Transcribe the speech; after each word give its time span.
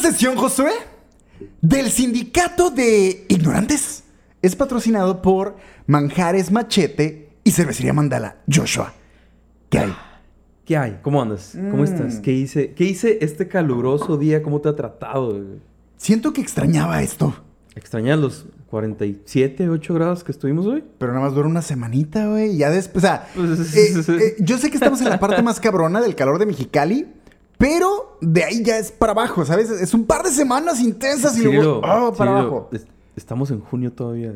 sesión, 0.00 0.36
Josué, 0.36 0.72
del 1.60 1.90
sindicato 1.90 2.70
de 2.70 3.24
ignorantes 3.28 4.04
es 4.42 4.56
patrocinado 4.56 5.22
por 5.22 5.56
Manjares 5.86 6.50
Machete 6.50 7.30
y 7.44 7.50
Cervecería 7.50 7.92
Mandala. 7.92 8.36
Joshua, 8.50 8.92
¿qué 9.68 9.78
hay? 9.80 9.94
¿Qué 10.64 10.76
hay? 10.76 10.98
¿Cómo 11.02 11.20
andas? 11.20 11.56
¿Cómo 11.70 11.84
estás? 11.84 12.16
Mm. 12.16 12.22
¿Qué 12.22 12.32
hice? 12.32 12.72
¿Qué 12.74 12.84
hice 12.84 13.18
este 13.22 13.48
caluroso 13.48 14.16
día? 14.16 14.42
¿Cómo 14.42 14.60
te 14.60 14.68
ha 14.68 14.76
tratado? 14.76 15.38
Siento 15.96 16.32
que 16.32 16.40
extrañaba 16.40 17.02
esto, 17.02 17.34
¿Extrañas 17.76 18.18
los 18.18 18.46
47, 18.66 19.68
8 19.68 19.94
grados 19.94 20.24
que 20.24 20.32
estuvimos 20.32 20.66
hoy? 20.66 20.84
pero 20.98 21.12
nada 21.12 21.24
más 21.24 21.34
dura 21.34 21.48
una 21.48 21.62
semanita, 21.62 22.26
güey. 22.26 22.56
Ya 22.56 22.68
después, 22.70 23.04
o 23.04 23.06
sea, 23.06 23.28
Pues, 23.34 23.74
eh, 23.76 24.02
eh, 24.08 24.36
yo 24.40 24.58
sé 24.58 24.70
que 24.70 24.76
estamos 24.76 25.00
en 25.00 25.08
la 25.08 25.20
parte 25.20 25.40
más 25.44 25.60
cabrona 25.60 26.00
del 26.00 26.14
calor 26.16 26.38
de 26.38 26.46
Mexicali, 26.46 27.06
pero 27.60 28.16
de 28.22 28.42
ahí 28.42 28.62
ya 28.64 28.78
es 28.78 28.90
para 28.90 29.12
abajo, 29.12 29.44
¿sabes? 29.44 29.68
Es 29.70 29.92
un 29.92 30.06
par 30.06 30.22
de 30.22 30.30
semanas 30.30 30.80
intensas 30.80 31.36
y 31.36 31.42
luego, 31.42 31.82
oh, 31.84 32.12
para 32.14 32.38
abajo. 32.38 32.70
es- 32.72 32.86
estamos 33.16 33.50
en 33.50 33.60
junio 33.60 33.92
todavía. 33.92 34.32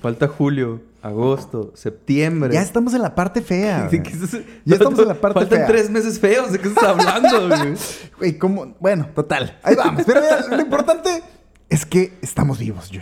Falta 0.00 0.28
julio, 0.28 0.80
agosto, 1.02 1.72
septiembre. 1.76 2.54
Ya 2.54 2.62
estamos 2.62 2.94
en 2.94 3.02
la 3.02 3.14
parte 3.14 3.42
fea. 3.42 3.82
¿De 3.90 3.98
güey. 3.98 4.02
qué 4.02 4.16
estás- 4.16 4.40
Ya 4.64 4.76
estamos 4.76 4.98
en 4.98 5.08
la 5.08 5.20
parte 5.20 5.40
Faltan 5.40 5.58
fea. 5.58 5.66
tres 5.66 5.90
meses 5.90 6.18
feos. 6.18 6.50
¿De 6.50 6.58
qué 6.58 6.68
estás 6.68 6.84
hablando, 6.84 7.48
güey? 7.58 7.74
Güey, 8.18 8.38
¿cómo? 8.38 8.74
Bueno, 8.80 9.10
total. 9.14 9.58
Ahí 9.62 9.74
vamos. 9.76 10.04
Pero 10.06 10.22
mira, 10.22 10.56
lo 10.56 10.62
importante 10.62 11.22
es 11.68 11.84
que 11.84 12.16
estamos 12.22 12.58
vivos. 12.58 12.86
Sí. 12.90 12.98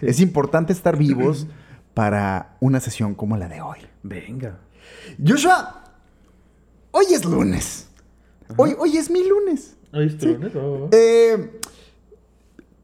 Es 0.00 0.18
importante 0.18 0.72
estar 0.72 0.96
vivos 0.96 1.46
para 1.94 2.56
una 2.58 2.80
sesión 2.80 3.14
como 3.14 3.36
la 3.36 3.46
de 3.46 3.60
hoy. 3.60 3.78
Venga. 4.02 4.58
Joshua, 5.24 5.84
hoy 6.90 7.04
es 7.12 7.24
lunes. 7.24 7.86
Hoy, 8.56 8.74
hoy 8.78 8.96
es 8.96 9.10
mi 9.10 9.26
lunes. 9.26 9.76
Ahí 9.92 10.06
está, 10.06 10.26
Eh, 10.92 11.60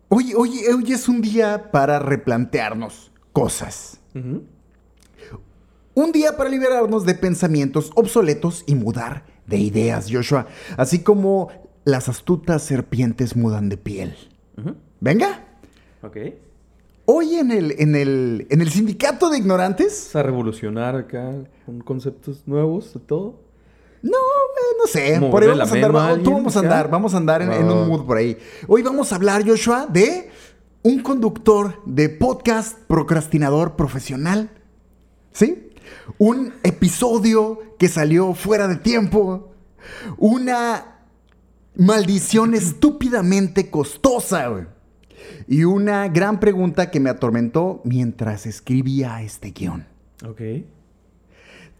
hoy, 0.08 0.34
hoy, 0.34 0.60
hoy 0.74 0.92
es 0.92 1.08
un 1.08 1.20
día 1.20 1.70
para 1.70 1.98
replantearnos 1.98 3.10
cosas. 3.32 4.00
Un 5.94 6.12
día 6.12 6.36
para 6.36 6.50
liberarnos 6.50 7.04
de 7.04 7.14
pensamientos 7.14 7.90
obsoletos 7.94 8.62
y 8.66 8.74
mudar 8.74 9.24
de 9.46 9.58
ideas, 9.58 10.08
Joshua. 10.10 10.46
Así 10.76 11.00
como 11.00 11.48
las 11.84 12.08
astutas 12.08 12.62
serpientes 12.62 13.34
mudan 13.36 13.68
de 13.68 13.76
piel. 13.76 14.14
Venga. 15.00 15.44
Ok. 16.02 16.16
Hoy 17.06 17.36
en 17.36 17.50
el, 17.50 17.74
en 17.78 17.96
el, 17.96 18.46
en 18.50 18.60
el 18.60 18.68
sindicato 18.68 19.30
de 19.30 19.38
ignorantes. 19.38 20.14
A 20.14 20.22
revolucionar 20.22 20.94
acá 20.94 21.32
con 21.64 21.80
conceptos 21.80 22.42
nuevos 22.46 22.92
de 22.92 23.00
todo. 23.00 23.40
No, 24.02 24.10
eh, 24.12 24.76
no 24.78 24.86
sé. 24.86 25.18
¿Moverle 25.20 25.30
Por 25.30 25.42
ahí 25.42 25.48
vamos 25.48 25.72
a 25.72 25.74
andar. 25.86 26.22
Tú 26.22 26.32
vamos 26.32 26.56
a 26.56 26.60
andar. 26.60 26.90
Vamos 26.90 27.14
a 27.14 27.16
andar 27.16 27.42
en, 27.42 27.50
un 27.50 27.70
va. 27.82 27.86
mood 27.86 28.06
por 28.06 28.16
ahí. 28.16 28.38
Hoy 28.66 28.82
vamos 28.82 29.12
a 29.12 29.16
hablar, 29.16 29.46
Joshua, 29.46 29.86
de 29.86 30.30
un 30.82 31.00
conductor 31.02 31.80
de 31.84 32.08
podcast 32.08 32.78
procrastinador 32.86 33.76
profesional. 33.76 34.50
¿Sí? 35.32 35.70
Un 36.18 36.54
episodio 36.62 37.60
que 37.78 37.88
salió 37.88 38.34
fuera 38.34 38.68
de 38.68 38.76
tiempo. 38.76 39.52
Una 40.16 40.98
maldición 41.76 42.54
estúpidamente 42.54 43.70
costosa, 43.70 44.48
güey. 44.48 44.66
Y 45.46 45.64
una 45.64 46.08
gran 46.08 46.40
pregunta 46.40 46.90
que 46.90 47.00
me 47.00 47.10
atormentó 47.10 47.80
mientras 47.84 48.46
escribía 48.46 49.22
este 49.22 49.50
guion. 49.50 49.86
Ok. 50.26 50.40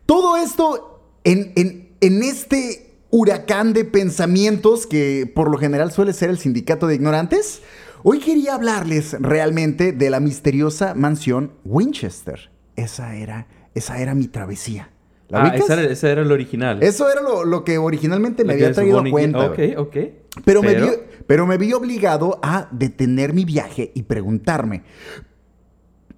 Todo 0.07 0.37
esto 0.37 1.03
en, 1.25 1.53
en- 1.57 1.88
en 2.01 2.23
este 2.23 2.89
huracán 3.11 3.73
de 3.73 3.85
pensamientos 3.85 4.87
que 4.87 5.31
por 5.35 5.51
lo 5.51 5.59
general 5.59 5.93
suele 5.93 6.13
ser 6.13 6.31
el 6.31 6.39
sindicato 6.39 6.87
de 6.87 6.95
ignorantes, 6.95 7.63
hoy 8.03 8.19
quería 8.21 8.55
hablarles 8.55 9.17
realmente 9.21 9.93
de 9.93 10.11
la 10.11 10.21
misteriosa 10.21 10.95
mansión 10.95 11.53
Winchester. 11.65 12.51
Esa 12.77 13.17
era, 13.17 13.47
esa 13.75 14.01
era 14.01 14.15
mi 14.15 14.29
travesía. 14.29 14.91
¿La 15.29 15.45
Ah, 15.45 15.57
esa 15.57 15.75
era, 15.75 15.93
esa 15.93 16.11
era 16.11 16.23
el 16.23 16.33
original. 16.33 16.83
Eso 16.83 17.11
era 17.11 17.21
lo, 17.21 17.45
lo 17.45 17.63
que 17.63 17.77
originalmente 17.77 18.45
me 18.45 18.55
había 18.55 18.73
traído 18.73 19.01
a 19.01 19.11
cuenta. 19.11 19.51
Ok, 19.51 19.59
ok. 19.77 19.97
Pero, 20.45 20.63
Me 20.63 20.75
vi, 20.75 20.89
pero 21.27 21.47
me 21.47 21.59
vi 21.59 21.73
obligado 21.73 22.39
a 22.43 22.69
detener 22.71 23.35
mi 23.35 23.45
viaje 23.45 23.91
y 23.95 24.05
preguntarme. 24.05 24.85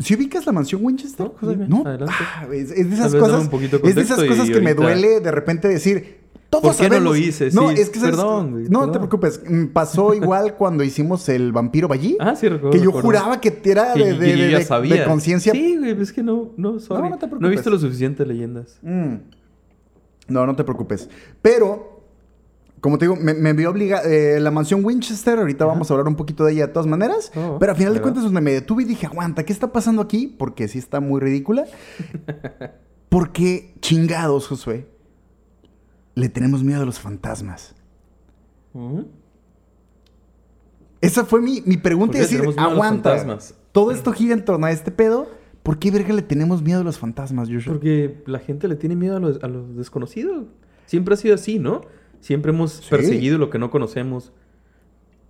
¿Si 0.00 0.14
ubicas 0.14 0.46
la 0.46 0.52
mansión 0.52 0.84
Winchester? 0.84 1.30
No, 1.40 1.48
dime, 1.48 1.68
¿No? 1.68 1.82
adelante. 1.86 2.14
Ah, 2.18 2.46
es, 2.52 2.70
es 2.70 2.88
de 2.88 2.94
esas 2.96 3.14
cosas, 3.14 3.48
es 3.84 3.94
de 3.94 4.00
esas 4.02 4.24
cosas 4.24 4.48
que 4.50 4.60
me 4.60 4.74
duele 4.74 5.20
de 5.20 5.30
repente 5.30 5.68
decir. 5.68 6.18
Todos 6.50 6.64
¿Por 6.64 6.76
qué 6.78 6.82
no 6.82 6.88
sabemos- 6.96 7.04
lo 7.04 7.16
hice? 7.16 7.50
No, 7.52 7.68
Sí, 7.68 7.76
es 7.78 7.90
que 7.90 8.00
¿sabes? 8.00 8.16
perdón, 8.16 8.50
güey, 8.50 8.64
No, 8.64 8.80
no 8.80 8.86
te 8.86 8.98
perdón. 8.98 9.08
preocupes. 9.08 9.40
Mm, 9.48 9.66
Pasó 9.66 10.14
igual 10.14 10.56
cuando 10.56 10.82
hicimos 10.82 11.28
el 11.28 11.52
vampiro 11.52 11.86
Ballí. 11.86 12.16
Ah, 12.18 12.34
sí, 12.34 12.48
recuerdo. 12.48 12.70
Que 12.72 12.78
yo 12.78 12.86
recuerdo. 12.86 13.06
juraba 13.06 13.40
que 13.40 13.60
era 13.64 13.94
de, 13.94 14.14
de- 14.14 15.04
conciencia. 15.06 15.52
Sí, 15.52 15.76
güey, 15.78 15.92
es 16.02 16.12
que 16.12 16.24
no, 16.24 16.50
no, 16.56 16.80
sorry. 16.80 17.04
No, 17.04 17.10
no 17.10 17.18
te 17.18 17.26
he 17.26 17.28
preocupes. 17.28 17.50
visto 17.52 17.70
lo 17.70 17.78
suficiente 17.78 18.26
leyendas. 18.26 18.78
Mm. 18.82 19.14
No, 20.26 20.44
no 20.46 20.56
te 20.56 20.64
preocupes. 20.64 21.08
Pero, 21.40 21.99
como 22.80 22.98
te 22.98 23.04
digo, 23.04 23.16
me, 23.16 23.34
me 23.34 23.52
vi 23.52 23.66
obligado. 23.66 24.08
la 24.41 24.50
mansión 24.50 24.84
Winchester, 24.84 25.38
ahorita 25.38 25.64
vamos 25.64 25.91
a 25.91 25.94
hablar 25.94 26.08
un 26.08 26.16
poquito 26.16 26.44
de 26.44 26.52
ella 26.52 26.66
de 26.66 26.72
todas 26.72 26.86
maneras. 26.86 27.30
Oh, 27.36 27.58
pero 27.58 27.72
a 27.72 27.74
final 27.74 27.94
de 27.94 28.00
cuentas, 28.00 28.24
donde 28.24 28.41
me 28.41 28.52
detuve 28.52 28.82
y 28.82 28.86
dije, 28.86 29.06
aguanta, 29.06 29.44
¿qué 29.44 29.52
está 29.52 29.72
pasando 29.72 30.00
aquí? 30.02 30.26
Porque 30.26 30.66
sí 30.68 30.78
está 30.78 31.00
muy 31.00 31.20
ridícula. 31.20 31.66
Porque 33.10 33.74
chingados, 33.80 34.46
Josué, 34.46 34.86
le 36.14 36.28
tenemos 36.28 36.62
miedo 36.62 36.82
a 36.82 36.84
los 36.86 37.00
fantasmas. 37.00 37.74
Esa 41.00 41.24
fue 41.24 41.41
mi, 41.41 41.60
mi 41.66 41.76
pregunta. 41.76 42.12
¿Por 42.12 42.28
qué 42.28 42.36
Es 42.36 42.44
decir, 42.44 42.54
aguanta. 42.56 43.38
Todo 43.72 43.91
esto 43.91 44.12
gira 44.12 44.34
en 44.34 44.44
torno 44.44 44.66
a 44.66 44.70
este 44.70 44.91
pedo. 44.92 45.28
¿Por 45.64 45.78
qué 45.78 45.91
verga 45.91 46.14
le 46.14 46.22
tenemos 46.22 46.62
miedo 46.62 46.80
a 46.80 46.84
los 46.84 46.98
fantasmas, 46.98 47.48
Joshua? 47.48 47.74
Porque 47.74 48.22
la 48.26 48.38
gente 48.38 48.68
le 48.68 48.76
tiene 48.76 48.97
miedo 48.97 49.16
a 49.16 49.20
los, 49.20 49.42
a 49.42 49.48
los 49.48 49.76
desconocidos. 49.76 50.47
Siempre 50.86 51.14
ha 51.14 51.16
sido 51.16 51.34
así, 51.34 51.58
¿no? 51.58 51.82
Siempre 52.20 52.53
hemos 52.53 52.72
Sí. 52.72 52.91
perseguido 52.91 53.38
lo 53.38 53.50
que 53.50 53.58
no 53.58 53.70
conocemos. 53.70 54.32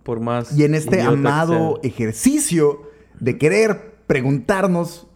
Por 0.03 0.19
más. 0.19 0.57
Y 0.57 0.63
en 0.63 0.73
este 0.75 1.01
amado 1.01 1.79
ejercicio 1.83 2.81
de 3.19 3.37
querer 3.37 3.95
preguntarnos 4.07 5.07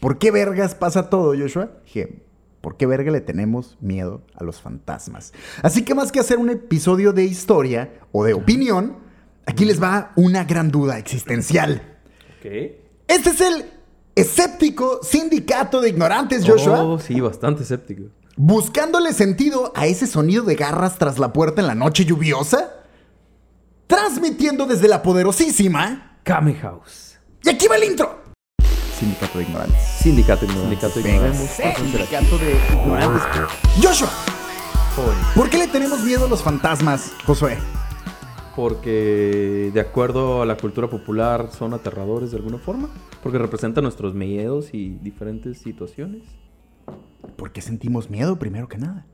por 0.00 0.18
qué 0.18 0.30
vergas 0.30 0.74
pasa 0.74 1.08
todo, 1.08 1.34
Joshua, 1.38 1.70
dije, 1.84 2.22
¿por 2.60 2.76
qué 2.76 2.84
verga 2.86 3.10
le 3.10 3.22
tenemos 3.22 3.78
miedo 3.80 4.22
a 4.34 4.44
los 4.44 4.60
fantasmas? 4.60 5.32
Así 5.62 5.82
que 5.82 5.94
más 5.94 6.12
que 6.12 6.20
hacer 6.20 6.38
un 6.38 6.50
episodio 6.50 7.12
de 7.14 7.24
historia 7.24 7.94
o 8.12 8.22
de 8.24 8.34
opinión, 8.34 8.96
aquí 9.46 9.64
les 9.64 9.82
va 9.82 10.12
una 10.16 10.44
gran 10.44 10.70
duda 10.70 10.98
existencial. 10.98 11.82
Ok. 12.38 12.46
Este 13.08 13.30
es 13.30 13.40
el 13.40 13.64
escéptico 14.14 15.00
sindicato 15.02 15.80
de 15.80 15.88
ignorantes, 15.88 16.46
Joshua, 16.46 16.84
Oh, 16.84 16.98
sí, 16.98 17.18
bastante 17.20 17.62
escéptico. 17.62 18.04
Buscándole 18.36 19.12
sentido 19.12 19.72
a 19.74 19.86
ese 19.86 20.06
sonido 20.06 20.44
de 20.44 20.56
garras 20.56 20.98
tras 20.98 21.18
la 21.18 21.32
puerta 21.32 21.60
en 21.60 21.66
la 21.66 21.74
noche 21.74 22.04
lluviosa, 22.04 22.72
transmitiendo 23.86 24.66
desde 24.66 24.88
la 24.88 25.02
poderosísima 25.02 26.18
Kame 26.22 26.54
House. 26.54 27.18
Y 27.44 27.50
aquí 27.50 27.66
va 27.68 27.76
el 27.76 27.84
intro. 27.84 28.22
Sindicato 28.98 29.38
de 29.38 29.44
ignorantes. 29.44 29.82
Sindicato 30.00 30.46
Sindicato 30.46 31.02
Venga, 31.02 31.14
Ignoremos. 31.16 31.50
Sindicato 31.50 32.38
de 32.38 32.52
ignorantes. 32.72 33.22
Joshua, 33.82 34.10
¿por 35.34 35.50
qué 35.50 35.58
le 35.58 35.68
tenemos 35.68 36.02
miedo 36.02 36.26
a 36.26 36.28
los 36.28 36.42
fantasmas, 36.42 37.12
Josué? 37.26 37.58
Porque 38.56 39.70
de 39.74 39.80
acuerdo 39.80 40.42
a 40.42 40.46
la 40.46 40.56
cultura 40.56 40.88
popular 40.88 41.50
son 41.56 41.74
aterradores 41.74 42.30
de 42.30 42.36
alguna 42.36 42.58
forma. 42.58 42.88
Porque 43.22 43.38
representan 43.38 43.82
nuestros 43.82 44.14
miedos 44.14 44.72
y 44.72 44.90
diferentes 45.02 45.58
situaciones. 45.58 46.22
¿Por 47.26 47.52
qué 47.52 47.60
sentimos 47.60 48.10
miedo 48.10 48.38
primero 48.38 48.68
que 48.68 48.78
nada? 48.78 49.06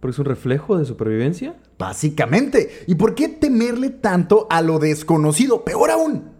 Porque 0.00 0.12
es 0.12 0.18
un 0.18 0.26
reflejo 0.26 0.78
de 0.78 0.84
supervivencia. 0.84 1.56
Básicamente. 1.78 2.84
¿Y 2.86 2.94
por 2.94 3.14
qué 3.14 3.28
temerle 3.28 3.90
tanto 3.90 4.46
a 4.50 4.62
lo 4.62 4.78
desconocido? 4.78 5.64
Peor 5.64 5.90
aún, 5.90 6.30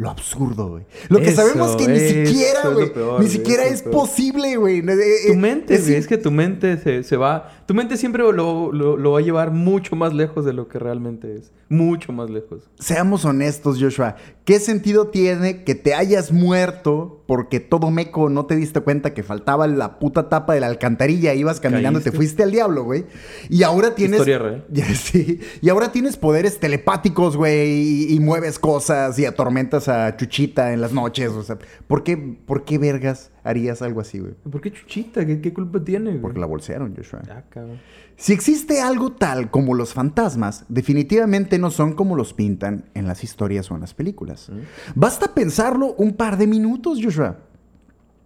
lo 0.00 0.08
absurdo, 0.08 0.68
güey. 0.70 0.84
Lo 1.10 1.18
que 1.18 1.28
Eso, 1.28 1.42
sabemos 1.42 1.76
que 1.76 1.86
ni 1.86 2.00
siquiera, 2.00 2.68
güey, 2.70 2.90
ni 3.20 3.28
siquiera 3.28 3.64
es 3.66 3.82
peor. 3.82 3.94
posible, 3.94 4.56
güey. 4.56 4.78
Eh, 4.78 4.82
eh, 4.92 5.28
Tu 5.28 5.34
mente, 5.36 5.74
es 5.74 5.82
güey, 5.84 5.94
es, 5.96 6.06
que 6.06 6.16
tu 6.16 6.30
mente 6.30 6.78
se, 6.78 7.02
se 7.02 7.16
va... 7.18 7.50
Tu 7.66 7.74
mente 7.74 7.96
siempre 7.98 8.22
lo, 8.22 8.32
lo- 8.72 8.96
lo 8.96 9.12
va 9.12 9.18
a 9.18 9.22
llevar 9.22 9.50
mucho 9.50 9.94
más 9.96 10.14
lejos 10.14 10.44
de 10.46 10.54
lo 10.54 10.68
que 10.68 10.78
realmente 10.78 11.36
es. 11.36 11.52
Mucho 11.68 12.12
más 12.12 12.30
lejos. 12.30 12.62
Seamos 12.80 13.24
honestos, 13.24 13.76
Joshua. 13.78 14.16
¿Qué 14.44 14.58
sentido 14.58 15.08
tiene 15.08 15.62
que 15.62 15.76
te 15.76 15.94
hayas 15.94 16.32
muerto 16.32 17.22
porque 17.28 17.60
todo 17.60 17.92
meco 17.92 18.28
no 18.28 18.46
te 18.46 18.56
diste 18.56 18.80
cuenta 18.80 19.14
que 19.14 19.22
faltaba 19.22 19.68
la 19.68 20.00
puta 20.00 20.28
tapa 20.28 20.54
de 20.54 20.60
la 20.60 20.66
alcantarilla? 20.66 21.32
Ibas 21.34 21.60
caminando 21.60 22.00
y 22.00 22.02
te 22.02 22.10
Caíste. 22.10 22.16
fuiste 22.16 22.42
al 22.42 22.50
diablo, 22.50 22.82
güey. 22.82 23.04
Y 23.48 23.62
ahora 23.62 23.94
tienes. 23.94 24.18
Historia 24.20 24.38
real. 24.38 24.64
Sí. 24.96 25.38
Y 25.60 25.68
ahora 25.68 25.92
tienes 25.92 26.16
poderes 26.16 26.58
telepáticos, 26.58 27.36
güey. 27.36 27.68
Y, 27.70 28.14
y 28.14 28.18
mueves 28.20 28.58
cosas 28.58 29.16
y 29.20 29.26
atormentas 29.26 29.86
a 29.90 30.16
Chuchita 30.16 30.72
en 30.72 30.80
las 30.80 30.92
noches. 30.92 31.30
O 31.30 31.42
sea, 31.42 31.58
¿por 31.86 32.02
qué, 32.02 32.16
por 32.16 32.64
qué 32.64 32.78
vergas 32.78 33.30
harías 33.44 33.82
algo 33.82 34.00
así, 34.00 34.18
güey? 34.18 34.34
¿Por 34.34 34.60
qué 34.60 34.72
Chuchita? 34.72 35.26
¿Qué, 35.26 35.40
qué 35.40 35.52
culpa 35.52 35.82
tiene, 35.84 36.10
güey? 36.10 36.22
Porque 36.22 36.40
la 36.40 36.46
bolsearon, 36.46 36.94
Joshua. 36.96 37.22
Ah, 37.30 37.42
cabrón. 37.48 37.78
Si 38.16 38.32
existe 38.32 38.82
algo 38.82 39.12
tal 39.12 39.50
como 39.50 39.74
los 39.74 39.94
fantasmas, 39.94 40.66
definitivamente 40.68 41.58
no 41.58 41.70
son 41.70 41.94
como 41.94 42.16
los 42.16 42.34
pintan 42.34 42.84
en 42.94 43.06
las 43.06 43.24
historias 43.24 43.70
o 43.70 43.74
en 43.74 43.80
las 43.80 43.94
películas. 43.94 44.50
Basta 44.94 45.32
pensarlo 45.32 45.94
un 45.94 46.14
par 46.14 46.36
de 46.36 46.46
minutos, 46.46 46.98
Joshua. 47.02 47.38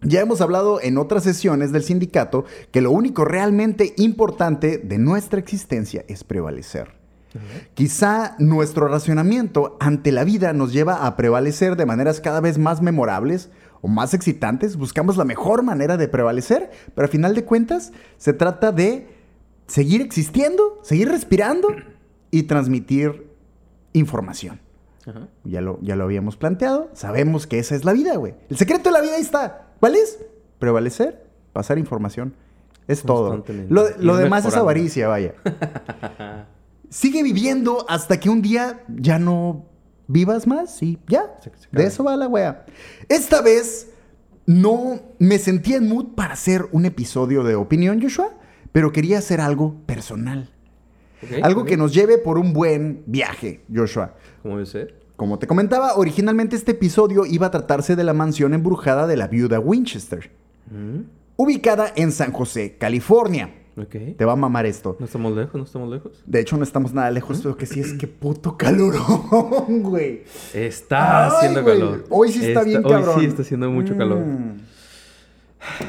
Ya 0.01 0.21
hemos 0.21 0.41
hablado 0.41 0.81
en 0.81 0.97
otras 0.97 1.23
sesiones 1.23 1.71
del 1.71 1.83
sindicato 1.83 2.45
que 2.71 2.81
lo 2.81 2.91
único 2.91 3.25
realmente 3.25 3.93
importante 3.97 4.77
de 4.77 4.97
nuestra 4.97 5.39
existencia 5.39 6.05
es 6.07 6.23
prevalecer. 6.23 6.94
Quizá 7.73 8.35
nuestro 8.39 8.87
racionamiento 8.87 9.77
ante 9.79 10.11
la 10.11 10.23
vida 10.23 10.53
nos 10.53 10.73
lleva 10.73 11.05
a 11.05 11.15
prevalecer 11.15 11.75
de 11.75 11.85
maneras 11.85 12.21
cada 12.21 12.39
vez 12.39 12.57
más 12.57 12.81
memorables 12.81 13.49
o 13.81 13.87
más 13.87 14.13
excitantes. 14.13 14.77
Buscamos 14.77 15.17
la 15.17 15.25
mejor 15.25 15.63
manera 15.63 15.97
de 15.97 16.07
prevalecer, 16.07 16.71
pero 16.93 17.05
a 17.05 17.09
final 17.09 17.35
de 17.35 17.45
cuentas 17.45 17.91
se 18.17 18.33
trata 18.33 18.71
de 18.71 19.07
seguir 19.67 20.01
existiendo, 20.01 20.79
seguir 20.83 21.09
respirando 21.09 21.69
y 22.31 22.43
transmitir 22.43 23.27
información. 23.93 24.59
Ya 25.43 25.61
lo, 25.61 25.79
ya 25.81 25.95
lo 25.95 26.03
habíamos 26.03 26.35
planteado. 26.35 26.89
Sabemos 26.93 27.45
que 27.45 27.59
esa 27.59 27.75
es 27.75 27.85
la 27.85 27.93
vida, 27.93 28.15
güey. 28.15 28.33
El 28.49 28.57
secreto 28.57 28.89
de 28.89 28.93
la 28.93 29.01
vida 29.01 29.15
ahí 29.15 29.21
está. 29.21 29.67
¿Cuál 29.79 29.95
es? 29.95 30.19
Prevalecer, 30.57 31.27
pasar 31.53 31.77
información. 31.77 32.33
Es 32.87 33.03
todo. 33.03 33.43
Lo, 33.69 33.85
lo 33.99 34.17
demás 34.17 34.45
es 34.45 34.55
avaricia, 34.55 35.07
vaya. 35.07 35.33
Sigue 36.95 37.23
viviendo 37.23 37.85
hasta 37.89 38.19
que 38.21 38.29
un 38.29 38.41
día 38.41 38.81
ya 38.87 39.19
no 39.19 39.65
vivas 40.07 40.47
más 40.47 40.81
y 40.81 40.97
ya. 41.09 41.35
Se- 41.43 41.51
se 41.57 41.67
De 41.71 41.85
eso 41.85 42.05
va 42.05 42.15
la 42.15 42.27
wea. 42.29 42.65
Esta 43.09 43.41
vez 43.41 43.89
no 44.45 45.01
me 45.19 45.37
sentía 45.37 45.75
en 45.75 45.89
mood 45.89 46.15
para 46.15 46.33
hacer 46.33 46.67
un 46.71 46.85
episodio 46.85 47.43
de 47.43 47.55
opinión, 47.55 48.01
Joshua, 48.01 48.29
pero 48.71 48.93
quería 48.93 49.17
hacer 49.17 49.41
algo 49.41 49.75
personal. 49.85 50.51
Algo 51.43 51.65
que 51.65 51.75
nos 51.75 51.93
lleve 51.93 52.17
por 52.17 52.37
un 52.37 52.53
buen 52.53 53.03
viaje, 53.07 53.61
Joshua. 53.73 54.13
¿Cómo 54.41 54.55
debe 54.55 54.65
ser? 54.67 54.95
Como 55.17 55.37
te 55.39 55.47
comentaba, 55.47 55.95
originalmente 55.95 56.55
este 56.55 56.71
episodio 56.71 57.25
iba 57.25 57.47
a 57.47 57.51
tratarse 57.51 57.95
de 57.97 58.03
la 58.05 58.13
mansión 58.13 58.53
embrujada 58.53 59.05
de 59.07 59.17
la 59.17 59.27
viuda 59.27 59.59
Winchester, 59.59 60.31
Mm, 60.71 61.01
ubicada 61.35 61.91
en 61.95 62.11
San 62.13 62.31
José, 62.31 62.77
California. 62.77 63.53
Ok. 63.77 64.15
Te 64.17 64.23
va 64.25 64.33
a 64.33 64.35
mamar 64.37 64.65
esto. 64.65 64.95
¿No 64.99 65.05
estamos 65.05 65.35
lejos? 65.35 65.55
¿No 65.55 65.63
estamos 65.63 65.89
lejos? 65.91 66.23
De 66.25 66.39
hecho, 66.39 66.55
no 66.57 66.63
estamos 66.63 66.93
nada 66.93 67.11
lejos, 67.11 67.41
pero 67.43 67.57
que 67.57 67.65
sí 67.65 67.81
es 67.81 67.93
que 67.93 68.07
puto 68.07 68.57
calorón, 68.57 69.81
güey. 69.83 70.23
Está 70.53 71.25
Ay, 71.25 71.31
haciendo 71.31 71.63
güey. 71.63 71.79
calor. 71.79 72.05
Hoy 72.09 72.31
sí 72.31 72.45
está 72.45 72.63
bien 72.63 72.81
cabrón. 72.81 73.15
Hoy 73.15 73.21
sí 73.21 73.25
está 73.27 73.41
haciendo 73.41 73.69
mucho 73.69 73.97
calor. 73.97 74.19
Mm. 74.19 74.59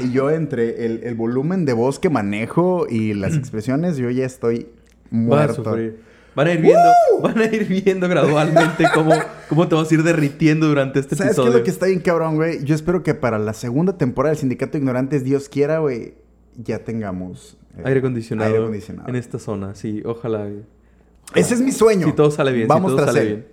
Y 0.04 0.10
yo 0.10 0.30
entre 0.30 0.86
el, 0.86 1.04
el 1.04 1.14
volumen 1.14 1.64
de 1.64 1.74
voz 1.74 1.98
que 1.98 2.10
manejo 2.10 2.86
y 2.88 3.14
las 3.14 3.34
expresiones, 3.36 3.98
yo 3.98 4.10
ya 4.10 4.24
estoy 4.24 4.68
Vas 5.10 5.58
a 5.58 5.62
muerto. 5.62 5.76
Van 6.34 6.48
a 6.48 6.52
ir 6.52 6.60
viendo, 6.60 6.82
van 7.22 7.38
a 7.38 7.44
ir 7.44 7.66
viendo 7.66 8.08
gradualmente 8.08 8.84
cómo, 8.92 9.12
cómo 9.48 9.68
te 9.68 9.74
vas 9.74 9.90
a 9.90 9.94
ir 9.94 10.02
derritiendo 10.02 10.66
durante 10.66 11.00
este 11.00 11.16
¿Sabes 11.16 11.30
qué 11.34 11.40
episodio. 11.40 11.52
es 11.52 11.58
lo 11.58 11.64
que 11.64 11.70
está 11.70 11.86
bien 11.86 12.00
cabrón, 12.00 12.34
güey? 12.34 12.62
Yo 12.62 12.74
espero 12.74 13.02
que 13.02 13.14
para 13.14 13.38
la 13.38 13.54
segunda 13.54 13.96
temporada 13.96 14.32
del 14.32 14.40
Sindicato 14.40 14.72
de 14.72 14.78
Ignorantes, 14.78 15.24
Dios 15.24 15.48
quiera, 15.48 15.78
güey, 15.78 16.14
ya 16.56 16.80
tengamos... 16.80 17.56
eh, 17.76 17.82
Aire 17.84 18.00
acondicionado, 18.00 18.48
aire 18.50 18.62
acondicionado. 18.62 19.08
en 19.08 19.16
esta 19.16 19.38
zona, 19.38 19.74
sí, 19.74 20.02
ojalá. 20.04 20.48
Ese 21.34 21.54
es 21.54 21.60
mi 21.60 21.72
sueño. 21.72 22.06
Si 22.06 22.12
todo 22.12 22.30
sale 22.30 22.52
bien, 22.52 22.68
Vamos 22.68 22.92
si 22.92 22.96
todo 22.96 23.04
tras 23.04 23.14
sale 23.16 23.28
él. 23.28 23.34
bien. 23.36 23.48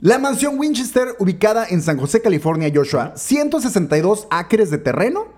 La 0.00 0.18
mansión 0.18 0.58
Winchester, 0.58 1.14
ubicada 1.20 1.64
en 1.68 1.80
San 1.80 1.96
José, 1.96 2.20
California, 2.20 2.70
Joshua. 2.74 3.12
162 3.16 4.26
acres 4.30 4.70
de 4.70 4.78
terreno, 4.78 5.28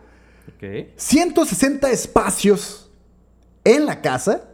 Ok. 0.57 0.89
160 0.97 1.91
espacios 1.91 2.91
en 3.65 3.85
la 3.87 4.01
casa, 4.03 4.49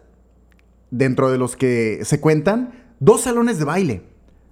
dentro 0.91 1.31
de 1.31 1.39
los 1.39 1.55
que 1.57 2.01
se 2.05 2.21
cuentan 2.21 2.73
dos 2.99 3.23
salones 3.23 3.59
de 3.59 3.65
baile, 3.65 4.03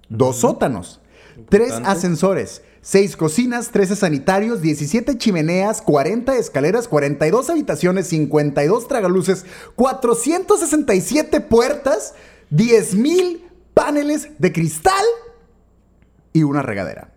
dos 0.09 0.37
sótanos, 0.37 1.01
tres 1.47 1.73
ascensores, 1.85 2.61
seis 2.81 3.15
cocinas, 3.15 3.69
13 3.69 3.95
sanitarios, 3.95 4.61
17 4.61 5.17
chimeneas, 5.17 5.81
40 5.81 6.35
escaleras, 6.35 6.87
42 6.87 7.49
habitaciones, 7.49 8.07
52 8.07 8.87
tragaluces, 8.87 9.45
467 9.75 11.41
puertas, 11.41 12.15
10 12.49 12.95
mil 12.95 13.45
paneles 13.73 14.29
de 14.37 14.51
cristal 14.51 15.05
y 16.33 16.43
una 16.43 16.61
regadera. 16.61 17.11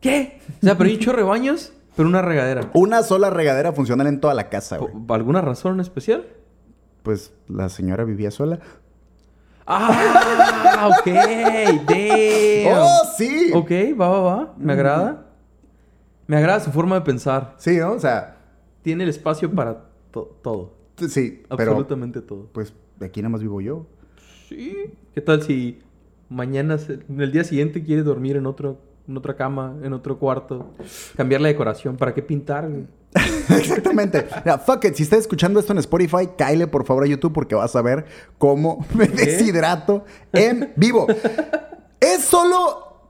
¿Qué? 0.00 0.40
O 0.62 0.64
sea, 0.64 0.76
pero 0.76 0.90
hay 0.90 0.98
chorro 0.98 1.18
de 1.18 1.24
baños, 1.24 1.72
pero 1.96 2.08
una 2.08 2.22
regadera. 2.22 2.70
Una 2.74 3.02
sola 3.02 3.30
regadera 3.30 3.72
funcional 3.72 4.06
en 4.06 4.20
toda 4.20 4.34
la 4.34 4.50
casa, 4.50 4.76
güey. 4.76 4.92
¿Por 5.06 5.16
alguna 5.16 5.40
razón 5.40 5.74
en 5.74 5.80
especial? 5.80 6.26
Pues 7.02 7.32
la 7.48 7.68
señora 7.68 8.04
vivía 8.04 8.30
sola. 8.30 8.60
Ah, 9.66 10.90
ok. 10.98 11.06
Damn. 11.86 12.78
¡Oh, 12.78 13.02
sí! 13.16 13.50
Ok, 13.54 13.70
va, 14.00 14.08
va, 14.08 14.20
va. 14.20 14.54
Me 14.58 14.72
agrada. 14.72 15.26
Me 16.26 16.36
agrada 16.36 16.60
su 16.60 16.70
forma 16.72 16.96
de 16.96 17.00
pensar. 17.02 17.54
Sí, 17.58 17.76
¿no? 17.78 17.92
O 17.92 17.98
sea, 18.00 18.32
Tiene 18.82 19.02
el 19.04 19.10
espacio 19.10 19.50
para 19.50 19.84
to- 20.12 20.38
todo. 20.42 20.74
sí, 21.08 21.42
pero 21.56 21.70
Absolutamente 21.72 22.20
todo. 22.22 22.48
pues 22.52 22.72
aquí 23.00 23.20
nada 23.20 23.30
más 23.30 23.42
vivo 23.42 23.60
yo. 23.60 23.86
Sí. 24.48 24.92
¿Qué 25.14 25.20
tal 25.20 25.42
si 25.42 25.80
mañana, 26.28 26.78
se- 26.78 27.00
el 27.08 27.32
día 27.32 27.42
siguiente 27.42 27.82
quiere 27.82 28.02
dormir 28.04 28.36
en 28.36 28.46
otro, 28.46 28.78
en 29.08 29.16
otra 29.16 29.34
cama, 29.34 29.74
en 29.82 29.92
otro 29.92 30.18
cuarto? 30.18 30.70
Cambiar 31.16 31.40
la 31.40 31.48
decoración. 31.48 31.96
¿Para 31.96 32.14
qué 32.14 32.22
pintar? 32.22 32.68
Exactamente. 33.48 34.26
Mira, 34.44 34.58
fuck 34.58 34.84
it. 34.84 34.94
Si 34.94 35.02
estás 35.02 35.20
escuchando 35.20 35.60
esto 35.60 35.72
en 35.72 35.78
Spotify, 35.78 36.28
cáele 36.36 36.66
por 36.66 36.84
favor 36.84 37.04
a 37.04 37.06
YouTube 37.06 37.32
porque 37.32 37.54
vas 37.54 37.74
a 37.76 37.82
ver 37.82 38.06
cómo 38.38 38.84
me 38.94 39.06
deshidrato 39.06 40.04
en 40.32 40.72
vivo. 40.76 41.06
es 42.00 42.24
solo 42.24 43.00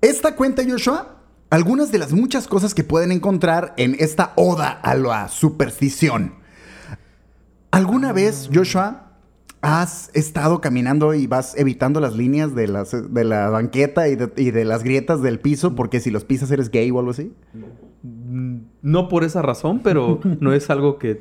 esta 0.00 0.36
cuenta, 0.36 0.62
Joshua. 0.68 1.16
Algunas 1.50 1.90
de 1.90 1.98
las 1.98 2.12
muchas 2.12 2.46
cosas 2.46 2.74
que 2.74 2.84
pueden 2.84 3.10
encontrar 3.10 3.74
en 3.76 3.96
esta 3.98 4.32
oda 4.36 4.70
a 4.70 4.94
la 4.94 5.28
superstición. 5.28 6.34
¿Alguna 7.72 8.12
vez, 8.12 8.48
Joshua, 8.54 9.10
has 9.60 10.10
estado 10.14 10.60
caminando 10.60 11.12
y 11.12 11.26
vas 11.26 11.56
evitando 11.56 12.00
las 12.00 12.14
líneas 12.14 12.54
de, 12.54 12.68
las, 12.68 12.92
de 13.12 13.24
la 13.24 13.50
banqueta 13.50 14.08
y 14.08 14.14
de, 14.14 14.32
y 14.36 14.52
de 14.52 14.64
las 14.64 14.84
grietas 14.84 15.22
del 15.22 15.40
piso 15.40 15.74
porque 15.74 16.00
si 16.00 16.10
los 16.10 16.24
pisas 16.24 16.50
eres 16.52 16.70
gay 16.70 16.90
o 16.90 17.00
algo 17.00 17.10
así? 17.10 17.32
No 18.82 19.08
por 19.08 19.24
esa 19.24 19.42
razón, 19.42 19.80
pero 19.82 20.20
no 20.40 20.52
es 20.52 20.70
algo 20.70 20.98
que 20.98 21.20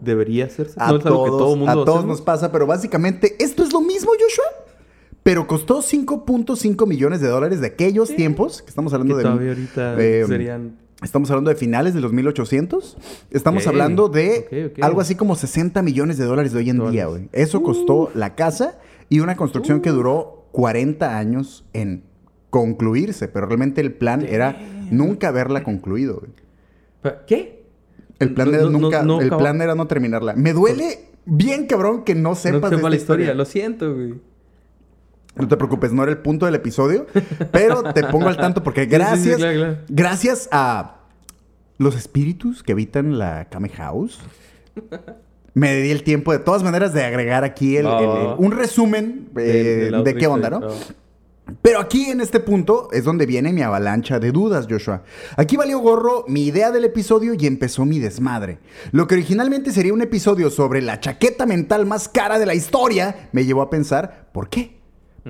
debería 0.00 0.46
hacerse. 0.46 0.74
A 0.78 0.90
no 0.90 0.98
es 0.98 1.06
algo 1.06 1.18
todos, 1.18 1.24
que 1.24 1.30
todo 1.30 1.52
a 1.52 1.56
mundo 1.56 1.84
todos 1.84 1.98
hacemos. 1.98 2.18
nos 2.18 2.22
pasa, 2.22 2.52
pero 2.52 2.66
básicamente 2.66 3.36
esto 3.38 3.62
es 3.62 3.72
lo 3.72 3.80
mismo, 3.80 4.10
Joshua. 4.12 4.44
Pero 5.22 5.46
costó 5.46 5.80
5.5 5.80 6.86
millones 6.86 7.20
de 7.20 7.28
dólares 7.28 7.60
de 7.60 7.68
aquellos 7.68 8.14
tiempos, 8.14 8.60
que 8.60 8.68
estamos 8.68 8.92
hablando 8.92 9.14
Que 9.14 9.18
de... 9.18 9.24
todavía 9.24 9.48
ahorita 9.50 10.02
eh, 10.02 10.24
serían... 10.26 10.76
Estamos 11.02 11.30
hablando 11.30 11.50
de 11.50 11.56
finales 11.56 11.92
de 11.94 12.00
los 12.00 12.12
1800. 12.12 12.96
Estamos 13.30 13.66
hablando 13.66 14.08
de 14.08 14.72
algo 14.80 15.00
así 15.00 15.14
como 15.14 15.34
60 15.34 15.82
millones 15.82 16.18
de 16.18 16.24
dólares 16.24 16.52
de 16.52 16.58
hoy 16.58 16.70
en 16.70 16.90
día, 16.90 17.06
güey. 17.06 17.28
Eso 17.32 17.62
costó 17.62 18.10
la 18.14 18.34
casa 18.34 18.78
y 19.08 19.20
una 19.20 19.36
construcción 19.36 19.80
que 19.80 19.90
duró 19.90 20.46
40 20.52 21.18
años 21.18 21.64
en 21.72 22.04
concluirse, 22.48 23.28
pero 23.28 23.46
realmente 23.46 23.80
el 23.80 23.92
plan 23.92 24.24
era 24.24 24.56
nunca 24.90 25.28
haberla 25.28 25.64
concluido, 25.64 26.20
güey. 26.20 26.32
¿Qué? 27.26 27.64
El 28.18 28.32
plan, 28.34 28.48
No- 28.50 28.54
era 28.54 28.62
no- 28.64 28.70
no- 28.70 28.78
nunca, 28.80 29.02
no 29.02 29.20
el 29.20 29.28
plan 29.30 29.60
era 29.60 29.74
no 29.74 29.86
terminarla. 29.86 30.34
Me 30.34 30.52
duele 30.52 31.06
bien 31.24 31.66
cabrón 31.66 32.04
que 32.04 32.14
no 32.14 32.30
No 32.30 32.34
sepas 32.34 32.70
de 32.70 32.76
sepa 32.76 32.76
esta 32.76 32.88
la 32.90 32.96
historia. 32.96 33.34
Lo 33.34 33.44
siento, 33.44 33.94
güey. 33.94 34.14
No 35.36 35.48
te 35.48 35.56
preocupes, 35.56 35.92
no 35.92 36.02
era 36.04 36.12
el 36.12 36.18
punto 36.18 36.46
del 36.46 36.54
episodio, 36.54 37.06
pero 37.50 37.82
te 37.92 38.04
pongo 38.04 38.28
al 38.28 38.36
tanto 38.36 38.62
porque 38.62 38.82
Sí, 38.84 38.88
sí, 38.88 38.92
sí, 38.92 38.96
gracias, 38.98 39.36
claro, 39.38 39.56
claro. 39.58 39.76
gracias 39.88 40.48
a 40.52 40.96
los 41.78 41.96
espíritus 41.96 42.62
que 42.62 42.70
habitan 42.72 43.18
la 43.18 43.46
Kame 43.50 43.68
House, 43.70 44.20
me 45.54 45.74
di 45.74 45.90
el 45.90 46.04
tiempo 46.04 46.30
de 46.30 46.38
todas 46.38 46.62
maneras 46.62 46.92
de 46.94 47.04
agregar 47.04 47.42
aquí 47.42 47.76
el- 47.76 47.86
el- 47.86 47.92
el- 48.04 48.34
un 48.38 48.52
resumen 48.52 49.28
eh, 49.36 49.90
De- 49.92 50.02
de, 50.04 50.14
qué 50.14 50.26
onda, 50.28 50.50
¿no? 50.50 50.60
claro. 50.60 50.74
Pero 51.60 51.78
aquí 51.78 52.06
en 52.10 52.20
este 52.20 52.40
punto 52.40 52.88
es 52.92 53.04
donde 53.04 53.26
viene 53.26 53.52
mi 53.52 53.60
avalancha 53.60 54.18
de 54.18 54.32
dudas, 54.32 54.66
Joshua. 54.68 55.02
Aquí 55.36 55.56
valió 55.56 55.78
gorro 55.78 56.24
mi 56.26 56.46
idea 56.46 56.70
del 56.70 56.84
episodio 56.84 57.34
y 57.34 57.46
empezó 57.46 57.84
mi 57.84 57.98
desmadre. 57.98 58.58
Lo 58.92 59.06
que 59.06 59.14
originalmente 59.14 59.70
sería 59.70 59.92
un 59.92 60.00
episodio 60.00 60.50
sobre 60.50 60.80
la 60.80 61.00
chaqueta 61.00 61.44
mental 61.44 61.84
más 61.84 62.08
cara 62.08 62.38
de 62.38 62.46
la 62.46 62.54
historia 62.54 63.28
me 63.32 63.44
llevó 63.44 63.62
a 63.62 63.70
pensar, 63.70 64.28
¿por 64.32 64.48
qué? 64.48 64.78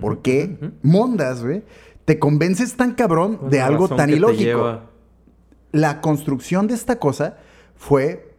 ¿Por 0.01 0.23
qué 0.23 0.59
mondas, 0.83 1.43
güey? 1.43 1.63
¿Te 2.05 2.19
convences 2.19 2.75
tan 2.77 2.95
cabrón 2.95 3.49
de 3.51 3.61
algo 3.61 3.89
tan 3.89 4.11
ilógico? 4.11 4.81
La 5.73 6.01
construcción 6.01 6.69
de 6.69 6.75
esta 6.75 6.99
cosa 6.99 7.39
fue 7.75 8.34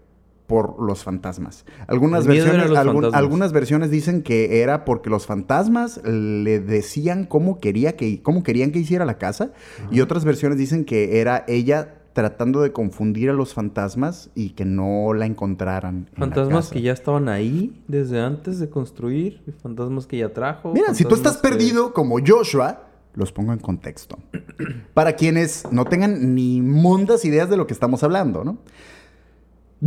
por 0.47 0.81
los 0.81 1.03
fantasmas. 1.03 1.65
Algunas 1.87 2.27
versiones, 2.27 2.65
algún- 2.71 2.95
fantasmas. 3.03 3.13
algunas 3.19 3.51
versiones 3.53 3.89
dicen 3.89 4.21
que 4.21 4.61
era 4.61 4.85
porque 4.85 5.09
los 5.09 5.25
fantasmas 5.25 6.01
le 6.05 6.59
decían 6.59 7.25
cómo 7.25 7.59
quería 7.59 7.95
que 7.95 8.21
cómo 8.21 8.43
querían 8.43 8.71
que 8.71 8.79
hiciera 8.79 9.05
la 9.05 9.17
casa 9.17 9.51
y 9.91 10.01
otras 10.01 10.23
versiones 10.25 10.57
dicen 10.57 10.85
que 10.85 11.19
era 11.19 11.43
ella 11.47 11.95
tratando 12.13 12.61
de 12.61 12.71
confundir 12.71 13.29
a 13.29 13.33
los 13.33 13.53
fantasmas 13.53 14.29
y 14.35 14.51
que 14.51 14.63
no 14.63 15.13
la 15.13 15.25
encontraran. 15.25 15.95
en 15.95 16.07
la 16.13 16.19
Fantasmas 16.27 16.65
casa. 16.67 16.73
que 16.73 16.81
ya 16.81 16.93
estaban 16.93 17.27
ahí 17.27 17.83
desde 17.89 18.21
antes 18.21 18.57
de 18.59 18.69
construir, 18.69 19.41
fantasmas 19.61 20.05
que 20.07 20.17
ya 20.19 20.29
trajo. 20.31 20.71
Mira, 20.73 20.93
si 20.93 21.03
tú 21.03 21.15
estás 21.15 21.37
que- 21.37 21.49
perdido 21.49 21.91
como 21.93 22.17
Joshua, 22.25 22.83
los 23.15 23.31
pongo 23.33 23.51
en 23.51 23.59
contexto. 23.59 24.17
Para 24.93 25.13
quienes 25.17 25.65
no 25.71 25.83
tengan 25.85 26.35
ni 26.35 26.61
mundas 26.61 27.25
ideas 27.25 27.49
de 27.49 27.57
lo 27.57 27.67
que 27.67 27.73
estamos 27.73 28.01
hablando, 28.03 28.43
¿no? 28.45 28.59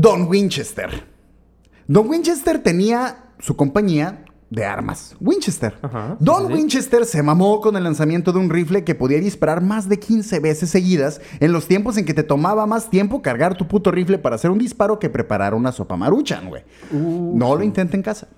Don 0.01 0.29
Winchester. 0.29 1.09
Don 1.89 2.09
Winchester 2.09 2.63
tenía 2.63 3.33
su 3.41 3.57
compañía 3.57 4.25
de 4.49 4.65
armas. 4.65 5.17
Winchester. 5.21 5.75
Ajá, 5.83 6.15
sí, 6.17 6.25
Don 6.25 6.47
sí. 6.47 6.53
Winchester 6.53 7.05
se 7.05 7.21
mamó 7.21 7.61
con 7.61 7.77
el 7.77 7.83
lanzamiento 7.83 8.33
de 8.33 8.39
un 8.39 8.49
rifle 8.49 8.85
que 8.85 8.95
podía 8.95 9.19
disparar 9.19 9.61
más 9.61 9.89
de 9.89 9.99
15 9.99 10.39
veces 10.39 10.71
seguidas 10.71 11.21
en 11.41 11.51
los 11.51 11.67
tiempos 11.67 11.97
en 11.97 12.05
que 12.05 12.15
te 12.15 12.23
tomaba 12.23 12.65
más 12.65 12.91
tiempo 12.91 13.23
cargar 13.23 13.57
tu 13.57 13.67
puto 13.67 13.91
rifle 13.91 14.19
para 14.19 14.37
hacer 14.37 14.53
un 14.53 14.59
disparo 14.59 15.01
que 15.01 15.11
preparar 15.11 15.53
una 15.53 15.73
sopa 15.73 15.97
maruchan, 15.97 16.49
güey. 16.49 16.63
no 16.93 17.57
lo 17.57 17.65
intenta 17.65 17.97
en 17.97 18.05
casa. 18.05 18.29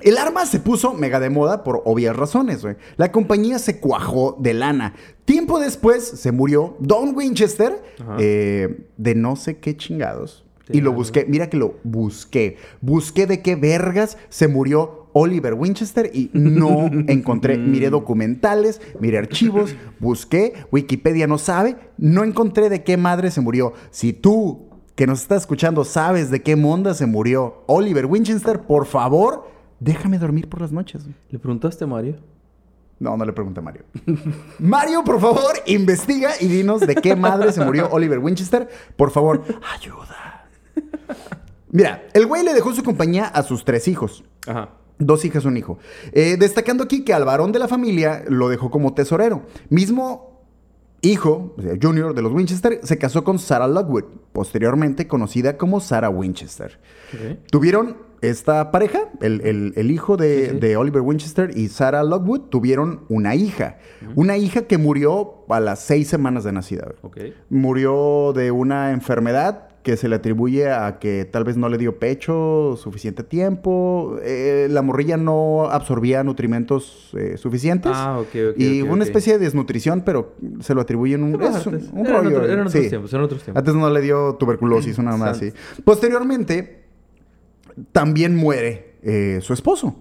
El 0.00 0.16
arma 0.16 0.46
se 0.46 0.60
puso 0.60 0.94
mega 0.94 1.20
de 1.20 1.28
moda 1.28 1.62
por 1.62 1.82
obvias 1.84 2.16
razones, 2.16 2.62
güey. 2.62 2.76
La 2.96 3.12
compañía 3.12 3.58
se 3.58 3.80
cuajó 3.80 4.38
de 4.40 4.54
lana. 4.54 4.94
Tiempo 5.26 5.60
después 5.60 6.04
se 6.04 6.32
murió 6.32 6.74
Don 6.80 7.14
Winchester 7.14 7.82
eh, 8.18 8.88
de 8.96 9.14
no 9.14 9.36
sé 9.36 9.58
qué 9.58 9.76
chingados. 9.76 10.43
Sí, 10.66 10.78
y 10.78 10.80
lo 10.80 10.92
busqué, 10.92 11.26
mira 11.28 11.48
que 11.50 11.56
lo 11.56 11.76
busqué. 11.84 12.56
Busqué 12.80 13.26
de 13.26 13.42
qué 13.42 13.56
vergas 13.56 14.16
se 14.28 14.48
murió 14.48 15.08
Oliver 15.12 15.54
Winchester 15.54 16.10
y 16.12 16.30
no 16.32 16.86
encontré. 17.08 17.56
Miré 17.58 17.90
documentales, 17.90 18.80
miré 19.00 19.18
archivos, 19.18 19.74
busqué, 20.00 20.54
Wikipedia 20.72 21.26
no 21.26 21.38
sabe, 21.38 21.76
no 21.98 22.24
encontré 22.24 22.68
de 22.68 22.82
qué 22.82 22.96
madre 22.96 23.30
se 23.30 23.40
murió. 23.40 23.74
Si 23.90 24.12
tú 24.12 24.68
que 24.94 25.06
nos 25.06 25.22
estás 25.22 25.42
escuchando 25.42 25.84
sabes 25.84 26.30
de 26.30 26.42
qué 26.42 26.56
monda 26.56 26.94
se 26.94 27.06
murió 27.06 27.64
Oliver 27.66 28.06
Winchester, 28.06 28.60
por 28.60 28.86
favor, 28.86 29.48
déjame 29.80 30.18
dormir 30.18 30.48
por 30.48 30.60
las 30.60 30.72
noches. 30.72 31.06
¿Le 31.30 31.38
preguntaste 31.38 31.84
a 31.84 31.86
Mario? 31.86 32.16
No, 33.00 33.16
no 33.16 33.24
le 33.24 33.32
pregunté 33.32 33.60
a 33.60 33.62
Mario. 33.62 33.82
Mario, 34.58 35.02
por 35.04 35.20
favor, 35.20 35.52
investiga 35.66 36.30
y 36.40 36.46
dinos 36.46 36.80
de 36.80 36.94
qué 36.94 37.16
madre 37.16 37.52
se 37.52 37.64
murió 37.64 37.88
Oliver 37.90 38.18
Winchester. 38.18 38.68
Por 38.96 39.10
favor, 39.10 39.42
ayuda. 39.74 40.33
Mira, 41.70 42.06
el 42.12 42.26
güey 42.26 42.44
le 42.44 42.54
dejó 42.54 42.72
su 42.72 42.82
compañía 42.82 43.24
a 43.26 43.42
sus 43.42 43.64
tres 43.64 43.88
hijos. 43.88 44.24
Ajá. 44.46 44.70
Dos 44.98 45.24
hijas, 45.24 45.44
un 45.44 45.56
hijo. 45.56 45.78
Eh, 46.12 46.36
destacando 46.38 46.84
aquí 46.84 47.04
que 47.04 47.12
al 47.12 47.24
varón 47.24 47.50
de 47.50 47.58
la 47.58 47.66
familia 47.68 48.24
lo 48.28 48.48
dejó 48.48 48.70
como 48.70 48.94
tesorero. 48.94 49.42
Mismo 49.68 50.40
hijo, 51.02 51.54
o 51.58 51.62
sea, 51.62 51.72
Junior 51.82 52.14
de 52.14 52.22
los 52.22 52.32
Winchester, 52.32 52.78
se 52.84 52.96
casó 52.96 53.24
con 53.24 53.38
Sarah 53.40 53.66
Lockwood, 53.66 54.04
posteriormente 54.32 55.08
conocida 55.08 55.56
como 55.58 55.80
Sarah 55.80 56.10
Winchester. 56.10 56.78
Tuvieron 57.50 57.96
esta 58.20 58.70
pareja, 58.70 59.10
el, 59.20 59.40
el- 59.42 59.72
el 59.76 59.90
hijo 59.90 60.16
de, 60.16 60.46
Sí, 60.46 60.50
sí. 60.52 60.58
de 60.60 60.76
Oliver 60.78 61.02
Winchester 61.02 61.50
y 61.58 61.68
Sarah 61.68 62.04
Lockwood, 62.04 62.42
tuvieron 62.42 63.04
una 63.08 63.34
hija. 63.34 63.78
Una 64.14 64.36
hija 64.38 64.62
que 64.62 64.78
murió 64.78 65.44
a 65.50 65.58
las 65.60 65.80
seis 65.80 66.08
semanas 66.08 66.44
de 66.44 66.52
nacida. 66.52 66.86
Murió 67.50 68.32
de 68.34 68.50
una 68.50 68.92
enfermedad 68.92 69.68
que 69.84 69.96
se 69.98 70.08
le 70.08 70.16
atribuye 70.16 70.70
a 70.72 70.98
que 70.98 71.24
tal 71.30 71.44
vez 71.44 71.56
no 71.58 71.68
le 71.68 71.76
dio 71.78 71.98
pecho 72.00 72.74
suficiente 72.76 73.22
tiempo. 73.22 74.16
eh, 74.24 74.66
la 74.70 74.80
morrilla 74.82 75.16
no 75.18 75.66
absorbía 75.70 76.24
nutrimentos 76.24 77.10
eh, 77.16 77.36
suficientes. 77.36 77.92
Ah, 77.94 78.18
ok, 78.18 78.26
ok. 78.52 78.56
y 78.56 78.80
ok, 78.82 78.90
una 78.90 79.04
especie 79.04 79.34
de 79.34 79.38
desnutrición, 79.40 80.00
pero 80.00 80.34
se 80.60 80.74
lo 80.74 80.80
atribuyen 80.80 81.22
un, 81.22 81.40
es 81.40 81.66
un, 81.66 81.74
antes, 81.74 81.90
un 81.92 82.06
eran 82.06 82.24
rollo. 82.24 82.36
otro- 82.38 82.44
eran 82.50 82.66
otros 82.66 82.82
sí. 82.82 82.88
tiempos, 82.88 83.12
eran 83.12 83.24
otros 83.26 83.42
tiempos. 83.44 83.60
Antes 83.60 83.74
no 83.74 83.90
le 83.90 84.00
dio 84.00 84.34
tuberculosis, 84.36 84.96
una 84.98 85.16
más 85.18 85.36
así. 85.36 85.52
Posteriormente, 85.84 86.82
también 87.92 88.34
muere 88.36 88.94
eh, 89.02 89.38
su 89.42 89.52
esposo. 89.52 89.94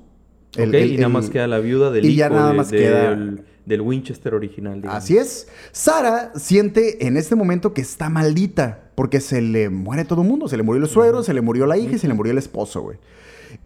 El- 0.56 0.70
Ok, 0.70 0.76
el- 0.76 0.92
y 0.92 0.96
nada 0.96 1.08
el- 1.08 1.14
más 1.14 1.30
queda 1.30 1.48
la 1.48 1.60
viuda 1.60 1.92
del 1.92 2.06
y 2.06 2.16
ya 2.16 2.30
nada 2.30 2.52
de- 2.52 2.58
más 2.58 2.72
de- 2.72 2.78
queda- 2.78 3.36
del, 3.66 3.82
Winchester 3.82 4.34
original. 4.34 4.82
digamos. 4.82 5.04
Así 5.04 5.18
es. 5.18 5.48
Sara 5.72 6.32
siente 6.36 7.06
en 7.08 7.18
este 7.18 7.36
momento 7.36 7.74
que 7.74 7.82
está 7.82 8.10
maldita 8.10 8.92
porque 8.96 9.20
se 9.20 9.42
le 9.42 9.70
muere 9.70 10.06
todo 10.06 10.22
el 10.22 10.28
mundo. 10.28 10.48
Se 10.48 10.58
le 10.58 10.64
murió 10.64 10.82
el 10.84 10.90
suegro, 10.90 11.24
se 11.24 11.34
le 11.34 11.42
murió 11.42 11.66
la 11.66 11.78
hija 11.78 11.96
y 11.96 12.00
se 12.00 12.08
le 12.08 12.14
murió 12.14 12.32
el 12.32 12.38
esposo, 12.38 12.82
güey. 12.82 12.98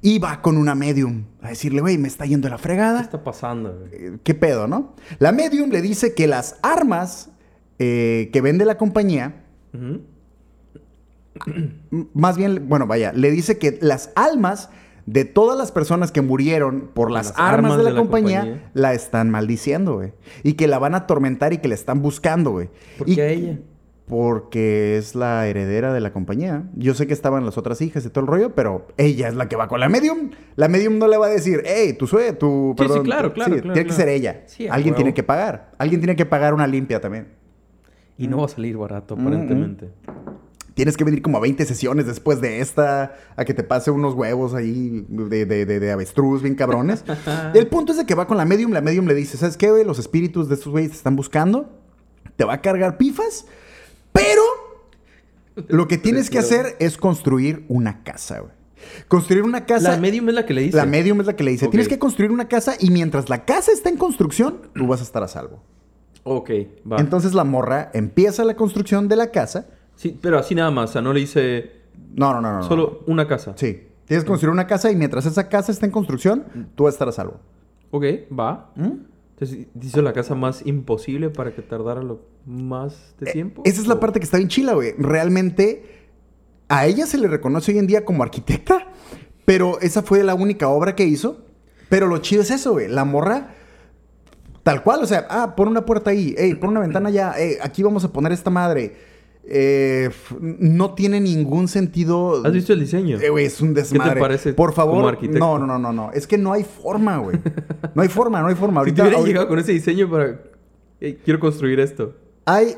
Y 0.02 0.20
va 0.20 0.42
con 0.42 0.58
una 0.58 0.76
medium 0.76 1.24
a 1.42 1.50
decirle, 1.50 1.82
güey, 1.82 1.98
me 1.98 2.08
está 2.08 2.26
yendo 2.26 2.50
la 2.50 2.58
¿Qué 2.58 2.64
fregada. 2.64 3.02
está 3.02 3.24
pasando? 3.24 3.80
güey? 3.80 3.90
Eh, 3.94 4.18
¿Qué 4.24 4.34
pedo, 4.34 4.68
no? 4.68 4.96
La 5.20 5.32
medium 5.32 5.70
le 5.70 5.82
dice 5.82 6.14
que 6.14 6.28
las 6.28 6.58
armas 6.62 7.30
eh, 7.80 8.30
que 8.34 8.42
vende 8.42 8.66
la 8.66 8.78
compañía 8.78 9.44
Más 12.14 12.38
bien, 12.38 12.68
bueno, 12.68 12.88
vaya, 12.88 13.14
le 13.14 13.32
dice 13.32 13.58
que 13.58 13.78
las 13.82 14.12
almas 14.16 14.70
de 15.08 15.26
todas 15.26 15.58
las 15.58 15.72
personas 15.72 16.12
que 16.12 16.22
murieron 16.22 16.90
por 16.94 17.10
las, 17.10 17.30
Las 17.30 17.40
armas, 17.40 17.78
de 17.78 17.86
la, 17.92 17.96
compañía, 18.00 18.42
compañía. 18.42 18.72
la 18.74 18.94
están 18.94 19.32
maldiciendo, 19.32 19.96
güey. 19.96 20.14
Y 20.44 20.54
que 20.54 20.68
la 20.68 20.78
van 20.78 20.94
a 20.94 20.98
atormentar 21.00 21.54
y 21.54 21.58
que 21.58 21.68
la 21.68 21.74
están 21.76 22.02
buscando, 22.04 22.52
güey. 22.52 22.70
¿Por 23.00 23.10
Y- 23.10 23.16
qué 23.16 23.22
a 23.24 23.28
ella? 23.30 23.58
Porque 24.08 24.98
es 24.98 25.16
la 25.16 25.48
heredera 25.48 25.92
de 25.94 26.00
la 26.00 26.14
compañía. 26.14 26.64
Yo 26.76 26.94
sé 26.94 27.08
que 27.08 27.14
estaban 27.14 27.46
las 27.46 27.58
otras 27.58 27.82
hijas 27.82 28.06
y 28.06 28.10
todo 28.10 28.22
el 28.22 28.28
rollo, 28.28 28.56
pero 28.56 28.88
ella 28.96 29.28
es 29.28 29.36
la 29.36 29.50
que 29.50 29.58
va 29.58 29.68
con 29.68 29.82
la 29.82 29.90
medium. 29.90 30.30
La 30.56 30.70
medium 30.70 30.98
no 30.98 31.08
le 31.10 31.18
va 31.18 31.26
a 31.26 31.30
decir, 31.30 31.62
hey, 31.66 31.92
tu 31.98 32.08
sue, 32.08 32.32
tu... 32.34 32.74
Sí, 32.78 32.86
sí, 32.88 33.00
claro, 33.02 33.30
tu-". 33.30 33.34
claro, 33.36 33.56
Sí, 33.56 33.62
claro, 33.62 33.74
Tiene 33.74 33.88
que 33.88 33.94
ser 33.94 34.08
ella. 34.08 34.44
Sí, 34.46 34.68
Alguien 34.70 34.96
tiene 34.96 35.14
que 35.14 35.24
pagar. 35.24 35.72
Alguien 35.78 36.00
tiene 36.00 36.16
que 36.16 36.26
pagar 36.26 36.54
una 36.54 36.68
limpia 36.68 37.02
también. 37.02 37.28
Y 38.18 38.28
no 38.28 38.38
va 38.40 38.46
a 38.46 38.50
salir 38.50 38.78
barato, 38.78 39.16
Mm, 39.18 39.20
aparentemente. 39.22 39.90
Tienes 40.78 40.96
que 40.96 41.04
venir 41.04 41.22
como 41.24 41.38
a 41.38 41.42
20 41.42 41.66
sesiones 41.66 42.06
después 42.06 42.40
de 42.40 42.62
esta 42.62 43.16
a 43.36 43.44
que 43.46 43.54
te 43.54 43.64
pase 43.64 43.90
unos 43.92 44.14
huevos 44.14 44.54
ahí 44.54 45.04
de, 45.10 45.46
de- 45.46 45.66
de- 45.66 45.80
de 45.80 45.92
avestruz 45.92 46.44
bien 46.44 46.54
cabrones. 46.56 47.04
El 47.54 47.66
punto 47.68 47.92
es 47.94 47.98
de 47.98 48.06
que 48.06 48.14
va 48.16 48.28
con 48.28 48.38
la 48.38 48.46
medium. 48.46 48.72
La 48.72 48.82
medium 48.82 49.08
le 49.08 49.16
dice, 49.16 49.38
¿sabes 49.38 49.58
qué, 49.58 49.72
güey? 49.72 49.84
Los 49.84 49.98
espíritus 49.98 50.48
de 50.50 50.54
estos 50.56 50.72
güeyes 50.72 50.92
te 50.92 50.98
están 50.98 51.16
buscando. 51.16 51.68
Te 52.36 52.46
va 52.46 52.54
a 52.54 52.62
cargar 52.62 52.98
pifas. 52.98 53.48
Pero 54.14 54.44
lo 55.68 55.88
que 55.88 55.98
tienes 55.98 56.30
que 56.30 56.38
hacer 56.40 56.76
es 56.80 56.98
construir 56.98 57.66
una 57.68 58.04
casa, 58.04 58.40
güey. 58.42 58.52
Construir 59.08 59.44
una 59.44 59.66
casa... 59.66 59.92
La 59.94 59.98
medium 59.98 60.30
es 60.30 60.36
la 60.36 60.46
que 60.46 60.54
le 60.54 60.62
dice. 60.62 60.78
La 60.78 60.86
medium 60.86 61.20
es 61.20 61.26
la 61.28 61.36
que 61.36 61.44
le 61.44 61.52
dice, 61.52 61.68
tienes 61.68 61.88
que 61.88 61.98
construir 62.00 62.32
una 62.32 62.48
casa 62.48 62.76
y 62.80 62.92
mientras 62.92 63.28
la 63.30 63.44
casa 63.46 63.72
está 63.72 63.90
en 63.90 63.98
construcción, 63.98 64.62
tú 64.76 64.86
vas 64.88 65.02
a 65.02 65.04
estar 65.04 65.24
a 65.24 65.28
salvo. 65.28 65.64
Ok, 66.24 66.52
va. 66.90 66.98
Entonces 67.00 67.34
la 67.34 67.44
morra 67.44 67.90
empieza 67.94 68.44
la 68.46 68.56
construcción 68.56 69.08
de 69.08 69.16
la 69.16 69.32
casa. 69.32 69.68
Sí, 69.98 70.18
pero 70.22 70.40
así 70.40 70.56
nada 70.56 70.72
más. 70.72 70.92
O 70.92 70.94
sea, 70.94 71.02
no 71.02 71.12
le 71.12 71.20
dice 71.20 71.72
No, 72.16 72.32
no, 72.34 72.40
no, 72.42 72.52
no. 72.54 72.58
no. 72.60 72.64
solo 72.64 73.04
una 73.08 73.28
casa. 73.28 73.52
Sí. 73.58 73.84
Tienes 74.06 74.24
que 74.24 74.30
construir 74.30 74.54
una 74.54 74.66
casa 74.68 74.90
y 74.90 74.96
mientras 74.96 75.26
esa 75.26 75.50
casa 75.50 75.70
está 75.74 75.86
en 75.86 75.92
construcción, 75.92 76.46
tú 76.76 76.86
vas 76.86 76.94
a 76.94 76.96
estar 76.96 77.10
a 77.10 77.12
salvo. 77.12 77.42
Ok, 77.92 78.06
va. 78.38 78.72
Entonces 78.78 79.68
hizo 79.82 80.02
la 80.02 80.14
casa 80.14 80.34
más 80.34 80.66
imposible 80.66 81.30
para 81.30 81.54
que 81.54 81.62
tardara 81.62 82.02
lo 82.02 82.22
más 82.46 83.14
de 83.20 83.34
tiempo. 83.34 83.64
Eh, 83.66 83.70
Esa 83.70 83.82
es 83.82 83.88
la 83.88 83.96
¿O- 83.96 84.00
parte 84.00 84.20
que 84.20 84.24
está 84.24 84.38
bien 84.38 84.48
chila, 84.48 84.74
güey. 84.76 84.94
Realmente 84.98 85.84
a 86.70 86.86
ella 86.86 87.06
se 87.06 87.18
le 87.18 87.28
reconoce 87.28 87.74
hoy 87.74 87.80
en 87.80 87.88
día 87.88 88.06
como 88.06 88.24
arquitecta, 88.24 88.88
pero 89.46 89.78
esa 89.82 90.02
fue 90.04 90.24
la 90.24 90.36
única 90.36 90.70
obra 90.70 90.96
que 90.96 91.04
hizo. 91.06 91.46
Pero 91.90 92.08
lo 92.08 92.18
chido 92.20 92.42
es 92.42 92.52
eso, 92.52 92.72
güey. 92.74 92.88
La 92.88 93.04
morra, 93.06 93.54
tal 94.64 94.84
cual, 94.84 95.02
o 95.04 95.06
sea, 95.06 95.28
ah, 95.30 95.56
pon 95.56 95.68
una 95.70 95.86
puerta 95.86 96.10
ahí, 96.10 96.34
ey, 96.38 96.56
pon 96.56 96.72
una 96.72 96.82
ventana 96.82 97.10
allá, 97.10 97.34
ey, 97.38 97.56
aquí 97.62 97.84
vamos 97.84 98.04
a 98.04 98.12
poner 98.12 98.32
esta 98.34 98.50
madre. 98.50 98.96
Eh, 99.50 100.10
no 100.40 100.94
tiene 100.94 101.22
ningún 101.22 101.68
sentido. 101.70 102.46
¿Has 102.46 102.52
visto 102.52 102.74
el 102.74 102.82
diseño? 102.82 103.18
Eh, 103.20 103.30
güey, 103.30 103.46
es 103.46 103.62
un 103.62 103.74
desmadre. 103.74 104.20
parece 104.20 104.54
Por 104.54 104.74
favor. 104.74 104.96
como 104.96 105.08
arquitecto? 105.08 105.40
No, 105.40 105.58
no, 105.66 105.80
no, 105.80 105.94
no. 105.94 106.12
Es 106.12 106.28
que 106.28 106.38
no 106.38 106.52
hay 106.54 106.64
forma, 106.64 107.18
güey. 107.20 107.40
No 107.96 108.02
hay 108.02 108.10
forma, 108.10 108.42
no 108.42 108.48
hay 108.48 108.56
forma. 108.56 108.76
si 108.82 108.90
Ahorita, 108.90 108.96
te 108.96 109.02
hubiera 109.04 109.18
ahorita- 109.20 109.28
llegado 109.32 109.48
con 109.48 109.60
ese 109.60 109.72
diseño 109.72 110.10
para... 110.12 110.40
"Ey, 111.00 111.18
quiero 111.24 111.40
construir 111.40 111.80
esto. 111.80 112.14
Hay. 112.46 112.76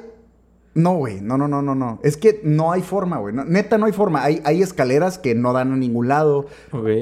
No, 0.76 0.94
güey. 0.96 1.20
No, 1.22 1.38
no, 1.38 1.48
no, 1.48 1.62
no, 1.64 1.74
no. 1.76 2.00
Es 2.04 2.16
que 2.16 2.40
no 2.44 2.72
hay 2.72 2.82
forma, 2.84 3.18
güey. 3.18 3.34
No- 3.34 3.44
neta, 3.44 3.78
no 3.80 3.88
hay 3.88 3.92
forma. 3.92 4.24
Hay, 4.24 4.40
hay 4.46 4.62
escaleras 4.62 5.18
que 5.18 5.34
no 5.36 5.52
dan 5.54 5.72
a 5.74 5.76
ningún 5.76 6.08
lado. 6.08 6.46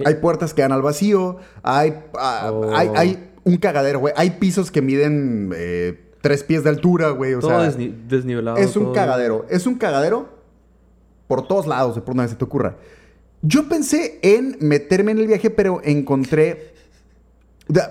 Hay 0.06 0.16
puertas 0.16 0.54
que 0.54 0.62
dan 0.62 0.72
al 0.72 0.82
vacío. 0.82 1.38
Hay. 1.64 1.94
ah, 2.18 2.50
Oh. 2.54 2.72
hay, 2.74 2.90
hay 2.96 3.30
un 3.44 3.58
cagadero, 3.58 4.00
güey. 4.00 4.14
Hay 4.18 4.32
pisos 4.32 4.72
que 4.72 4.82
miden 4.82 5.52
eh, 5.56 6.00
tres 6.22 6.44
pies 6.44 6.64
de 6.64 6.70
altura, 6.70 7.10
güey. 7.12 7.34
O 7.34 7.40
todo 7.40 7.52
sea. 7.62 7.72
desni- 7.72 7.94
desnivelado. 8.08 8.58
Es 8.58 8.76
un 8.76 8.86
todo- 8.86 8.94
cagadero. 8.94 9.46
Es 9.50 9.66
un 9.68 9.76
cagadero 9.76 10.30
por 11.28 11.48
todos 11.48 11.68
lados, 11.68 11.96
de 11.96 12.02
por 12.02 12.16
donde 12.16 12.30
se 12.30 12.36
te 12.38 12.44
ocurra. 12.46 12.76
Yo 13.42 13.68
pensé 13.70 14.20
en 14.24 14.58
meterme 14.60 15.12
en 15.12 15.20
el 15.20 15.28
viaje, 15.28 15.50
pero 15.50 15.82
encontré 15.84 16.74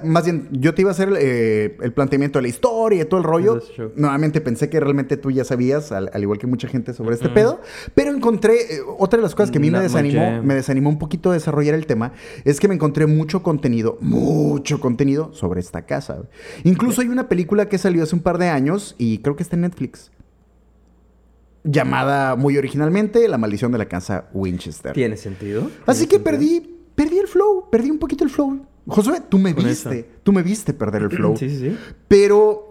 Más 0.05 0.25
bien, 0.25 0.49
yo 0.53 0.75
te 0.75 0.83
iba 0.83 0.91
a 0.91 0.93
hacer 0.93 1.13
eh, 1.19 1.77
el 1.83 1.93
planteamiento 1.93 2.39
de 2.39 2.45
la 2.45 2.49
historia 2.49 3.03
y 3.03 3.05
todo 3.05 3.19
el 3.19 3.25
rollo. 3.25 3.61
Nuevamente 3.95 4.41
pensé 4.41 4.71
que 4.71 4.81
realmente 4.81 5.17
tú 5.17 5.31
ya 5.31 5.45
sabías, 5.45 5.93
al, 5.93 6.11
al 6.13 6.23
igual 6.23 6.39
que 6.39 6.47
mucha 6.47 6.67
gente, 6.69 6.95
sobre 6.95 7.15
este 7.15 7.29
pedo. 7.29 7.61
Pero 7.95 8.11
encontré, 8.11 8.55
eh, 8.55 8.81
otra 8.99 9.19
de 9.19 9.23
las 9.23 9.35
cosas 9.35 9.51
que 9.51 9.59
a 9.59 9.61
mí 9.61 9.71
me 9.71 9.79
Not 9.79 9.83
desanimó, 9.83 10.43
me 10.43 10.55
desanimó 10.55 10.89
un 10.89 10.99
poquito 10.99 11.31
desarrollar 11.31 11.75
el 11.75 11.87
tema, 11.87 12.13
es 12.45 12.59
que 12.59 12.69
me 12.69 12.75
encontré 12.75 13.07
mucho 13.07 13.43
contenido, 13.43 13.99
mucho 14.01 14.81
contenido 14.81 15.33
sobre 15.35 15.61
esta 15.61 15.83
casa. 15.83 16.23
Incluso 16.65 17.03
hay 17.03 17.09
una 17.09 17.29
película 17.29 17.69
que 17.69 17.79
salió 17.79 18.03
hace 18.03 18.15
un 18.15 18.23
par 18.23 18.39
de 18.39 18.49
años 18.49 18.95
y 18.99 19.19
creo 19.19 19.37
que 19.37 19.43
está 19.43 19.57
en 19.57 19.63
Netflix. 19.63 20.11
Llamada 21.65 22.37
muy 22.37 22.57
originalmente 22.57 23.27
La 23.27 23.39
maldición 23.39 23.73
de 23.73 23.79
la 23.79 23.87
casa 23.87 24.29
Winchester. 24.33 24.93
¿Tiene 24.93 25.17
sentido? 25.17 25.69
Así 25.85 26.07
¿Tiene 26.07 26.25
que 26.25 26.31
sentido? 26.31 26.61
perdí, 26.63 26.77
perdí 26.95 27.19
el 27.19 27.27
flow, 27.27 27.69
perdí 27.71 27.91
un 27.91 27.99
poquito 27.99 28.25
el 28.25 28.31
flow. 28.31 28.65
Josué, 28.87 29.21
tú 29.29 29.39
me 29.39 29.53
viste, 29.53 30.09
tú 30.23 30.33
me 30.33 30.43
viste 30.43 30.73
perder 30.73 31.03
el 31.03 31.11
flow. 31.11 31.37
Sí, 31.39 31.51
sí, 31.51 31.59
sí. 31.59 31.77
Pero 32.09 32.67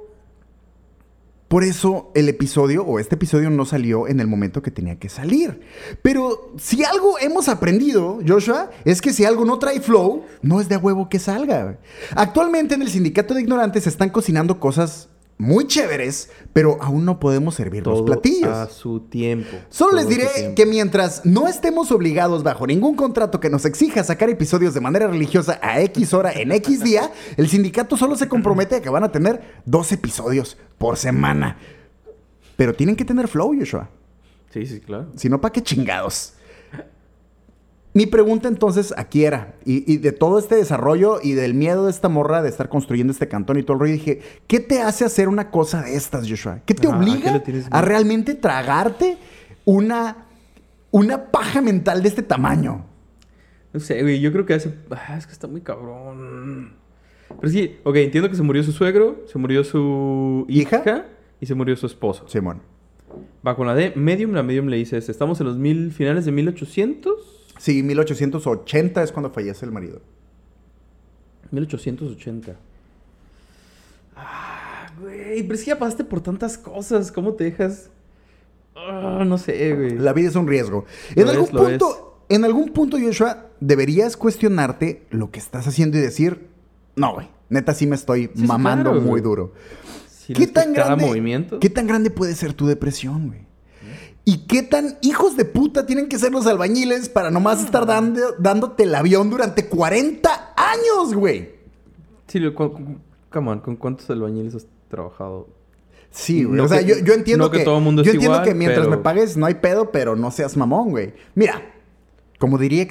por 1.48 1.64
eso 1.64 2.12
el 2.16 2.28
episodio 2.28 2.84
o 2.84 3.00
este 3.00 3.16
episodio 3.16 3.50
no 3.50 3.66
salió 3.66 4.08
en 4.08 4.20
el 4.20 4.28
momento 4.28 4.62
que 4.62 4.72
tenía 4.72 4.98
que 4.98 5.10
salir. 5.10 5.62
Pero 6.02 6.54
si 6.58 6.84
algo 6.84 7.20
hemos 7.20 7.50
aprendido, 7.50 8.20
Joshua, 8.28 8.72
es 8.84 9.02
que 9.02 9.14
si 9.14 9.26
algo 9.26 9.46
no 9.46 9.60
trae 9.60 9.80
flow, 9.80 10.26
no 10.42 10.60
es 10.60 10.70
de 10.70 10.76
a 10.76 10.80
huevo 10.80 11.08
que 11.08 11.20
salga. 11.20 11.78
Actualmente 12.16 12.76
en 12.76 12.82
el 12.82 12.90
sindicato 12.90 13.34
de 13.34 13.42
ignorantes 13.42 13.84
se 13.84 13.90
están 13.90 14.10
cocinando 14.10 14.60
cosas 14.60 15.10
muy 15.38 15.68
chéveres, 15.68 16.30
pero 16.54 16.78
aún 16.82 17.04
no 17.04 17.20
podemos 17.20 17.56
servir 17.56 17.86
los 17.86 17.96
Todo 17.96 18.06
platillos. 18.06 18.50
a 18.50 18.70
su 18.70 19.02
tiempo. 19.02 19.58
Solo 19.70 19.92
Todo 19.92 20.00
les 20.02 20.10
diré 20.10 20.54
que 20.56 20.66
mientras 20.66 21.26
no 21.26 21.48
estemos 21.48 21.92
obligados 21.92 22.44
bajo 22.44 22.66
ningún 22.66 22.96
contrato 22.96 23.40
que 23.42 23.50
nos 23.50 23.66
exija 23.66 24.04
sacar 24.04 24.30
episodios 24.30 24.74
de 24.74 24.80
manera 24.80 25.08
religiosa 25.08 25.60
a 25.62 25.82
X 25.82 26.14
hora 26.14 26.32
en 26.32 26.54
X 26.54 26.84
día, 26.84 27.12
el 27.38 27.50
sindicato 27.50 27.98
solo 27.98 28.16
se 28.16 28.30
compromete 28.30 28.76
a 28.76 28.82
que 28.82 28.90
van 28.90 29.04
a 29.04 29.12
tener 29.12 29.62
dos 29.66 29.92
episodios 29.92 30.58
por 30.78 30.96
semana. 30.96 31.58
Pero 32.56 32.74
tienen 32.74 32.96
que 32.96 33.04
tener 33.04 33.28
flow, 33.28 33.54
Joshua. 33.60 33.90
Sí, 34.54 34.66
sí, 34.66 34.80
claro. 34.80 35.08
Si 35.18 35.28
no, 35.28 35.42
¿para 35.42 35.52
qué 35.52 35.62
chingados? 35.62 36.35
Mi 37.96 38.08
pregunta 38.08 38.50
entonces 38.50 38.94
aquí 38.98 39.24
era, 39.24 39.56
y, 39.64 39.90
y 39.90 40.00
de 40.00 40.12
todo 40.12 40.38
este 40.38 40.56
desarrollo 40.56 41.20
y 41.24 41.32
del 41.32 41.54
miedo 41.54 41.86
de 41.86 41.92
esta 41.92 42.10
morra 42.10 42.42
de 42.42 42.50
estar 42.50 42.68
construyendo 42.68 43.14
este 43.14 43.30
cantón 43.30 43.58
y 43.58 43.64
todo 43.64 43.76
el 43.76 43.80
rollo, 43.80 43.94
dije, 43.94 44.20
¿qué 44.48 44.60
te 44.60 44.82
hace 44.82 45.06
hacer 45.06 45.30
una 45.30 45.50
cosa 45.50 45.82
de 45.82 45.96
estas, 45.96 46.30
Joshua? 46.30 46.60
¿Qué 46.66 46.74
te 46.74 46.88
Ajá, 46.88 46.98
¿a 46.98 47.00
qué 47.00 47.12
obliga 47.14 47.44
a 47.72 47.82
realmente 47.82 48.36
tragarte 48.36 49.18
una, 49.64 50.26
una 50.92 51.32
paja 51.32 51.62
mental 51.62 52.02
de 52.02 52.10
este 52.10 52.22
tamaño? 52.22 52.84
No 53.72 53.80
sé, 53.80 54.02
güey, 54.02 54.20
yo 54.20 54.34
creo 54.34 54.46
que 54.46 54.56
hace... 54.56 54.74
Ah, 54.92 55.16
es 55.18 55.26
que 55.26 55.32
está 55.32 55.48
muy 55.48 55.62
cabrón. 55.62 56.74
Pero 57.40 57.50
sí, 57.50 57.78
ok, 57.86 57.96
entiendo 57.96 58.30
que 58.30 58.36
se 58.36 58.44
murió 58.44 58.62
su 58.62 58.74
suegro, 58.74 59.24
se 59.32 59.38
murió 59.38 59.64
su 59.64 60.46
¿Hija? 60.50 60.82
hija, 60.82 61.06
y 61.40 61.46
se 61.46 61.56
murió 61.56 61.78
su 61.78 61.86
esposo. 61.86 62.28
Simón. 62.28 62.62
Va 63.48 63.56
con 63.56 63.68
la 63.68 63.74
de 63.74 63.94
Medium, 63.96 64.34
la 64.34 64.44
Medium 64.44 64.68
le 64.68 64.76
dice, 64.76 64.98
este, 64.98 65.14
estamos 65.14 65.40
en 65.40 65.48
los 65.48 65.58
mil, 65.58 65.94
finales 65.94 66.26
de 66.26 66.34
1800. 66.34 67.35
Sí, 67.58 67.82
1880 67.84 69.04
es 69.04 69.12
cuando 69.12 69.30
fallece 69.30 69.66
el 69.66 69.72
marido. 69.72 70.02
1880. 71.52 72.56
Ah, 74.16 74.88
güey, 75.00 75.44
pero 75.44 75.54
es 75.56 75.62
que 75.64 75.68
ya 75.68 75.80
pasaste 75.80 76.04
por 76.04 76.22
tantas 76.22 76.58
cosas, 76.58 77.12
¿cómo 77.12 77.34
te 77.34 77.46
dejas? 77.46 77.90
Ah, 78.76 79.24
no 79.26 79.38
sé, 79.38 79.74
güey. 79.76 79.98
La 79.98 80.14
vida 80.14 80.30
es 80.30 80.36
un 80.36 80.48
riesgo. 80.48 80.86
En 81.16 81.28
algún 81.28 81.46
es, 81.46 81.52
punto, 81.52 82.20
en 82.30 82.46
algún 82.46 82.70
punto, 82.74 82.98
Joshua, 83.00 83.48
deberías 83.60 84.18
cuestionarte 84.18 85.06
lo 85.12 85.32
que 85.32 85.40
estás 85.40 85.68
haciendo 85.68 85.98
y 85.98 86.02
decir, 86.02 86.48
no, 86.96 87.14
güey, 87.14 87.28
neta 87.50 87.74
sí 87.74 87.88
me 87.88 87.96
estoy 87.96 88.30
Sí, 88.36 88.44
mamando 88.46 88.92
claro, 88.92 89.02
muy 89.02 89.10
güey. 89.12 89.24
duro. 89.24 89.54
Si 90.10 90.34
¿Qué 90.34 90.48
tan 90.48 90.74
grande? 90.74 91.06
movimiento? 91.06 91.60
¿Qué 91.60 91.70
tan 91.70 91.88
grande 91.88 92.10
puede 92.10 92.36
ser 92.36 92.54
tu 92.54 92.66
depresión, 92.68 93.28
güey? 93.28 93.45
¿Y 94.28 94.40
qué 94.48 94.64
tan 94.64 94.98
hijos 95.02 95.38
de 95.38 95.46
puta 95.46 95.86
tienen 95.86 96.10
que 96.10 96.18
ser 96.18 96.32
los 96.32 96.48
albañiles 96.48 97.10
para 97.10 97.30
nomás 97.30 97.64
estar 97.64 97.86
dando, 97.86 98.34
dándote 98.40 98.84
el 98.84 98.96
avión 98.96 99.30
durante 99.30 99.68
40 99.68 100.54
años, 100.58 101.14
güey? 101.14 101.52
Sí, 102.28 102.40
cu- 102.54 102.98
come 103.30 103.52
on, 103.52 103.60
¿con 103.60 103.76
cuántos 103.76 104.10
albañiles 104.10 104.56
has 104.56 104.66
trabajado? 104.90 105.48
Sí, 106.10 106.44
güey. 106.44 106.58
No 106.58 106.64
o 106.64 106.68
sea, 106.68 106.80
que- 106.80 106.86
yo, 106.86 106.96
yo 107.04 107.14
entiendo 107.14 107.46
no 107.46 107.52
que 107.52 107.60
que, 107.60 107.64
todo 107.66 107.80
mundo 107.80 108.02
yo 108.02 108.10
es 108.10 108.16
entiendo 108.16 108.38
igual, 108.38 108.48
que 108.50 108.56
mientras 108.56 108.88
pero- 108.88 108.98
me 108.98 109.04
pagues 109.04 109.38
no 109.38 109.46
hay 109.46 109.56
pedo, 109.56 109.92
pero 109.92 110.16
no 110.16 110.32
seas 110.32 110.58
mamón, 110.58 110.90
güey. 110.90 111.14
Mira, 111.36 111.62
como 112.40 112.58
diría, 112.58 112.88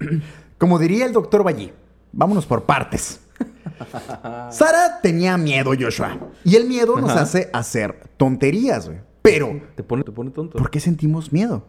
como 0.58 0.78
diría 0.78 1.06
el 1.06 1.12
doctor 1.12 1.42
Ballí, 1.42 1.72
vámonos 2.12 2.46
por 2.46 2.64
partes. 2.64 3.18
Sara 4.50 5.00
tenía 5.02 5.36
miedo, 5.36 5.72
Joshua. 5.78 6.18
Y 6.44 6.56
el 6.56 6.66
miedo 6.68 7.00
nos 7.00 7.10
Ajá. 7.10 7.22
hace 7.22 7.50
hacer 7.52 8.08
tonterías, 8.16 8.86
güey. 8.88 9.00
Pero, 9.22 9.60
Te 9.74 9.82
pone, 9.82 10.04
te 10.04 10.12
pone 10.12 10.30
tonto. 10.30 10.58
¿por 10.58 10.70
qué 10.70 10.80
sentimos 10.80 11.32
miedo? 11.32 11.64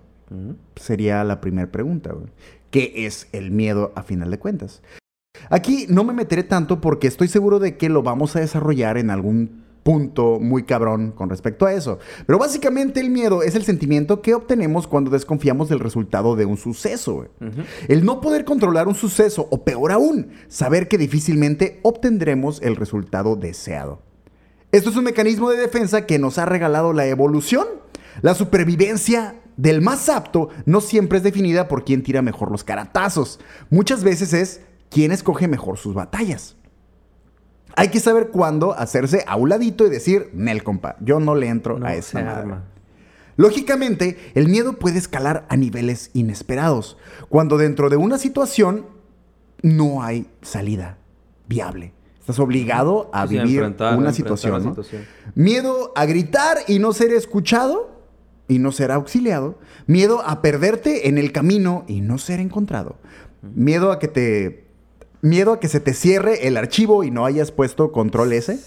Sería 0.76 1.24
la 1.24 1.42
primera 1.42 1.72
pregunta, 1.72 2.14
güey. 2.14 2.28
¿Qué 2.72 3.06
es 3.06 3.28
el 3.32 3.52
miedo 3.52 3.92
a 3.96 4.04
final 4.04 4.30
de 4.30 4.38
cuentas? 4.38 4.82
Aquí 5.50 5.86
no 5.90 6.04
me 6.04 6.14
meteré 6.14 6.44
tanto 6.44 6.82
porque 6.82 7.08
estoy 7.08 7.28
seguro 7.28 7.60
de 7.60 7.78
que 7.78 7.90
lo 7.90 8.04
vamos 8.04 8.36
a 8.36 8.40
desarrollar 8.40 8.98
en 8.98 9.10
algún 9.10 9.64
punto 9.84 10.40
muy 10.40 10.64
cabrón 10.64 11.12
con 11.12 11.30
respecto 11.30 11.66
a 11.66 11.74
eso. 11.74 11.98
Pero 12.28 12.38
básicamente 12.38 13.00
el 13.00 13.10
miedo 13.10 13.42
es 13.42 13.56
el 13.56 13.64
sentimiento 13.64 14.22
que 14.22 14.36
obtenemos 14.36 14.88
cuando 14.88 15.10
desconfiamos 15.10 15.70
del 15.70 15.80
resultado 15.80 16.36
de 16.36 16.46
un 16.46 16.58
suceso. 16.58 17.28
El 17.88 18.06
no 18.06 18.22
poder 18.22 18.46
controlar 18.46 18.88
un 18.88 18.96
suceso 18.96 19.48
o 19.50 19.64
peor 19.64 19.92
aún, 19.92 20.30
saber 20.48 20.88
que 20.88 20.98
difícilmente 20.98 21.80
obtendremos 21.82 22.62
el 22.62 22.76
resultado 22.76 23.36
deseado. 23.36 24.04
Esto 24.72 24.90
es 24.92 24.96
un 24.96 25.04
mecanismo 25.04 25.50
de 25.50 25.58
defensa 25.58 26.06
que 26.06 26.20
nos 26.20 26.38
ha 26.38 26.46
regalado 26.46 26.94
la 26.94 27.06
evolución. 27.08 27.68
La 28.22 28.36
supervivencia 28.36 29.36
del 29.58 29.82
más 29.82 30.10
apto 30.10 30.50
no 30.66 30.80
siempre 30.80 31.18
es 31.18 31.24
definida 31.24 31.68
por 31.68 31.84
quién 31.84 32.04
tira 32.04 32.22
mejor 32.22 32.52
los 32.52 32.64
caratazos. 32.64 33.40
Muchas 33.70 34.04
veces 34.04 34.34
es 34.34 34.62
quién 34.90 35.12
escoge 35.12 35.48
mejor 35.48 35.78
sus 35.78 35.96
batallas. 35.96 36.56
Hay 37.76 37.90
que 37.90 38.00
saber 38.00 38.30
cuándo 38.30 38.74
hacerse 38.74 39.24
a 39.28 39.36
un 39.38 39.50
ladito 39.50 39.86
y 39.86 39.90
decir, 39.90 40.30
Nel, 40.34 40.64
compa, 40.64 40.98
yo 41.00 41.20
no 41.20 41.36
le 41.36 41.48
entro 41.48 41.80
No 41.80 41.86
a 41.88 41.96
esa 41.96 42.22
madre". 42.22 42.40
arma. 42.40 42.64
Lógicamente, 43.38 44.18
el 44.36 44.50
miedo 44.50 44.74
puede 44.74 44.98
escalar 44.98 45.46
a 45.50 45.56
niveles 45.56 46.10
inesperados, 46.14 46.98
cuando 47.30 47.58
dentro 47.58 47.90
de 47.90 47.96
una 47.96 48.18
situación 48.18 48.86
no 49.62 50.04
hay 50.04 50.28
salida 50.42 50.98
viable. 51.48 51.94
Estás 52.30 52.44
obligado 52.46 53.10
a 53.12 53.26
Sí, 53.28 53.40
vivir 53.40 53.64
a 53.80 53.96
una 53.96 54.14
situación, 54.14 54.52
la 54.54 54.60
¿no? 54.60 54.70
situación. 54.70 55.02
Miedo 55.34 55.92
a 55.96 56.06
gritar 56.06 56.60
y 56.68 56.78
no 56.78 56.94
ser 56.94 57.12
escuchado 57.12 57.90
y 58.48 58.60
no 58.60 58.72
ser 58.72 58.92
auxiliado. 58.92 59.58
Miedo 59.88 60.22
a 60.24 60.40
perderte 60.44 61.08
en 61.08 61.18
el 61.18 61.32
camino 61.32 61.86
y 61.88 62.02
no 62.02 62.20
ser 62.20 62.40
encontrado. 62.40 62.98
Miedo 63.42 63.92
a 63.92 63.98
que 63.98 64.08
te 64.08 64.66
miedo 65.24 65.54
a 65.54 65.60
que 65.60 65.70
se 65.70 65.80
te 65.80 65.96
cierre 65.96 66.48
el 66.48 66.56
archivo 66.56 67.04
y 67.04 67.10
no 67.10 67.26
hayas 67.26 67.52
puesto 67.52 67.92
control 67.92 68.32
S. 68.34 68.60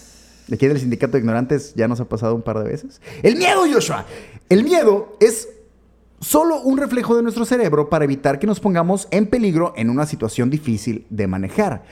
De 0.49 0.57
aquí 0.57 0.67
del 0.67 0.81
sindicato 0.81 1.13
de 1.13 1.21
ignorantes 1.21 1.73
ya 1.77 1.87
nos 1.87 2.01
ha 2.01 2.09
pasado 2.09 2.35
un 2.35 2.43
par 2.43 2.59
de 2.59 2.65
veces. 2.69 3.01
El 3.23 3.37
miedo, 3.37 3.63
Joshua. 3.73 4.07
El 4.49 4.65
miedo 4.65 5.17
es 5.21 5.49
solo 6.21 6.61
un 6.63 6.79
reflejo 6.79 7.15
de 7.15 7.23
nuestro 7.23 7.45
cerebro 7.45 7.89
para 7.89 8.07
evitar 8.07 8.41
que 8.41 8.49
nos 8.49 8.59
pongamos 8.59 9.07
en 9.13 9.29
peligro 9.29 9.73
en 9.77 9.89
una 9.89 10.05
situación 10.05 10.51
difícil 10.51 11.07
de 11.11 11.29
manejar. 11.29 11.85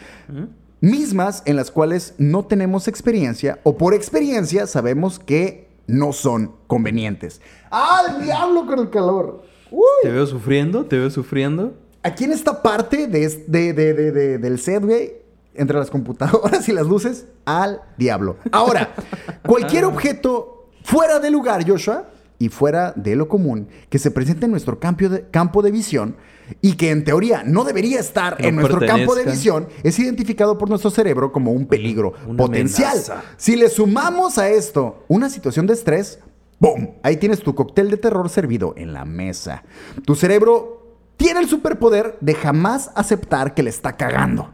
Mismas 0.81 1.43
en 1.45 1.57
las 1.57 1.71
cuales 1.71 2.15
no 2.19 2.45
tenemos 2.47 2.89
experiencia 2.89 3.59
o 3.65 3.77
por 3.77 3.93
experiencia 3.95 4.67
sabemos 4.67 5.19
que 5.19 5.69
no 5.87 6.13
son 6.13 6.55
convenientes. 6.67 7.41
¡Ah, 7.71 8.03
el 8.17 8.25
diablo 8.25 8.67
con 8.67 8.79
el 8.79 8.91
calor! 8.91 9.43
Uy. 9.71 9.83
Te 10.03 10.11
veo 10.11 10.27
sufriendo, 10.27 10.87
te 10.87 10.99
veo 10.99 11.11
sufriendo. 11.11 11.75
Aquí 12.03 12.25
en 12.25 12.33
esta 12.33 12.63
parte 12.63 13.07
de, 13.07 13.29
de- 13.47 13.73
de- 13.75 13.95
de- 13.95 14.13
de- 14.13 14.39
del 14.39 14.59
set, 14.59 14.83
güey, 14.85 15.13
entre 15.55 15.77
las 15.79 15.91
computadoras 15.91 16.67
y 16.69 16.73
las 16.73 16.87
luces, 16.87 17.27
al 17.45 17.83
diablo. 17.99 18.37
Ahora, 18.51 18.95
cualquier 19.47 19.85
objeto 19.85 20.69
fuera 20.83 21.19
de 21.21 21.31
lugar, 21.31 21.69
Joshua, 21.69 22.09
y 22.39 22.49
fuera 22.49 22.93
de 22.97 23.17
lo 23.17 23.29
común, 23.29 23.69
que 23.91 23.99
se 23.99 24.11
presente 24.11 24.47
en 24.47 24.51
nuestro 24.53 24.81
campo 24.81 25.09
de, 25.11 25.29
campo 25.31 25.61
de 25.61 25.71
visión 25.71 26.17
y 26.61 26.75
que 26.75 26.91
en 26.91 27.05
teoría 27.05 27.43
no 27.45 27.65
debería 27.65 28.01
estar 28.01 28.41
no 28.41 28.49
en 28.49 28.57
nuestro 28.57 28.81
campo 28.81 29.15
de 29.15 29.25
visión, 29.25 29.69
es 29.83 29.99
identificado 29.99 30.59
por 30.59 30.69
nuestro 30.69 30.91
cerebro 30.91 31.33
como 31.33 31.53
un 31.53 31.67
peligro 31.67 32.15
Una 32.27 32.37
potencial. 32.37 32.91
amenaza. 32.91 33.23
Si 33.37 33.57
le 33.57 33.69
sumamos 33.69 34.39
a 34.39 34.49
esto 34.49 35.05
una 35.09 35.29
situación 35.31 35.67
de 35.67 35.75
estrés, 35.75 36.19
¡boom! 36.59 36.91
Ahí 37.03 37.17
tienes 37.17 37.41
tu 37.41 37.55
cóctel 37.55 37.91
de 37.91 37.97
terror 37.97 38.29
servido 38.29 38.75
en 38.77 38.93
la 38.93 39.05
mesa. 39.05 39.63
Tu 40.05 40.15
cerebro 40.15 40.97
tiene 41.17 41.41
el 41.41 41.49
superpoder 41.49 42.17
de 42.21 42.35
jamás 42.35 42.91
aceptar 42.95 43.55
que 43.55 43.63
le 43.63 43.71
está 43.71 43.97
cagando. 43.97 44.51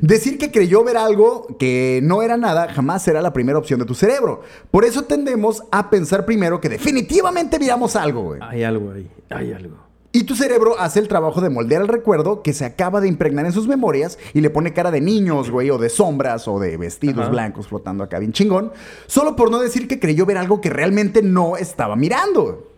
Decir 0.00 0.38
que 0.38 0.50
creyó 0.52 0.84
ver 0.84 0.96
algo 0.96 1.46
que 1.58 2.00
no 2.02 2.22
era 2.22 2.36
nada 2.36 2.72
jamás 2.72 3.02
será 3.02 3.20
la 3.20 3.32
primera 3.32 3.58
opción 3.58 3.80
de 3.80 3.86
tu 3.86 3.94
cerebro. 3.94 4.42
Por 4.70 4.84
eso 4.84 5.02
tendemos 5.02 5.64
a 5.72 5.90
pensar 5.90 6.24
primero 6.24 6.60
que 6.60 6.68
definitivamente 6.68 7.58
miramos 7.58 7.96
algo, 7.96 8.22
güey. 8.22 8.40
Hay 8.42 8.62
algo 8.62 8.92
ahí, 8.92 9.10
hay 9.30 9.52
algo. 9.52 9.89
Y 10.12 10.24
tu 10.24 10.34
cerebro 10.34 10.76
hace 10.78 10.98
el 10.98 11.06
trabajo 11.06 11.40
de 11.40 11.50
moldear 11.50 11.82
el 11.82 11.88
recuerdo 11.88 12.42
que 12.42 12.52
se 12.52 12.64
acaba 12.64 13.00
de 13.00 13.06
impregnar 13.06 13.46
en 13.46 13.52
sus 13.52 13.68
memorias 13.68 14.18
y 14.34 14.40
le 14.40 14.50
pone 14.50 14.72
cara 14.72 14.90
de 14.90 15.00
niños, 15.00 15.50
güey, 15.50 15.70
o 15.70 15.78
de 15.78 15.88
sombras, 15.88 16.48
o 16.48 16.58
de 16.58 16.76
vestidos 16.76 17.20
Ajá. 17.20 17.30
blancos 17.30 17.68
flotando 17.68 18.02
acá 18.02 18.18
bien 18.18 18.32
chingón, 18.32 18.72
solo 19.06 19.36
por 19.36 19.52
no 19.52 19.60
decir 19.60 19.86
que 19.86 20.00
creyó 20.00 20.26
ver 20.26 20.36
algo 20.36 20.60
que 20.60 20.68
realmente 20.68 21.22
no 21.22 21.56
estaba 21.56 21.94
mirando. 21.94 22.72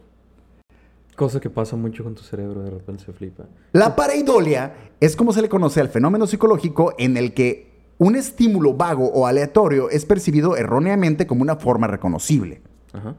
Cosa 1.17 1.41
que 1.41 1.49
pasa 1.49 1.75
mucho 1.75 2.05
con 2.05 2.15
tu 2.15 2.23
cerebro, 2.23 2.63
de 2.63 2.71
repente 2.71 3.05
se 3.05 3.13
flipa. 3.13 3.45
La 3.73 3.97
pareidolia 3.97 4.75
es 5.01 5.17
como 5.17 5.33
se 5.33 5.41
le 5.41 5.49
conoce 5.49 5.81
al 5.81 5.89
fenómeno 5.89 6.27
psicológico 6.27 6.95
en 6.99 7.17
el 7.17 7.33
que 7.33 7.73
un 7.97 8.15
estímulo 8.17 8.75
vago 8.75 9.11
o 9.11 9.27
aleatorio 9.27 9.89
es 9.89 10.05
percibido 10.05 10.57
erróneamente 10.57 11.27
como 11.27 11.43
una 11.43 11.57
forma 11.57 11.87
reconocible. 11.87 12.61
Ajá. 12.93 13.15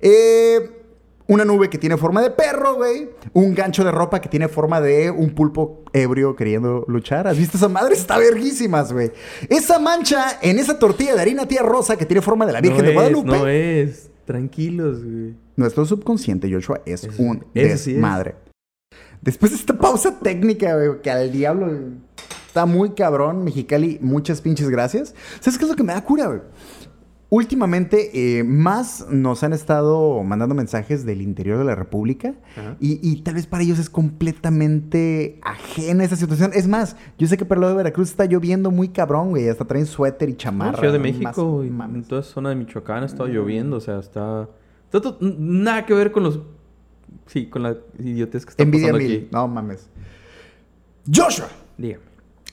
Eh, 0.00 0.83
una 1.26 1.44
nube 1.44 1.70
que 1.70 1.78
tiene 1.78 1.96
forma 1.96 2.20
de 2.22 2.30
perro, 2.30 2.74
güey. 2.74 3.10
Un 3.32 3.54
gancho 3.54 3.82
de 3.84 3.90
ropa 3.90 4.20
que 4.20 4.28
tiene 4.28 4.48
forma 4.48 4.80
de 4.80 5.10
un 5.10 5.30
pulpo 5.34 5.82
ebrio 5.92 6.36
queriendo 6.36 6.84
luchar. 6.88 7.26
¿Has 7.26 7.38
visto 7.38 7.56
esa 7.56 7.68
madre? 7.68 7.94
Está 7.94 8.18
verguísimas, 8.18 8.92
güey. 8.92 9.10
Esa 9.48 9.78
mancha 9.78 10.38
en 10.42 10.58
esa 10.58 10.78
tortilla 10.78 11.14
de 11.14 11.20
harina 11.22 11.46
tía 11.48 11.62
rosa 11.62 11.96
que 11.96 12.04
tiene 12.06 12.20
forma 12.20 12.44
de 12.46 12.52
la 12.52 12.60
Virgen 12.60 12.78
no 12.78 12.84
de 12.84 12.88
es, 12.90 12.94
Guadalupe. 12.94 13.28
No 13.38 13.46
es. 13.48 14.10
Tranquilos, 14.26 15.02
güey. 15.04 15.34
Nuestro 15.56 15.86
subconsciente, 15.86 16.50
Joshua, 16.52 16.80
es 16.84 17.04
Eso- 17.04 17.22
un 17.22 17.44
es. 17.54 17.84
desmadre. 17.86 18.34
Después 19.22 19.52
de 19.52 19.58
esta 19.58 19.78
pausa 19.78 20.18
técnica, 20.18 20.74
güey, 20.76 21.00
que 21.00 21.10
al 21.10 21.32
diablo 21.32 21.66
güey, 21.68 21.78
está 22.46 22.66
muy 22.66 22.90
cabrón, 22.90 23.44
Mexicali, 23.44 23.98
muchas 24.02 24.40
pinches 24.42 24.68
gracias. 24.68 25.14
¿Sabes 25.40 25.58
qué 25.58 25.64
es 25.64 25.70
lo 25.70 25.76
que 25.76 25.82
me 25.82 25.94
da 25.94 26.04
cura, 26.04 26.26
güey? 26.26 26.40
Últimamente, 27.30 28.38
eh, 28.38 28.44
más 28.44 29.06
nos 29.10 29.42
han 29.42 29.52
estado 29.52 30.22
mandando 30.22 30.54
mensajes 30.54 31.04
del 31.04 31.20
interior 31.20 31.58
de 31.58 31.64
la 31.64 31.74
República 31.74 32.34
y, 32.78 33.00
y 33.02 33.22
tal 33.22 33.34
vez 33.34 33.46
para 33.48 33.64
ellos 33.64 33.78
es 33.80 33.90
completamente 33.90 35.40
ajena 35.42 36.04
esa 36.04 36.14
situación. 36.16 36.52
Es 36.54 36.68
más, 36.68 36.96
yo 37.18 37.26
sé 37.26 37.36
que 37.36 37.44
para 37.44 37.60
lo 37.60 37.68
de 37.68 37.74
Veracruz 37.74 38.10
está 38.10 38.26
lloviendo 38.26 38.70
muy 38.70 38.88
cabrón, 38.88 39.30
güey. 39.30 39.48
Hasta 39.48 39.64
traen 39.64 39.86
suéter 39.86 40.28
y 40.28 40.36
chamarra. 40.36 40.78
Ciudad 40.78 40.92
de 40.92 40.98
más- 41.00 41.12
México 41.18 41.64
y 41.64 41.70
mames. 41.70 42.02
en 42.02 42.08
toda 42.08 42.20
esa 42.20 42.30
zona 42.30 42.50
de 42.50 42.56
Michoacán 42.56 43.02
ha 43.02 43.06
estado 43.06 43.26
lloviendo, 43.26 43.76
o 43.78 43.80
sea, 43.80 43.98
está... 43.98 44.48
nada 45.20 45.86
que 45.86 45.94
ver 45.94 46.12
con 46.12 46.22
los... 46.22 46.40
Sí, 47.26 47.46
con 47.46 47.62
la 47.62 47.76
idiotez 47.98 48.44
que 48.44 48.50
está 48.50 48.62
Envidia 48.62 48.88
pasando 48.92 49.08
mil. 49.08 49.16
aquí. 49.18 49.28
No 49.32 49.48
mames. 49.48 49.88
Joshua. 51.12 51.48
Dígame. 51.78 52.04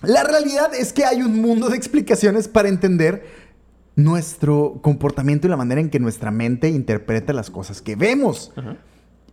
La 0.03 0.23
realidad 0.23 0.73
es 0.73 0.93
que 0.93 1.05
hay 1.05 1.21
un 1.21 1.39
mundo 1.41 1.69
de 1.69 1.77
explicaciones 1.77 2.47
para 2.47 2.69
entender 2.69 3.23
nuestro 4.03 4.79
comportamiento 4.81 5.47
y 5.47 5.49
la 5.49 5.57
manera 5.57 5.81
en 5.81 5.89
que 5.89 5.99
nuestra 5.99 6.31
mente 6.31 6.69
interpreta 6.69 7.33
las 7.33 7.49
cosas 7.49 7.81
que 7.81 7.95
vemos. 7.95 8.51
Ajá. 8.55 8.77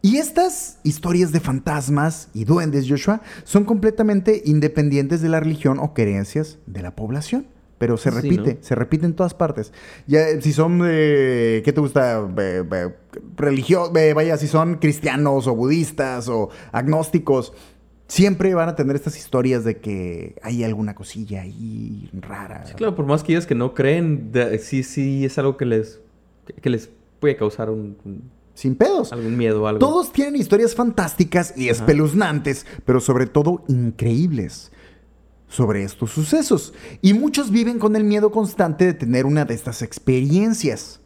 Y 0.00 0.18
estas 0.18 0.78
historias 0.84 1.32
de 1.32 1.40
fantasmas 1.40 2.28
y 2.32 2.44
duendes, 2.44 2.86
Joshua, 2.88 3.20
son 3.42 3.64
completamente 3.64 4.42
independientes 4.44 5.20
de 5.22 5.28
la 5.28 5.40
religión 5.40 5.80
o 5.80 5.92
creencias 5.92 6.58
de 6.66 6.82
la 6.82 6.94
población. 6.94 7.46
Pero 7.78 7.96
se 7.96 8.10
Sí, 8.10 8.16
repite, 8.16 8.54
¿no? 8.54 8.58
se 8.60 8.74
repite 8.74 9.06
en 9.06 9.14
todas 9.14 9.34
partes. 9.34 9.72
Ya, 10.08 10.28
eh, 10.28 10.42
si 10.42 10.52
son 10.52 10.80
de, 10.80 11.62
¿qué 11.64 11.72
te 11.72 11.80
gusta? 11.80 12.28
Religión, 13.36 13.92
vaya, 13.92 14.36
si 14.36 14.48
son 14.48 14.76
cristianos 14.76 15.46
o 15.46 15.54
budistas 15.54 16.28
o 16.28 16.50
agnósticos, 16.72 17.52
siempre 18.08 18.54
van 18.54 18.68
a 18.70 18.74
tener 18.74 18.96
estas 18.96 19.16
historias 19.16 19.64
de 19.64 19.76
que 19.78 20.34
hay 20.42 20.64
alguna 20.64 20.94
cosilla 20.94 21.42
ahí 21.42 22.08
rara. 22.14 22.64
Sí, 22.66 22.72
claro, 22.74 22.96
por 22.96 23.06
más 23.06 23.22
que 23.22 23.32
ellos 23.32 23.46
que 23.46 23.54
no 23.54 23.74
creen, 23.74 24.32
de- 24.32 24.58
sí, 24.58 24.82
sí 24.82 25.24
es 25.24 25.38
algo 25.38 25.56
que 25.56 25.66
les, 25.66 26.00
que, 26.60 26.70
les 26.70 26.90
puede 27.20 27.36
causar 27.36 27.68
un, 27.70 27.96
un- 28.04 28.30
Sin 28.54 28.74
pedos. 28.74 29.12
algún 29.12 29.36
miedo 29.36 29.62
o 29.62 29.66
algo. 29.66 29.78
Todos 29.78 30.10
tienen 30.12 30.36
historias 30.36 30.74
fantásticas 30.74 31.52
y 31.56 31.64
Ajá. 31.68 31.72
espeluznantes, 31.78 32.66
pero 32.84 33.00
sobre 33.00 33.26
todo 33.26 33.62
increíbles 33.68 34.72
sobre 35.48 35.82
estos 35.84 36.10
sucesos. 36.10 36.72
Y 37.02 37.14
muchos 37.14 37.50
viven 37.50 37.78
con 37.78 37.94
el 37.96 38.04
miedo 38.04 38.30
constante 38.30 38.84
de 38.86 38.94
tener 38.94 39.26
una 39.26 39.44
de 39.44 39.54
estas 39.54 39.82
experiencias. 39.82 41.00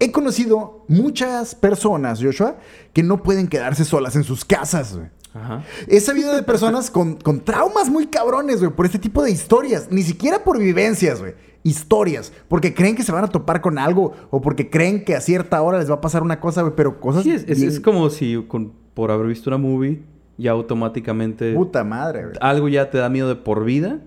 He 0.00 0.12
conocido 0.12 0.84
muchas 0.88 1.54
personas, 1.56 2.20
Joshua, 2.22 2.56
que 2.92 3.02
no 3.02 3.22
pueden 3.22 3.48
quedarse 3.48 3.84
solas 3.84 4.14
en 4.14 4.22
sus 4.24 4.44
casas. 4.44 4.96
Ajá. 5.40 5.64
He 5.86 6.00
sabido 6.00 6.34
de 6.34 6.42
personas 6.42 6.90
con, 6.90 7.16
con 7.16 7.40
traumas 7.40 7.88
muy 7.90 8.06
cabrones, 8.06 8.60
güey, 8.60 8.72
por 8.72 8.86
este 8.86 8.98
tipo 8.98 9.22
de 9.22 9.30
historias. 9.30 9.88
Ni 9.90 10.02
siquiera 10.02 10.44
por 10.44 10.58
vivencias, 10.58 11.20
güey. 11.20 11.34
Historias. 11.64 12.32
Porque 12.48 12.72
creen 12.74 12.94
que 12.96 13.02
se 13.02 13.12
van 13.12 13.24
a 13.24 13.28
topar 13.28 13.60
con 13.60 13.78
algo 13.78 14.12
o 14.30 14.40
porque 14.40 14.70
creen 14.70 15.04
que 15.04 15.14
a 15.16 15.20
cierta 15.20 15.60
hora 15.62 15.78
les 15.78 15.90
va 15.90 15.94
a 15.96 16.00
pasar 16.00 16.22
una 16.22 16.40
cosa, 16.40 16.62
güey, 16.62 16.74
pero 16.76 17.00
cosas. 17.00 17.22
Sí, 17.24 17.32
es, 17.32 17.44
es- 17.48 17.58
bien- 17.58 17.68
es 17.68 17.80
como 17.80 18.08
si 18.10 18.44
con- 18.48 18.72
por 18.94 19.10
haber 19.10 19.26
visto 19.26 19.50
una 19.50 19.58
movie 19.58 20.02
ya 20.38 20.52
automáticamente 20.52 21.52
Puta 21.54 21.82
madre, 21.84 22.22
güey. 22.26 22.34
algo 22.40 22.68
ya 22.68 22.90
te 22.90 22.98
da 22.98 23.08
miedo 23.08 23.28
de 23.28 23.34
por 23.36 23.64
vida 23.64 24.00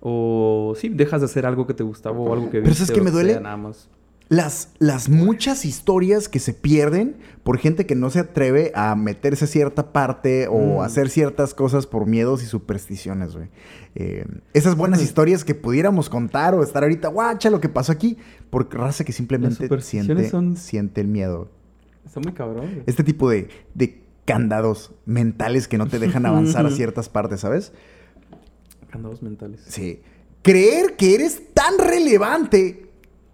o 0.00 0.74
sí, 0.76 0.88
dejas 0.88 1.20
de 1.20 1.26
hacer 1.26 1.46
algo 1.46 1.66
que 1.66 1.74
te 1.74 1.82
gustaba 1.82 2.18
o 2.18 2.32
algo 2.32 2.46
que 2.46 2.58
Pero 2.58 2.64
viste 2.68 2.84
¿sabes 2.86 2.92
qué 2.94 3.00
o 3.00 3.04
me 3.04 3.10
que 3.10 3.14
duele? 3.14 3.32
sea, 3.32 3.40
nada 3.40 3.56
más. 3.56 3.88
Las, 4.30 4.68
las 4.78 5.08
muchas 5.08 5.64
historias 5.64 6.28
que 6.28 6.38
se 6.38 6.54
pierden 6.54 7.16
por 7.42 7.58
gente 7.58 7.84
que 7.84 7.96
no 7.96 8.10
se 8.10 8.20
atreve 8.20 8.70
a 8.76 8.94
meterse 8.94 9.44
a 9.44 9.48
cierta 9.48 9.92
parte 9.92 10.46
o 10.46 10.78
Mm. 10.78 10.80
hacer 10.82 11.10
ciertas 11.10 11.52
cosas 11.52 11.86
por 11.86 12.06
miedos 12.06 12.42
y 12.42 12.46
supersticiones, 12.46 13.34
güey. 13.34 13.48
Eh, 13.96 14.24
esas 14.54 14.76
buenas 14.76 15.02
historias 15.02 15.44
que 15.44 15.56
pudiéramos 15.56 16.08
contar 16.08 16.54
o 16.54 16.62
estar 16.62 16.84
ahorita, 16.84 17.08
guacha 17.08 17.50
lo 17.50 17.60
que 17.60 17.68
pasó 17.68 17.90
aquí, 17.90 18.18
por 18.50 18.72
raza 18.72 19.02
que 19.04 19.12
simplemente 19.12 19.68
siente, 19.80 20.30
son- 20.30 20.56
siente 20.56 21.00
el 21.00 21.08
miedo. 21.08 21.50
Está 22.06 22.20
muy 22.20 22.32
cabrón. 22.32 22.66
güey. 22.70 22.82
Este 22.86 23.02
tipo 23.02 23.28
de, 23.28 23.48
de 23.74 24.00
candados 24.24 24.92
mentales 25.06 25.66
que 25.66 25.76
no 25.76 25.88
te 25.88 25.98
dejan 25.98 26.24
avanzar 26.24 26.64
a 26.64 26.70
ciertas 26.70 27.08
partes, 27.08 27.40
¿sabes? 27.40 27.72
Candados 28.90 29.22
mentales. 29.22 29.60
Sí. 29.66 30.00
Creer 30.42 30.94
que 30.96 31.16
eres 31.16 31.52
tan 31.52 31.78
relevante 31.78 32.89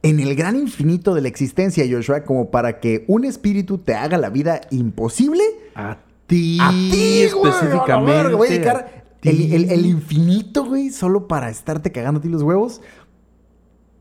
en 0.09 0.21
el 0.21 0.35
gran 0.37 0.57
infinito 0.57 1.14
de 1.14 1.21
la 1.23 1.29
existencia, 1.29 1.85
Joshua, 1.90 2.25
como 2.25 2.51
para 2.51 2.81
que 2.81 3.05
un 3.09 3.25
espíritu 3.25 3.79
te 3.79 3.95
haga 3.95 4.19
la 4.19 4.29
vida 4.31 4.61
imposible. 4.71 5.42
A 5.75 5.99
ti, 6.27 6.59
A 6.61 6.71
ti, 6.71 7.29
güey, 7.35 7.53
específicamente. 7.53 8.12
verga, 8.12 8.37
Voy 8.37 8.49
a 8.49 8.51
dedicar 8.51 8.77
a 8.77 9.05
el, 9.29 9.37
ti. 9.37 9.55
el- 9.55 9.71
el 9.71 9.87
infinito, 9.87 10.64
güey, 10.64 10.90
solo 10.90 11.27
para 11.29 11.51
estarte 11.51 11.90
cagando 11.92 12.19
a 12.19 12.23
ti 12.23 12.29
los 12.29 12.42
huevos. 12.42 12.81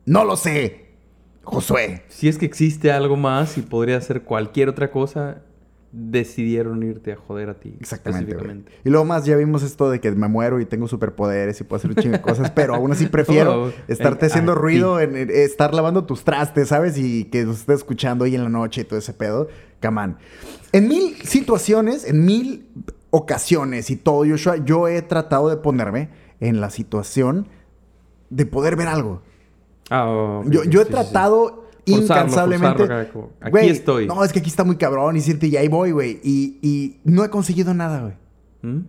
No 0.06 0.24
lo 0.24 0.36
sé, 0.38 0.86
Josué. 1.44 2.04
Si 2.10 2.28
es 2.28 2.38
que 2.38 2.46
existe 2.46 2.92
algo 2.92 3.16
más 3.16 3.58
y 3.58 3.62
podría 3.62 4.00
ser 4.02 4.22
cualquier 4.24 4.70
otra 4.70 4.92
cosa, 4.92 5.42
decidieron 5.98 6.84
irte 6.84 7.14
a 7.14 7.16
joder 7.16 7.50
a 7.50 7.54
ti. 7.56 7.76
Exactamente. 7.80 8.36
Y 8.84 8.90
luego 8.90 9.06
más 9.06 9.26
ya 9.26 9.36
vimos 9.38 9.64
esto 9.64 9.90
de 9.90 10.00
que 10.02 10.12
me 10.12 10.28
muero 10.28 10.60
y 10.60 10.66
tengo 10.66 10.88
superpoderes 10.88 11.60
y 11.62 11.64
puedo 11.64 11.78
hacer 11.78 11.92
un 11.92 11.96
chingo 11.98 12.18
de 12.18 12.22
cosas, 12.22 12.52
pero 12.52 12.76
aún 12.76 12.92
así 12.92 13.06
prefiero 13.12 13.66
Oh, 13.66 13.72
estarte 13.88 14.26
en- 14.26 14.32
haciendo 14.32 14.56
ruido, 14.56 15.00
en, 15.00 15.16
en 15.16 15.30
estar 15.32 15.74
lavando 15.74 16.04
tus 16.06 16.24
trastes, 16.24 16.68
¿sabes? 16.68 16.98
Y 16.98 17.26
que 17.26 17.44
los 17.46 17.60
estés 17.60 17.78
escuchando 17.78 18.26
ahí 18.26 18.36
en 18.36 18.44
la 18.44 18.50
noche 18.50 18.82
y 18.82 18.84
todo 18.84 19.00
ese 19.00 19.14
pedo. 19.14 19.48
Camán. 19.80 20.18
En 20.72 20.88
mil 20.88 21.16
situaciones, 21.24 22.06
en 22.06 22.26
mil 22.26 22.68
ocasiones 23.12 23.90
y 23.90 23.96
todo, 23.96 24.26
Joshua, 24.28 24.58
yo 24.58 24.88
he 24.88 25.02
tratado 25.02 25.50
de 25.50 25.58
ponerme 25.58 26.10
en 26.42 26.60
la 26.60 26.70
situación 26.70 27.48
de 28.30 28.46
poder 28.46 28.76
ver 28.76 28.88
algo. 28.90 29.22
Ah, 29.90 30.42
Yo, 30.48 30.64
yo 30.64 30.82
he 30.82 30.86
sí, 30.86 30.90
sí. 30.90 30.94
Forzarlo, 31.86 32.24
incansablemente. 32.24 32.78
forzarlo 32.88 33.30
aquí 33.42 33.70
estoy. 33.70 34.08
No, 34.08 34.24
es 34.24 34.32
que 34.34 34.40
aquí 34.40 34.50
está 34.50 34.64
muy 34.64 34.76
cabrón 34.78 35.16
y 35.18 35.22
siente, 35.22 35.48
y 35.48 35.56
ahí 35.58 35.68
voy, 35.68 35.92
güey. 35.92 36.20
Y, 36.24 36.58
y 36.62 37.00
no 37.04 37.24
he 37.24 37.30
conseguido 37.30 37.74
nada, 37.74 38.02
güey. 38.02 38.14
¿Mm? 38.62 38.86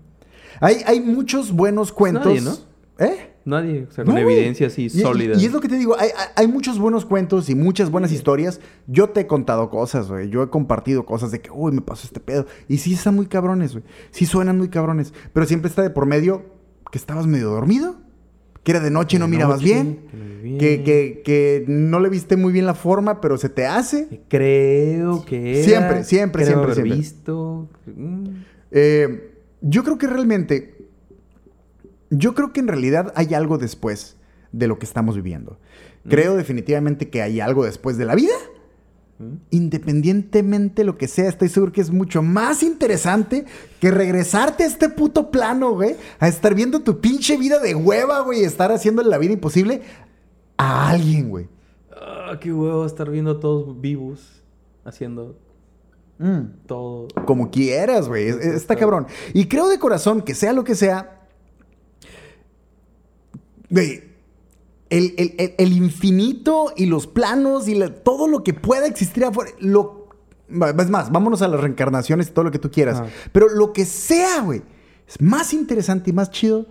Hay, 0.61 0.77
hay 0.87 1.01
muchos 1.01 1.53
buenos 1.53 1.93
cuentos. 1.93 2.25
nadie, 2.27 2.41
¿no? 2.41 2.57
¿Eh? 2.99 3.33
Nadie, 3.45 3.87
o 3.89 3.93
sea, 3.93 4.05
con 4.05 4.15
No, 4.15 4.21
evidencia 4.21 4.67
así 4.67 4.87
Y- 4.87 4.91
sólida. 4.91 5.37
Y, 5.39 5.45
es 5.45 5.53
lo 5.53 5.61
que 5.61 5.69
te 5.69 5.77
digo, 5.77 5.95
hay- 5.97 6.09
hay 6.35 6.49
muchos 6.49 6.79
buenos 6.81 7.05
cuentos 7.05 7.49
y 7.49 7.55
muchas 7.55 7.91
buenas 7.91 8.11
historias. 8.11 8.61
Yo 8.89 9.11
te 9.11 9.21
he 9.21 9.27
contado 9.29 9.71
cosas, 9.71 10.09
güey. 10.09 10.31
Yo 10.31 10.43
he 10.43 10.49
compartido 10.51 11.05
cosas 11.07 11.31
de 11.31 11.41
que, 11.41 11.51
uy, 11.53 11.71
me 11.73 11.81
pasó 11.83 12.07
este 12.07 12.19
pedo. 12.19 12.47
Y 12.67 12.79
sí 12.79 12.95
están 12.95 13.15
muy 13.15 13.27
cabrones, 13.27 13.73
güey. 13.73 13.85
Sí 14.11 14.27
suenan 14.27 14.59
muy 14.59 14.69
cabrones. 14.69 15.13
Pero 15.33 15.47
siempre 15.47 15.69
está 15.69 15.83
de 15.83 15.91
por 15.91 16.07
medio 16.07 16.45
que 16.91 16.99
estabas 16.99 17.27
medio 17.27 17.51
dormido. 17.51 17.97
Que 18.67 18.73
era 18.73 18.81
de 18.81 18.91
noche 18.91 19.17
y 19.17 19.21
no 19.21 19.29
mirabas 19.29 19.61
noche, 19.61 19.75
bien. 19.75 20.01
que 20.11 20.17
no 20.17 20.43
bien. 20.43 20.59
Que, 20.59 20.83
que, 20.83 21.23
que 21.25 21.65
no 21.69 22.01
le 22.01 22.09
viste 22.09 22.37
muy 22.37 22.53
bien 22.53 22.67
la 22.67 22.75
forma, 22.75 23.21
pero 23.21 23.39
se 23.39 23.49
te 23.49 23.65
hace. 23.65 24.23
Creo 24.29 25.25
que 25.25 25.61
era, 25.61 25.65
Siempre, 25.65 26.05
siempre, 26.05 26.43
creo 26.43 26.55
siempre, 26.55 26.73
haber 26.73 26.75
siempre. 26.75 26.97
visto. 26.97 27.69
Mm. 27.87 28.27
Eh, 28.73 29.31
yo 29.61 29.85
creo 29.85 29.99
que 29.99 30.09
realmente. 30.09 30.75
Yo 32.11 32.35
creo 32.35 32.53
que 32.53 32.59
en 32.59 32.67
realidad 32.67 33.13
hay 33.15 33.35
algo 33.35 33.57
después 33.57 34.17
de 34.51 34.67
lo 34.67 34.81
que 34.81 34.87
estamos 34.87 35.15
viviendo. 35.15 35.61
Creo 36.09 36.35
definitivamente 36.35 37.09
que 37.09 37.23
hay 37.23 37.39
algo 37.39 37.65
después 37.65 37.97
de 37.99 38.05
la 38.05 38.17
vida. 38.17 38.35
Independientemente 39.51 40.85
lo 40.85 40.99
que 40.99 41.09
sea, 41.09 41.29
estoy 41.29 41.49
seguro 41.49 41.73
que 41.73 41.81
es 41.81 41.91
mucho 41.91 42.23
más 42.23 42.63
interesante 42.63 43.47
que 43.81 43.91
regresarte 43.91 44.65
a 44.65 44.67
este 44.67 44.89
puto 44.91 45.31
plano, 45.31 45.73
güey. 45.73 45.97
A 46.19 46.29
estar 46.29 46.55
viendo 46.55 46.81
tu 46.81 47.01
pinche 47.01 47.37
vida 47.39 47.59
de 47.59 47.75
hueva, 47.75 48.21
güey. 48.21 48.41
Y 48.43 48.45
estar 48.45 48.71
haciéndole 48.73 49.09
la 49.09 49.19
vida 49.19 49.33
imposible 49.33 49.81
a 50.59 50.91
alguien, 50.91 51.31
güey. 51.31 51.49
Ah, 51.93 52.39
qué 52.41 52.53
huevo 52.53 52.85
estar 52.85 53.11
viendo 53.11 53.31
a 53.33 53.41
todos 53.41 53.81
vivos 53.81 54.43
haciendo 54.85 55.39
Mm. 56.19 56.65
Todo. 56.67 57.09
Como 57.27 57.51
quieras, 57.51 58.09
güey. 58.09 58.29
Es- 58.29 58.37
Está 58.37 58.75
cabrón. 58.75 59.07
Y 59.35 59.49
creo 59.49 59.69
de 59.69 59.79
corazón 59.79 60.23
que 60.23 60.35
sea 60.35 60.55
lo 60.55 60.65
que 60.65 60.75
sea. 60.75 61.21
Güey. 63.69 64.03
El, 64.89 65.15
el- 65.17 65.55
el- 65.59 65.73
infinito 65.73 66.73
y 66.77 66.87
los 66.87 67.07
planos 67.07 67.67
y 67.69 67.75
la- 67.75 67.93
todo 67.93 68.29
lo 68.29 68.45
que 68.45 68.55
pueda 68.55 68.87
existir 68.87 69.25
afuera. 69.25 69.51
Lo, 69.59 70.09
es 70.49 70.91
más, 70.91 71.11
vámonos 71.11 71.43
a 71.43 71.49
las 71.49 71.61
reencarnaciones 71.61 72.29
y 72.29 72.31
todo 72.31 72.45
lo 72.45 72.51
que 72.53 72.59
tú 72.61 72.71
quieras. 72.71 73.01
Ah. 73.01 73.07
Pero 73.33 73.49
lo 73.49 73.73
que 73.73 73.85
sea, 73.85 74.43
güey. 74.43 74.63
Es 75.09 75.21
más 75.21 75.53
interesante 75.53 76.11
y 76.11 76.13
más 76.13 76.31
chido 76.31 76.67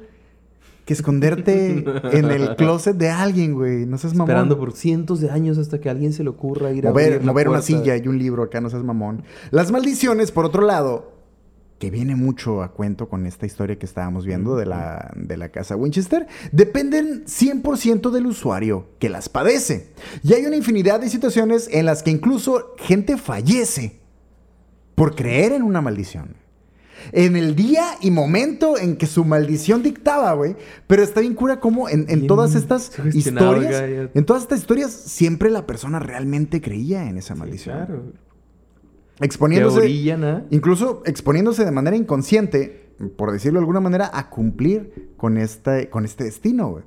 que 0.85 0.93
esconderte 0.93 1.83
en 2.13 2.25
el 2.31 2.55
closet 2.55 2.95
de 2.95 3.09
alguien, 3.09 3.53
güey. 3.53 3.85
No 3.85 3.97
seas 3.97 4.13
mamón. 4.13 4.29
Esperando 4.29 4.57
por 4.59 4.71
cientos 4.73 5.19
de 5.19 5.29
años 5.31 5.57
hasta 5.57 5.79
que 5.81 5.89
a 5.89 5.91
alguien 5.91 6.13
se 6.13 6.23
le 6.23 6.29
ocurra 6.29 6.71
ir 6.71 6.87
a 6.87 6.91
mover, 6.91 7.05
abrir 7.13 7.25
la 7.25 7.31
mover 7.33 7.49
una 7.49 7.61
silla 7.61 7.97
y 7.97 8.07
un 8.07 8.17
libro 8.17 8.43
acá, 8.43 8.61
no 8.61 8.69
seas 8.69 8.83
mamón. 8.83 9.23
Las 9.51 9.71
maldiciones, 9.71 10.31
por 10.31 10.45
otro 10.45 10.61
lado, 10.63 11.14
que 11.79 11.91
viene 11.91 12.15
mucho 12.15 12.63
a 12.63 12.71
cuento 12.71 13.09
con 13.09 13.25
esta 13.25 13.45
historia 13.45 13.77
que 13.77 13.85
estábamos 13.85 14.25
viendo 14.25 14.55
de 14.55 14.65
la, 14.65 15.11
de 15.15 15.35
la 15.37 15.49
casa 15.49 15.75
Winchester, 15.75 16.25
dependen 16.51 17.25
100% 17.25 18.11
del 18.11 18.27
usuario 18.27 18.87
que 18.99 19.09
las 19.09 19.27
padece. 19.27 19.89
Y 20.23 20.33
hay 20.33 20.45
una 20.45 20.55
infinidad 20.55 21.01
de 21.01 21.09
situaciones 21.09 21.67
en 21.71 21.85
las 21.85 22.01
que 22.01 22.11
incluso 22.11 22.75
gente 22.77 23.17
fallece 23.17 23.99
por 24.95 25.15
creer 25.15 25.51
en 25.51 25.63
una 25.63 25.81
maldición. 25.81 26.37
En 27.11 27.35
el 27.35 27.55
día 27.55 27.83
y 28.01 28.09
momento 28.09 28.79
en 28.79 28.95
que 28.95 29.05
su 29.05 29.25
maldición 29.25 29.83
dictaba, 29.83 30.33
güey. 30.33 30.55
Pero 30.87 31.03
está 31.03 31.19
bien 31.19 31.35
cura 31.35 31.59
como 31.59 31.89
en, 31.89 32.25
todas 32.25 32.55
estas 32.55 32.91
historias, 33.13 34.09
en 34.13 34.25
todas 34.25 34.43
estas 34.43 34.59
historias, 34.59 34.91
siempre 34.91 35.49
la 35.51 35.67
persona 35.67 35.99
realmente 35.99 36.61
creía 36.61 37.07
en 37.07 37.17
esa 37.17 37.33
Sí, 37.33 37.39
maldición. 37.39 37.75
claro. 37.85 38.03
Exponiéndose, 39.19 39.79
orillan 39.79 40.23
a- 40.23 40.45
incluso 40.49 41.01
exponiéndose 41.05 41.63
de 41.65 41.71
manera 41.71 41.95
inconsciente, 41.95 42.93
por 43.17 43.31
decirlo 43.31 43.59
de 43.59 43.63
alguna 43.63 43.79
manera, 43.79 44.09
a 44.13 44.29
cumplir 44.29 45.13
con 45.17 45.37
este, 45.37 45.89
con 45.89 46.05
este 46.05 46.25
destino, 46.25 46.69
güey. 46.69 46.83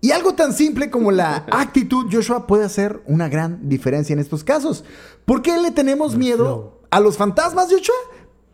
Y 0.00 0.10
algo 0.10 0.34
tan 0.34 0.52
simple 0.52 0.90
como 0.90 1.10
la 1.10 1.46
actitud, 1.50 2.06
Joshua, 2.12 2.46
puede 2.46 2.64
hacer 2.64 3.00
una 3.06 3.28
gran 3.30 3.68
diferencia 3.68 4.12
en 4.12 4.18
estos 4.18 4.44
casos. 4.44 4.84
¿Por 5.24 5.40
qué 5.40 5.56
le 5.58 5.70
tenemos 5.70 6.16
miedo 6.16 6.82
a 6.90 7.00
los 7.00 7.16
fantasmas, 7.16 7.68
Joshua? 7.70 7.94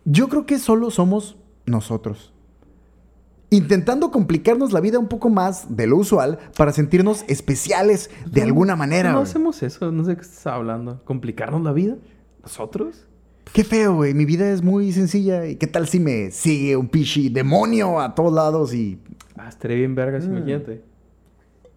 Yo 0.04 0.28
creo 0.28 0.46
que 0.46 0.58
solo 0.60 0.90
somos 0.90 1.36
nosotros. 1.66 2.32
Intentando 3.52 4.12
complicarnos 4.12 4.72
la 4.72 4.78
vida 4.80 5.00
un 5.00 5.08
poco 5.08 5.28
más 5.28 5.76
de 5.76 5.88
lo 5.88 5.96
usual 5.96 6.38
para 6.56 6.72
sentirnos 6.72 7.24
especiales 7.26 8.08
de 8.30 8.42
alguna 8.42 8.76
manera. 8.76 9.10
No 9.10 9.18
güey. 9.18 9.28
hacemos 9.28 9.60
eso, 9.64 9.90
no 9.90 10.04
sé 10.04 10.14
qué 10.14 10.22
estás 10.22 10.46
hablando. 10.46 11.02
¿Complicarnos 11.04 11.60
la 11.62 11.72
vida? 11.72 11.96
¿Nosotros? 12.50 13.06
Qué 13.52 13.62
feo, 13.62 13.94
güey. 13.94 14.12
Mi 14.12 14.24
vida 14.24 14.50
es 14.50 14.60
muy 14.62 14.92
sencilla. 14.92 15.46
¿Y 15.46 15.54
qué 15.54 15.68
tal 15.68 15.86
si 15.86 16.00
me 16.00 16.32
sigue 16.32 16.76
un 16.76 16.88
pichi 16.88 17.28
demonio 17.28 18.00
a 18.00 18.12
todos 18.14 18.32
lados 18.32 18.74
y... 18.74 18.98
Ah, 19.36 19.48
estaría 19.48 19.76
bien 19.76 19.94
vergas, 19.94 20.26
Mm. 20.26 20.36
imagínate. 20.36 20.82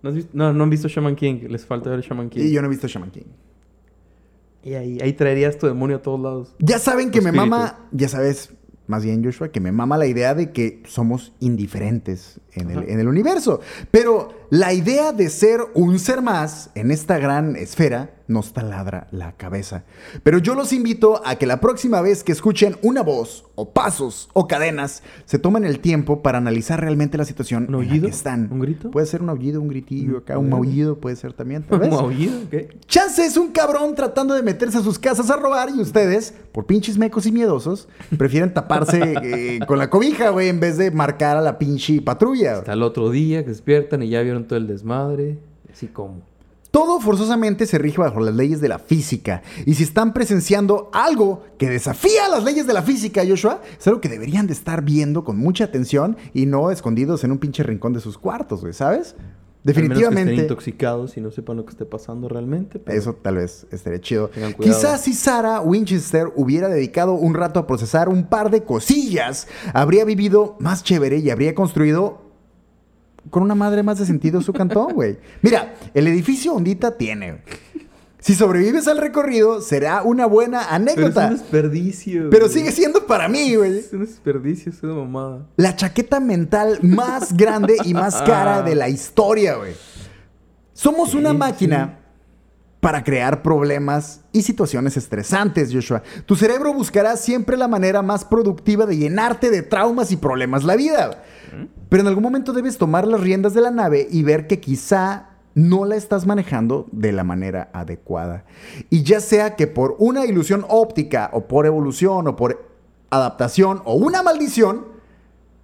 ¿No, 0.02 0.10
has 0.10 0.16
visto- 0.16 0.32
no, 0.34 0.52
no 0.52 0.64
han 0.64 0.70
visto 0.72 0.88
Shaman 0.88 1.16
King. 1.16 1.42
Les 1.48 1.64
falta 1.64 1.92
ver 1.92 2.02
Shaman 2.02 2.30
King. 2.30 2.42
Y 2.42 2.52
yo 2.52 2.62
no 2.62 2.68
he 2.68 2.70
visto 2.72 2.88
Shaman 2.88 3.12
King. 3.12 3.22
Y 4.64 4.74
ahí, 4.74 4.98
ahí 5.02 5.14
traerías 5.14 5.58
tu 5.60 5.68
demonio 5.68 5.98
a 5.98 6.02
todos 6.02 6.20
lados. 6.20 6.56
Ya 6.60 6.80
saben 6.80 7.12
que 7.12 7.22
me 7.22 7.30
Espíritu. 7.30 7.50
mama, 7.50 7.80
ya 7.92 8.08
sabes, 8.10 8.52
más 8.88 9.04
bien 9.06 9.24
Joshua, 9.24 9.50
que 9.50 9.60
me 9.60 9.72
mama 9.72 9.98
la 9.98 10.08
idea 10.08 10.34
de 10.34 10.52
que 10.52 10.82
somos 10.88 11.34
indiferentes 11.40 12.40
en 12.54 12.72
el, 12.72 12.90
en 12.90 13.00
el 13.00 13.08
universo. 13.08 13.62
Pero 13.92 14.43
la 14.54 14.72
idea 14.72 15.14
de 15.14 15.32
ser 15.32 15.62
un 15.74 15.98
ser 15.98 16.22
más 16.22 16.70
en 16.76 16.92
esta 16.92 17.18
gran 17.18 17.56
esfera 17.56 18.12
nos 18.28 18.54
taladra 18.54 19.08
la 19.12 19.34
cabeza. 19.34 19.84
Pero 20.24 20.38
yo 20.38 20.56
los 20.56 20.72
invito 20.72 21.22
a 21.26 21.36
que 21.36 21.46
la 21.46 21.60
próxima 21.60 22.02
vez 22.02 22.24
que 22.24 22.32
escuchen 22.32 22.78
una 22.82 23.02
voz, 23.02 23.46
o 23.56 23.74
pasos, 23.74 24.30
o 24.34 24.48
cadenas, 24.48 25.04
se 25.26 25.40
tomen 25.40 25.66
el 25.66 25.80
tiempo 25.80 26.22
para 26.24 26.38
analizar 26.38 26.80
realmente 26.80 27.18
la 27.18 27.26
situación 27.26 27.66
¿Un 27.68 27.84
en 27.84 27.90
la 27.90 28.02
que 28.02 28.08
están. 28.08 28.48
¿Un 28.52 28.60
grito? 28.62 28.92
Puede 28.92 29.08
ser 29.08 29.22
un 29.22 29.30
aullido, 29.30 29.60
un 29.60 29.68
gritillo 29.68 30.20
acá, 30.20 30.38
un 30.38 30.48
Mm. 30.48 30.52
maullido 30.52 30.98
puede 31.00 31.16
ser 31.18 31.34
también, 31.34 31.64
tal 31.64 31.80
¿Un 31.82 31.90
vez. 31.90 32.00
aullido? 32.00 32.40
¿Qué? 32.50 32.70
Chance 32.88 33.26
es 33.26 33.36
un 33.38 33.50
cabrón 33.52 33.94
tratando 33.94 34.34
de 34.36 34.42
meterse 34.42 34.78
a 34.78 34.82
sus 34.82 34.98
casas 34.98 35.30
a 35.30 35.36
robar 35.36 35.70
y 35.70 35.82
ustedes, 35.82 36.34
por 36.54 36.66
pinches 36.66 36.98
mecos 36.98 37.26
y 37.26 37.32
miedosos, 37.34 37.90
prefieren 38.18 38.54
taparse 38.54 39.16
eh, 39.22 39.60
con 39.68 39.78
la 39.80 39.90
cobija, 39.90 40.30
güey, 40.30 40.48
en 40.48 40.60
vez 40.62 40.78
de 40.78 40.92
marcar 40.92 41.36
a 41.38 41.42
la 41.42 41.60
pinche 41.60 42.02
patrulla. 42.02 42.60
Hasta 42.60 42.74
el 42.74 42.84
otro 42.84 43.10
día 43.10 43.44
que 43.44 43.50
despiertan 43.50 44.02
y 44.02 44.10
ya 44.10 44.22
vieron 44.22 44.43
todo 44.44 44.58
el 44.58 44.68
desmadre. 44.68 45.40
Así 45.72 45.88
como. 45.88 46.22
Todo 46.72 47.00
forzosamente 47.00 47.68
se 47.68 47.78
rige 47.78 48.00
bajo 48.00 48.20
las 48.20 48.34
leyes 48.34 48.60
de 48.60 48.68
la 48.68 48.80
física. 48.80 49.44
Y 49.68 49.76
si 49.76 49.84
están 49.84 50.12
presenciando 50.12 50.90
algo 50.92 51.44
que 51.60 51.70
desafía 51.70 52.28
las 52.30 52.44
leyes 52.44 52.66
de 52.66 52.74
la 52.74 52.82
física, 52.82 53.22
Joshua, 53.28 53.62
es 53.80 53.88
algo 53.88 54.02
que 54.02 54.10
deberían 54.10 54.48
de 54.48 54.54
estar 54.54 54.82
viendo 54.84 55.24
con 55.24 55.38
mucha 55.38 55.66
atención 55.66 56.18
y 56.34 56.48
no 56.48 56.72
escondidos 56.72 57.24
en 57.24 57.32
un 57.32 57.38
pinche 57.38 57.62
rincón 57.62 57.94
de 57.94 58.00
sus 58.00 58.18
cuartos, 58.18 58.62
güey, 58.62 58.74
¿sabes? 58.74 59.16
Al 59.16 59.20
menos 59.20 59.28
que 59.64 59.70
estén 59.70 59.88
Definitivamente. 59.88 60.42
intoxicados 60.42 61.16
y 61.16 61.22
no 61.22 61.32
sepan 61.32 61.56
lo 61.58 61.64
que 61.66 61.72
esté 61.72 61.86
pasando 61.86 62.28
realmente. 62.28 62.80
pero- 62.80 62.98
Eso 63.00 63.14
tal 63.14 63.36
vez 63.36 63.66
estaría 63.72 64.02
chido. 64.02 64.30
Quizás 64.60 65.02
si 65.02 65.14
Sarah 65.14 65.62
Winchester 65.62 66.34
hubiera 66.36 66.68
dedicado 66.70 67.14
un 67.14 67.34
rato 67.36 67.60
a 67.60 67.68
procesar 67.68 68.10
un 68.10 68.26
par 68.26 68.50
de 68.52 68.64
cosillas, 68.64 69.48
habría 69.74 70.04
vivido 70.06 70.58
más 70.60 70.84
chévere 70.84 71.20
y 71.20 71.30
habría 71.30 71.56
construido 71.56 72.23
con 73.30 73.44
una 73.44 73.56
madre 73.56 73.84
más 73.84 74.00
de 74.00 74.06
sentido 74.06 74.42
su 74.42 74.54
cantón, 74.54 74.94
güey. 74.96 75.18
Mira, 75.42 75.76
el 75.94 76.08
edificio 76.08 76.54
Ondita 76.54 76.98
tiene. 76.98 77.42
Si 78.20 78.36
sobrevives 78.36 78.88
al 78.88 79.00
recorrido, 79.00 79.60
será 79.60 80.02
una 80.02 80.26
buena 80.26 80.60
Pero 80.60 80.70
es 80.70 80.74
anécdota. 80.74 81.28
un 81.28 81.34
desperdicio. 81.34 82.30
Pero 82.30 82.46
güey. 82.46 82.58
sigue 82.58 82.72
siendo 82.72 83.06
para 83.06 83.28
mí, 83.28 83.56
güey. 83.56 83.80
Es 83.80 83.92
un 83.92 84.00
desperdicio, 84.06 84.72
es 84.72 84.82
una 84.82 84.94
mamada. 84.94 85.46
La 85.58 85.76
chaqueta 85.76 86.22
mental 86.22 86.80
más 86.82 87.36
grande 87.36 87.76
y 87.84 87.94
más 87.94 88.22
cara 88.22 88.62
de 88.62 88.76
la 88.76 88.88
historia, 88.88 89.56
güey. 89.56 89.74
Somos 90.72 91.14
una 91.16 91.34
máquina 91.34 92.00
para 92.84 93.02
crear 93.02 93.42
problemas 93.42 94.20
y 94.34 94.42
situaciones 94.42 94.98
estresantes, 94.98 95.74
Joshua. 95.74 96.04
Tu 96.26 96.36
cerebro 96.36 96.74
buscará 96.74 97.16
siempre 97.16 97.56
la 97.56 97.70
manera 97.70 98.02
más 98.02 98.26
productiva 98.26 98.86
de 98.86 98.98
llenarte 98.98 99.50
de 99.50 99.62
traumas 99.62 100.12
y 100.12 100.18
problemas 100.18 100.66
la 100.66 100.76
vida. 100.76 101.24
Pero 101.88 102.02
en 102.02 102.08
algún 102.08 102.24
momento 102.24 102.52
debes 102.52 102.78
tomar 102.78 103.08
las 103.08 103.22
riendas 103.22 103.54
de 103.54 103.62
la 103.62 103.72
nave 103.72 104.06
y 104.12 104.24
ver 104.24 104.48
que 104.48 104.60
quizá 104.60 105.30
no 105.56 105.86
la 105.86 105.96
estás 105.96 106.26
manejando 106.26 106.88
de 106.92 107.14
la 107.14 107.24
manera 107.24 107.70
adecuada. 107.72 108.44
Y 108.90 109.04
ya 109.04 109.22
sea 109.22 109.56
que 109.56 109.68
por 109.68 109.96
una 109.98 110.26
ilusión 110.26 110.66
óptica 110.68 111.30
o 111.32 111.48
por 111.48 111.66
evolución 111.66 112.28
o 112.28 112.36
por 112.36 112.70
adaptación 113.12 113.82
o 113.86 113.96
una 113.96 114.24
maldición, 114.24 114.88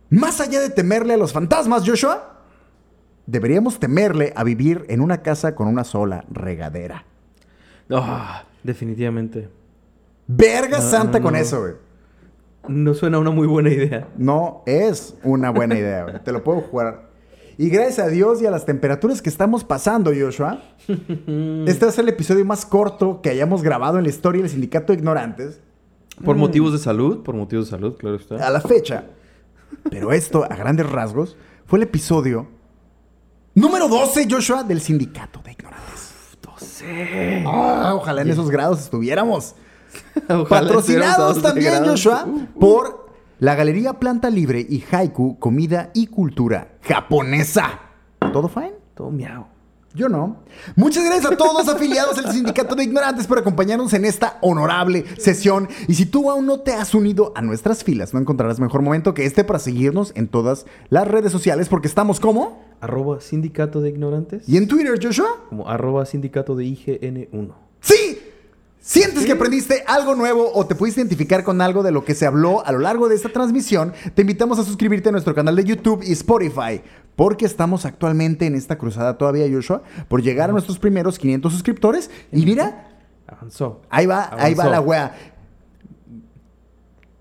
más 0.10 0.40
allá 0.40 0.62
de 0.62 0.70
temerle 0.70 1.16
a 1.16 1.18
los 1.18 1.34
fantasmas, 1.34 1.84
Joshua, 1.86 2.46
deberíamos 3.26 3.78
temerle 3.78 4.32
a 4.38 4.46
vivir 4.46 4.86
en 4.88 5.02
una 5.02 5.22
casa 5.22 5.54
con 5.54 5.68
una 5.68 5.84
sola 5.84 6.24
regadera. 6.32 7.09
Ah, 7.92 8.44
definitivamente. 8.64 9.50
Verga 10.28 10.78
No, 10.80 10.84
santa 10.84 11.20
no, 11.20 11.26
con 11.26 11.36
eso, 11.36 11.60
güey. 11.62 11.74
No 12.68 12.94
suena 12.94 13.18
una 13.20 13.32
muy 13.32 13.48
buena 13.48 13.70
idea. 13.70 14.08
No 14.18 14.62
es 14.66 15.16
una 15.24 15.50
buena 15.50 15.78
idea, 15.78 16.04
güey. 16.04 16.24
Te 16.24 16.32
lo 16.32 16.44
puedo 16.44 16.62
jugar. 16.62 17.10
Y 17.58 17.70
gracias 17.70 18.00
a 18.00 18.08
Dios 18.10 18.42
y 18.42 18.46
a 18.46 18.52
las 18.52 18.66
temperaturas 18.66 19.22
que 19.22 19.30
estamos 19.30 19.64
pasando, 19.64 20.12
Joshua, 20.18 20.62
este 20.88 21.86
va 21.86 21.90
a 21.90 21.92
ser 21.92 22.04
el 22.04 22.10
episodio 22.10 22.46
más 22.46 22.66
corto 22.66 23.22
que 23.22 23.30
hayamos 23.30 23.64
grabado 23.64 23.98
en 23.98 24.04
la 24.04 24.10
historia 24.10 24.42
del 24.42 24.50
Sindicato 24.52 24.94
de 24.94 25.00
Ignorantes 25.00 25.60
Por 26.24 26.36
Mm. 26.36 26.40
motivos 26.40 26.74
de 26.74 26.80
salud, 26.80 27.24
por 27.24 27.36
motivos 27.36 27.66
de 27.66 27.72
salud, 27.72 27.96
claro 27.98 28.16
está. 28.18 28.36
a 28.46 28.50
la 28.50 28.62
fecha. 28.62 29.06
Pero 29.90 30.12
esto, 30.14 30.44
a 30.44 30.56
grandes 30.56 30.90
rasgos, 30.90 31.38
fue 31.66 31.80
el 31.80 31.84
episodio 31.84 32.48
número 33.56 33.88
12, 33.88 34.28
Joshua, 34.30 34.64
del 34.64 34.80
Sindicato. 34.82 35.39
12. 36.80 37.44
Ah, 37.46 37.94
ojalá 37.96 38.22
en 38.22 38.30
esos 38.30 38.50
grados 38.50 38.80
estuviéramos. 38.80 39.56
Patrocinados 40.50 41.42
también, 41.42 41.72
12 41.72 41.80
grados. 41.80 41.90
Joshua, 41.90 42.26
Uh, 42.26 42.30
uh. 42.30 42.60
por 42.60 43.10
la 43.40 43.56
Galería 43.56 43.94
Planta 43.94 44.30
Libre 44.30 44.66
y 44.68 44.84
Haiku, 44.92 45.40
Comida 45.40 45.92
y 45.94 46.08
Cultura 46.08 46.74
Japonesa. 46.82 47.80
¿Todo 48.32 48.48
fine? 48.48 48.74
Todo 48.96 49.10
miau. 49.12 49.46
Yo 49.96 50.08
no. 50.08 50.44
Muchas 50.76 51.04
gracias 51.04 51.32
a 51.32 51.36
todos 51.36 51.66
los 51.66 51.76
afiliados 51.76 52.18
al 52.20 52.32
Sindicato 52.32 52.76
de 52.76 52.84
Ignorantes 52.84 53.26
por 53.26 53.40
acompañarnos 53.40 53.92
en 53.94 54.06
esta 54.06 54.38
honorable 54.42 55.04
sesión. 55.18 55.68
Y 55.88 55.96
si 55.96 56.06
tú 56.06 56.30
aún 56.30 56.46
no 56.46 56.60
te 56.60 56.74
has 56.74 56.94
unido 56.94 57.34
a 57.36 57.42
nuestras 57.42 57.84
filas, 57.84 58.14
no 58.14 58.20
encontrarás 58.20 58.60
mejor 58.60 58.84
momento 58.84 59.16
que 59.16 59.26
este 59.26 59.44
para 59.44 59.58
seguirnos 59.58 60.12
en 60.16 60.28
todas 60.28 60.68
las 60.90 61.08
redes 61.08 61.32
sociales 61.32 61.70
porque 61.70 61.88
estamos 61.88 62.20
como... 62.20 62.69
Arroba 62.82 63.22
sindicato 63.22 63.82
de 63.82 63.90
ignorantes. 63.90 64.48
¿Y 64.48 64.58
en 64.58 64.68
Twitter, 64.68 65.00
Joshua? 65.02 65.46
Como 65.50 65.68
arroba 65.68 66.06
sindicato 66.06 66.56
de 66.56 66.66
IGN1. 66.66 67.54
¡Sí! 67.82 68.20
¿Sientes 68.80 69.26
que 69.26 69.34
aprendiste 69.34 69.84
algo 69.86 70.16
nuevo 70.16 70.52
o 70.54 70.66
te 70.66 70.74
pudiste 70.74 71.02
identificar 71.02 71.44
con 71.44 71.62
algo 71.62 71.84
de 71.84 71.92
lo 71.92 72.06
que 72.06 72.16
se 72.16 72.26
habló 72.26 72.66
a 72.66 72.72
lo 72.72 72.80
largo 72.80 73.10
de 73.10 73.16
esta 73.16 73.30
transmisión? 73.30 73.94
Te 74.16 74.22
invitamos 74.22 74.58
a 74.58 74.64
suscribirte 74.64 75.10
a 75.10 75.12
nuestro 75.12 75.36
canal 75.36 75.56
de 75.56 75.66
YouTube 75.66 76.02
y 76.04 76.14
Spotify, 76.14 76.82
porque 77.16 77.46
estamos 77.46 77.86
actualmente 77.86 78.46
en 78.46 78.56
esta 78.56 78.78
cruzada 78.78 79.18
todavía, 79.18 79.48
Joshua, 79.52 79.84
por 80.08 80.24
llegar 80.24 80.50
a 80.50 80.54
nuestros 80.54 80.80
primeros 80.80 81.20
500 81.20 81.52
suscriptores. 81.52 82.10
Y 82.32 82.46
mira, 82.46 82.90
Avanzó. 83.32 83.82
Ahí 83.90 84.06
va, 84.06 84.32
ahí 84.38 84.54
va 84.54 84.66
la 84.66 84.82
wea. 84.82 85.16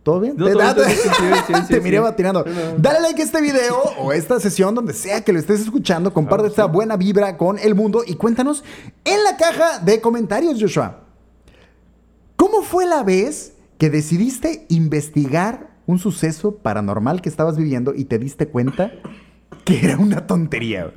¿Todo 0.09 0.21
bien? 0.21 0.37
No, 0.39 0.47
te 0.47 0.53
todo 0.53 0.63
te- 0.63 0.75
todo 0.75 0.87
bien, 0.87 0.99
sí, 1.03 1.09
sí, 1.47 1.53
sí, 1.55 1.69
te 1.69 1.75
sí. 1.75 1.81
miré 1.83 1.99
batinando. 2.01 2.43
No, 2.47 2.51
no. 2.55 2.79
Dale 2.79 3.01
like 3.01 3.21
a 3.21 3.25
este 3.27 3.43
video 3.43 3.77
o 3.99 4.11
esta 4.15 4.41
sesión 4.41 4.75
donde 4.75 4.95
sea 4.95 5.23
que 5.23 5.35
lo 5.35 5.39
estés 5.39 5.61
escuchando. 5.61 6.15
Comparte 6.15 6.45
Claro, 6.45 6.49
esta 6.51 6.65
buena 6.65 6.97
vibra 6.97 7.37
con 7.37 7.59
el 7.59 7.75
mundo 7.75 8.03
y 8.07 8.15
cuéntanos 8.15 8.65
en 9.05 9.23
la 9.23 9.37
caja 9.37 9.81
de 9.81 10.01
comentarios, 10.01 10.59
Joshua. 10.59 11.01
¿Cómo 12.37 12.63
fue 12.63 12.87
la 12.87 13.03
vez 13.03 13.53
que 13.77 13.91
decidiste 13.91 14.65
investigar 14.71 15.69
un 15.87 15.99
suceso 15.99 16.57
paranormal 16.57 17.21
que 17.21 17.29
estabas 17.29 17.59
viviendo 17.59 17.93
y 17.95 18.07
te 18.07 18.19
diste 18.19 18.49
cuenta 18.49 18.93
que 19.67 19.85
era 19.85 19.99
una 19.99 20.27
tontería? 20.27 20.91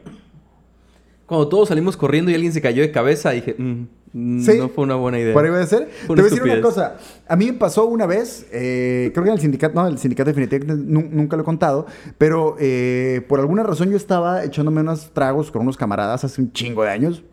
Cuando 1.26 1.50
todos 1.50 1.68
salimos 1.68 1.98
corriendo 1.98 2.32
y 2.32 2.36
alguien 2.36 2.54
se 2.54 2.62
cayó 2.62 2.82
de 2.82 2.92
cabeza, 2.92 3.32
dije, 3.32 3.56
"Mm, 3.58 3.64
mm, 3.64 3.88
Sí. 4.14 4.58
no 4.58 4.68
fue 4.70 4.84
una 4.84 4.96
buena 4.96 5.20
idea. 5.20 5.34
Por 5.34 5.46
ahí 5.46 5.52
va 5.52 5.62
a 5.62 5.66
ser. 5.66 5.90
Te 6.02 6.08
voy 6.08 6.20
a 6.20 6.24
decir 6.24 6.44
una 6.44 6.60
cosa. 6.62 6.98
A 7.30 7.36
mí 7.38 7.46
me 7.46 7.54
pasó 7.54 7.86
una 7.86 8.06
vez, 8.06 8.46
eh, 8.52 9.10
creo 9.14 9.24
que 9.24 9.30
en 9.30 9.36
el 9.36 9.42
sindicato, 9.42 9.74
no, 9.82 9.88
el 9.88 9.98
sindicato 9.98 10.30
definitivamente 10.30 10.76
nu- 10.86 11.08
nunca 11.10 11.38
lo 11.38 11.44
he 11.44 11.46
contado, 11.46 11.86
pero 12.18 12.56
eh, 12.60 13.22
por 13.30 13.40
alguna 13.40 13.64
razón 13.64 13.90
yo 13.90 13.96
estaba 13.96 14.44
echándome 14.44 14.82
unos 14.82 15.12
tragos 15.14 15.50
con 15.50 15.62
unos 15.62 15.78
camaradas 15.78 16.24
hace 16.26 16.42
un 16.42 16.52
chingo 16.52 16.84
de 16.84 16.90
años 16.90 17.24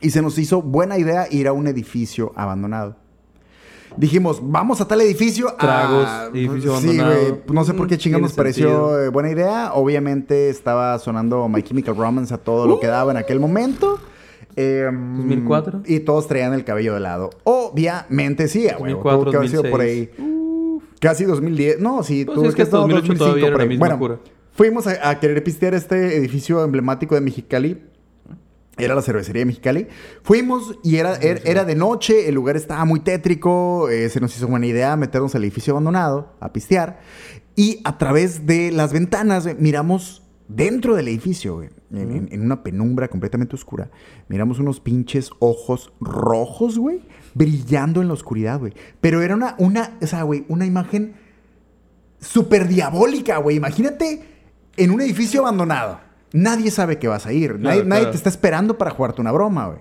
y 0.00 0.10
se 0.10 0.22
nos 0.22 0.38
hizo 0.38 0.62
buena 0.62 0.96
idea 0.96 1.26
ir 1.30 1.46
a 1.46 1.52
un 1.52 1.66
edificio 1.66 2.32
abandonado. 2.36 2.96
Dijimos, 3.96 4.40
vamos 4.42 4.80
a 4.80 4.86
tal 4.86 5.00
edificio. 5.00 5.54
Tragos, 5.58 6.06
a- 6.06 6.26
edificio 6.32 6.76
Sí, 6.78 6.86
abandonado. 7.00 7.20
güey. 7.20 7.42
No 7.52 7.64
sé 7.64 7.74
por 7.74 7.86
qué 7.88 7.96
Mm, 7.96 7.98
chingados 7.98 8.22
nos 8.22 8.32
pareció 8.34 8.68
sentido. 8.90 9.12
buena 9.12 9.30
idea. 9.30 9.72
Obviamente 9.74 10.50
estaba 10.50 10.98
sonando 10.98 11.48
My 11.48 11.62
Chemical 11.62 11.96
Romance 11.96 12.32
a 12.32 12.38
todo 12.38 12.66
lo 12.66 12.78
que 12.80 12.86
daba 12.86 13.10
en 13.10 13.16
aquel 13.16 13.40
momento. 13.40 13.98
Em, 14.56 15.16
2004. 15.16 15.82
Y 15.86 16.00
todos 16.00 16.26
traían 16.26 16.52
el 16.54 16.64
cabello 16.64 16.94
de 16.94 17.00
lado. 17.00 17.30
Obviamente 17.44 18.48
sí, 18.48 18.62
güey. 18.78 18.92
2004, 18.94 19.20
Tuvo 19.20 19.30
que 19.30 19.36
haber 19.36 19.48
sido 19.50 19.62
por 19.70 19.80
ahí. 19.80 20.06
2006. 20.18 20.98
Casi 21.00 21.24
2010. 21.24 21.78
No, 21.80 22.02
sí, 22.02 22.24
Pues 22.24 22.34
tuvo 22.36 22.48
es 22.48 22.54
que 22.54 22.62
hasta 22.62 22.76
no, 22.78 22.88
2008 22.88 23.18
todavía 23.18 23.42
era 23.46 23.50
la 23.50 23.54
por 23.54 23.60
ahí. 23.62 23.68
misma 23.68 23.86
Bueno, 23.86 23.98
cura. 23.98 24.18
fuimos 24.52 24.86
a, 24.88 25.08
a 25.10 25.20
querer 25.20 25.42
pistear 25.44 25.74
este 25.74 26.16
edificio 26.16 26.64
emblemático 26.64 27.14
de 27.14 27.20
Mexicali. 27.20 27.82
Era 28.76 28.94
la 28.94 29.02
cervecería 29.02 29.40
de 29.40 29.46
Mexicali. 29.46 29.88
Fuimos 30.22 30.78
y 30.84 30.96
era, 30.96 31.16
era, 31.16 31.40
era 31.44 31.64
de 31.64 31.74
noche, 31.74 32.28
el 32.28 32.36
lugar 32.36 32.56
estaba 32.56 32.84
muy 32.84 33.00
tétrico, 33.00 33.88
eh, 33.88 34.08
se 34.08 34.20
nos 34.20 34.36
hizo 34.36 34.46
buena 34.46 34.66
idea 34.66 34.96
meternos 34.96 35.34
al 35.34 35.42
edificio 35.42 35.72
abandonado 35.72 36.32
a 36.38 36.52
pistear. 36.52 37.00
Y 37.56 37.80
a 37.84 37.98
través 37.98 38.46
de 38.46 38.70
las 38.70 38.92
ventanas 38.92 39.44
güey, 39.44 39.56
miramos 39.58 40.22
dentro 40.48 40.96
del 40.96 41.08
edificio, 41.08 41.56
güey, 41.56 41.68
en, 41.92 42.10
en- 42.10 42.28
en 42.32 42.40
una 42.42 42.62
penumbra 42.62 43.08
completamente 43.08 43.54
oscura, 43.54 43.90
miramos 44.28 44.58
unos 44.58 44.80
pinches 44.80 45.30
ojos 45.38 45.92
rojos, 46.00 46.78
güey, 46.78 47.00
brillando 47.34 48.00
en 48.02 48.08
la 48.08 48.14
oscuridad, 48.14 48.58
güey. 48.58 48.72
Pero 49.00 49.22
era 49.22 49.34
una, 49.34 49.54
una, 49.58 49.96
o 50.02 50.06
sea, 50.06 50.22
güey, 50.22 50.44
una 50.48 50.66
imagen 50.66 51.14
súper 52.20 52.66
diabólica, 52.68 53.38
güey. 53.38 53.56
Imagínate 53.56 54.22
en 54.76 54.90
un 54.90 55.00
edificio 55.00 55.40
abandonado. 55.42 56.00
Nadie 56.32 56.70
sabe 56.70 56.98
que 56.98 57.08
vas 57.08 57.26
a 57.26 57.32
ir. 57.32 57.58
nadie, 57.58 57.84
nadie 57.84 58.02
claro. 58.02 58.10
te 58.10 58.16
está 58.16 58.28
esperando 58.28 58.76
para 58.78 58.90
jugarte 58.90 59.20
una 59.20 59.32
broma, 59.32 59.66
güey. 59.68 59.78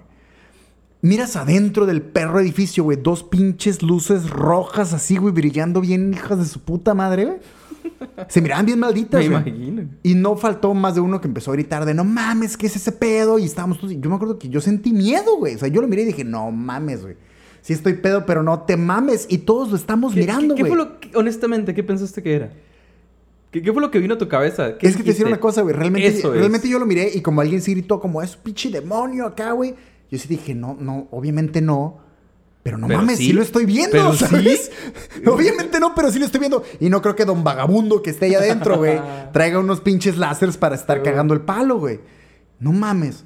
Miras 1.02 1.36
adentro 1.36 1.86
del 1.86 2.02
perro 2.02 2.40
edificio, 2.40 2.84
güey, 2.84 2.98
dos 3.02 3.24
pinches 3.24 3.84
luces 3.84 4.30
rojas 4.30 4.94
así, 4.94 5.18
güey, 5.18 5.34
brillando 5.34 5.80
bien, 5.82 6.14
hijas 6.14 6.40
de 6.40 6.46
su 6.46 6.62
puta 6.62 6.94
madre, 6.94 7.26
güey. 7.26 7.38
Se 8.28 8.42
miraban 8.42 8.66
bien 8.66 8.80
malditas, 8.80 9.22
Me 9.22 9.30
güey. 9.30 9.50
imagino. 9.50 9.90
Y 10.04 10.14
no 10.16 10.36
faltó 10.36 10.74
más 10.74 10.96
de 10.96 11.02
uno 11.02 11.20
que 11.22 11.28
empezó 11.28 11.52
a 11.52 11.54
gritar 11.56 11.86
de 11.86 11.94
no 11.94 12.04
mames, 12.04 12.58
¿qué 12.58 12.68
es 12.68 12.76
ese 12.76 12.92
pedo? 12.92 13.40
Y 13.40 13.46
estábamos 13.46 13.80
todos. 13.80 13.94
Yo 13.98 14.10
me 14.10 14.16
acuerdo 14.16 14.38
que 14.40 14.50
yo 14.50 14.62
sentí 14.62 14.92
miedo, 14.94 15.38
güey. 15.38 15.56
O 15.56 15.58
sea, 15.58 15.68
yo 15.68 15.82
lo 15.82 15.88
miré 15.88 16.04
y 16.04 16.06
dije, 16.06 16.24
no 16.24 16.52
mames, 16.52 17.02
güey. 17.04 17.16
Sí 17.62 17.74
estoy 17.74 17.94
pedo, 17.96 18.26
pero 18.26 18.44
no 18.44 18.62
te 18.62 18.78
mames. 18.78 19.26
Y 19.30 19.40
todos 19.40 19.70
lo 19.70 19.76
estamos 19.76 20.14
¿Qué- 20.14 20.22
mirando, 20.22 20.56
¿Qué, 20.56 20.62
güey. 20.62 20.72
qué 20.72 20.78
fue 20.78 20.78
lo 20.78 21.00
que- 21.00 21.12
honestamente, 21.18 21.74
qué 21.74 21.84
pensaste 21.84 22.24
que 22.24 22.34
era? 22.36 22.54
¿Qué, 23.52 23.62
qué 23.62 23.72
fue 23.74 23.82
lo 23.82 23.92
que 23.92 24.00
vino 24.00 24.16
a 24.16 24.18
tu 24.18 24.28
cabeza? 24.28 24.78
¿Qué 24.78 24.88
Es 24.88 24.94
que 24.98 25.04
te 25.04 25.10
decía 25.10 25.26
dijiste? 25.26 25.26
una 25.28 25.40
cosa, 25.40 25.62
güey. 25.62 25.74
Realmente, 25.76 26.08
Eso 26.08 26.34
es. 26.34 26.40
realmente 26.40 26.68
yo 26.70 26.80
lo 26.80 26.86
miré 26.86 27.12
y 27.14 27.22
como 27.22 27.42
alguien 27.42 27.62
sí 27.62 27.72
gritó, 27.74 28.00
como 28.00 28.22
es 28.22 28.36
pinche 28.36 28.70
demonio 28.70 29.26
acá, 29.26 29.52
güey. 29.54 29.74
Yo 30.12 30.18
sí 30.18 30.28
dije, 30.28 30.54
no, 30.56 30.78
no, 30.80 31.08
obviamente 31.12 31.62
no. 31.62 32.00
Pero 32.68 32.78
no 32.78 32.88
Pero 32.88 33.00
mames, 33.00 33.18
sí. 33.18 33.28
sí. 33.28 33.32
lo 33.32 33.42
estoy 33.44 33.66
viendo, 33.66 33.92
Pero 33.94 34.12
¿sabes? 34.12 34.70
obviamente 35.26 35.80
no, 35.80 35.96
pero 35.96 36.12
sí 36.12 36.20
lo 36.20 36.26
estoy 36.26 36.42
viendo. 36.42 36.64
Y 36.82 36.90
no 36.90 37.02
creo 37.02 37.16
que 37.16 37.24
don 37.24 37.42
vagabundo 37.42 38.02
que 38.02 38.10
esté 38.10 38.26
allá 38.26 38.40
adentro, 38.40 38.76
güey, 38.76 39.00
traiga 39.32 39.58
unos 39.60 39.80
pinches 39.80 40.18
láseres 40.18 40.58
para 40.58 40.76
estar 40.76 41.02
cagando 41.02 41.34
el 41.34 41.40
palo, 41.40 41.80
güey. 41.80 42.02
No 42.60 42.74
mames. 42.74 43.24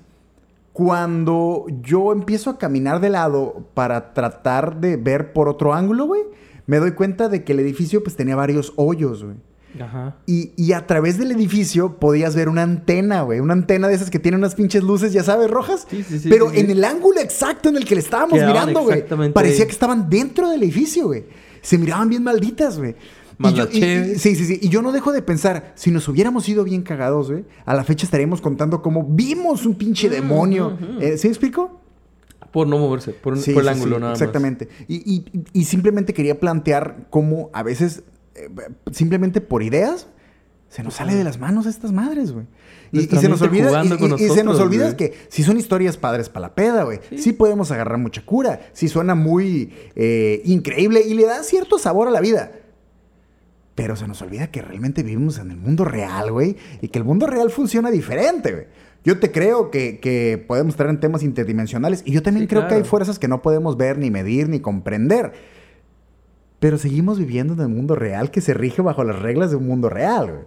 Cuando 0.73 1.65
yo 1.82 2.12
empiezo 2.12 2.51
a 2.51 2.60
caminar 2.60 2.99
de 2.99 3.10
lado 3.10 3.65
para 3.73 4.13
tratar 4.13 4.80
de 4.80 4.95
ver 4.97 5.34
por 5.34 5.49
otro 5.49 5.73
ángulo, 5.73 6.06
güey, 6.06 6.21
me 6.67 6.77
doy 6.77 6.91
cuenta 6.91 7.27
de 7.27 7.43
que 7.43 7.54
el 7.54 7.62
edificio 7.62 8.04
pues 8.04 8.15
tenía 8.15 8.36
varios 8.36 8.73
hoyos, 8.75 9.23
güey. 9.23 9.38
Ajá. 9.79 10.17
Y, 10.25 10.51
y 10.57 10.73
a 10.73 10.86
través 10.88 11.17
del 11.17 11.31
edificio 11.31 11.97
podías 11.99 12.36
ver 12.36 12.49
una 12.49 12.63
antena, 12.63 13.21
güey. 13.21 13.39
Una 13.39 13.53
antena 13.53 13.88
de 13.88 13.93
esas 13.95 14.10
que 14.10 14.19
tiene 14.19 14.38
unas 14.38 14.55
pinches 14.55 14.84
luces, 14.84 15.13
ya 15.13 15.23
sabes, 15.23 15.49
rojas. 15.49 15.88
Sí, 15.89 16.03
sí, 16.03 16.19
sí, 16.19 16.29
Pero 16.29 16.51
en 16.51 16.69
el 16.69 16.84
ángulo 16.84 17.19
exacto 17.21 17.69
en 17.69 17.77
el 17.77 17.86
que 17.86 17.95
le 17.95 18.01
estábamos 18.01 18.34
Quedaban 18.34 18.53
mirando, 18.53 18.81
güey. 18.81 18.95
exactamente 18.97 19.34
Parecía 19.34 19.65
que 19.65 19.71
estaban 19.71 20.10
dentro 20.10 20.49
del 20.49 20.63
edificio, 20.63 21.07
güey. 21.07 21.25
Se 21.62 21.77
miraban 21.77 22.10
bien 22.10 22.23
malditas, 22.23 22.77
güey. 22.79 22.95
Más 23.38 23.53
Y 23.53 23.55
yo- 23.55 23.65
la 23.65 23.71
y- 23.71 23.77
y- 23.77 23.79
cheve. 23.79 24.19
sí, 24.19 24.36
sí, 24.36 24.45
sí. 24.45 24.60
Y 24.62 24.69
yo 24.69 24.81
no 24.81 24.91
dejo 24.91 25.12
de 25.12 25.21
pensar, 25.21 25.71
si 25.75 25.89
nos 25.89 26.07
hubiéramos 26.07 26.47
ido 26.49 26.63
bien 26.63 26.81
cagados, 26.84 27.31
güey, 27.31 27.45
a 27.65 27.73
la 27.73 27.84
fecha 27.84 28.05
estaríamos 28.05 28.39
contando 28.41 28.81
cómo 28.81 29.03
vimos 29.03 29.65
un 29.65 29.75
pinche 29.75 30.10
demonio. 30.10 30.77
Eh, 30.99 31.17
¿Sí 31.17 31.27
me 31.27 31.31
explico? 31.31 31.79
Por 32.51 32.67
no 32.67 32.77
moverse, 32.77 33.13
por, 33.13 33.34
un- 33.34 33.39
Sí, 33.39 33.53
por 33.53 33.63
el 33.63 33.69
sí, 33.69 33.73
ángulo 33.75 33.95
sí, 33.95 33.99
nada 34.01 34.12
más. 34.12 34.21
Exactamente. 34.21 34.67
Y, 34.88 34.95
y- 35.12 35.25
y 35.53 35.63
simplemente 35.65 36.13
quería 36.13 36.39
plantear 36.39 37.07
cómo 37.10 37.49
a 37.53 37.63
veces, 37.63 38.03
eh, 38.36 38.50
simplemente 38.91 39.41
por 39.41 39.63
ideas, 39.63 40.08
se 40.70 40.84
nos 40.84 40.94
sale 40.94 41.15
de 41.15 41.26
las 41.26 41.38
manos 41.38 41.65
estas 41.65 41.91
madres, 41.91 42.32
güey. 42.32 42.46
Y, 42.94 43.02
se 43.02 43.28
nos 43.28 43.41
olvida, 43.41 43.84
y- 43.84 44.30
se 44.30 44.44
nos 44.44 44.60
olvida 44.60 44.86
güey. 44.86 44.96
que 44.96 45.13
si 45.28 45.44
son 45.44 45.58
historias 45.58 45.98
padres 45.98 46.30
para 46.30 46.48
la 46.48 46.56
peda, 46.56 46.84
güey, 46.84 47.00
sí. 47.17 47.34
podemos 47.34 47.72
agarrar 47.72 47.98
mucha 47.98 48.26
cura, 48.26 48.62
sí 48.72 48.88
suena 48.88 49.13
muy 49.13 49.74
eh, 49.96 50.41
increíble 50.46 51.02
y 51.06 51.13
le 51.13 51.26
da 51.26 51.44
cierto 51.44 51.78
sabor 51.78 52.08
a 52.08 52.12
la 52.12 52.22
vida. 52.22 52.54
Pero 53.76 53.96
se 53.96 54.08
nos 54.08 54.22
olvida 54.22 54.48
que 54.48 54.62
realmente 54.62 55.04
vivimos 55.04 55.39
en 55.39 55.52
el 55.52 55.58
mundo 55.58 55.86
real, 55.86 56.32
güey, 56.32 56.56
y 56.82 56.89
que 56.89 57.00
el 57.00 57.06
mundo 57.06 57.28
real 57.28 57.50
funciona 57.50 57.91
diferente, 57.91 58.52
güey. 58.52 58.65
Yo 59.04 59.20
te 59.20 59.32
creo 59.32 59.72
que, 59.72 60.00
que 60.00 60.44
podemos 60.48 60.74
estar 60.74 60.88
en 60.88 61.00
temas 61.00 61.24
interdimensionales 61.24 62.04
y 62.06 62.12
yo 62.12 62.22
también 62.22 62.44
Sí, 62.46 62.50
creo 62.50 62.67
que 62.67 62.76
hay 62.76 62.84
fuerzas 62.84 63.17
que 63.17 63.28
no 63.28 63.41
podemos 63.41 63.76
ver, 63.76 63.98
ni 63.98 64.12
medir, 64.12 64.48
ni 64.48 64.60
comprender. 64.60 65.34
Pero 66.62 66.78
seguimos 66.78 67.19
viviendo 67.19 67.54
en 67.56 67.60
el 67.60 67.67
mundo 67.67 67.95
real 67.95 68.32
que 68.32 68.39
se 68.39 68.54
rige 68.54 68.82
bajo 68.82 69.04
las 69.04 69.19
reglas 69.19 69.50
de 69.50 69.58
un 69.58 69.67
mundo 69.67 69.89
real, 69.89 70.28
güey. 70.32 70.43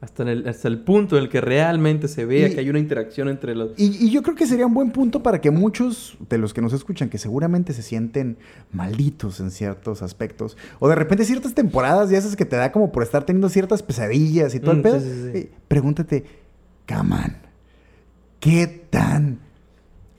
Hasta, 0.00 0.22
en 0.22 0.28
el, 0.28 0.48
hasta 0.48 0.68
el 0.68 0.78
punto 0.78 1.16
en 1.18 1.24
el 1.24 1.28
que 1.28 1.40
realmente 1.40 2.06
se 2.06 2.24
vea 2.24 2.46
Y- 2.48 2.54
que 2.54 2.60
hay 2.60 2.70
una 2.70 2.78
interacción 2.78 3.28
entre 3.28 3.54
los... 3.56 3.70
Y, 3.76 4.06
y 4.06 4.10
yo 4.10 4.22
creo 4.22 4.36
que 4.36 4.46
sería 4.46 4.64
un 4.64 4.72
buen 4.72 4.92
punto 4.92 5.24
para 5.24 5.40
que 5.40 5.50
muchos 5.50 6.16
de 6.30 6.38
los 6.38 6.54
que 6.54 6.60
nos 6.62 6.72
escuchan, 6.72 7.08
que 7.10 7.18
seguramente 7.18 7.72
se 7.72 7.82
sienten 7.82 8.38
malditos 8.72 9.40
en 9.40 9.50
ciertos 9.50 10.00
aspectos, 10.02 10.56
o 10.78 10.88
de 10.88 10.94
repente 10.94 11.24
ciertas 11.24 11.52
temporadas, 11.52 12.10
ya 12.10 12.16
esas 12.18 12.36
que 12.36 12.44
te 12.44 12.54
da 12.56 12.70
como 12.72 12.92
por 12.92 13.02
estar 13.02 13.24
teniendo 13.26 13.48
ciertas 13.48 13.82
pesadillas 13.82 14.54
y 14.54 14.60
todo 14.60 14.70
el 14.70 14.78
Mm, 14.78 14.82
pedo, 14.82 15.00
sí, 15.00 15.06
sí, 15.10 15.22
sí. 15.32 15.38
eh, 15.38 15.50
pregúntate, 15.66 16.24
Caman, 16.86 17.38
¿qué 18.38 18.68
tan 18.68 19.40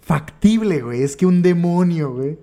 factible, 0.01 0.81
güey? 0.81 1.03
Es 1.03 1.15
que 1.15 1.25
un 1.25 1.41
demonio, 1.41 2.13
güey, 2.13 2.37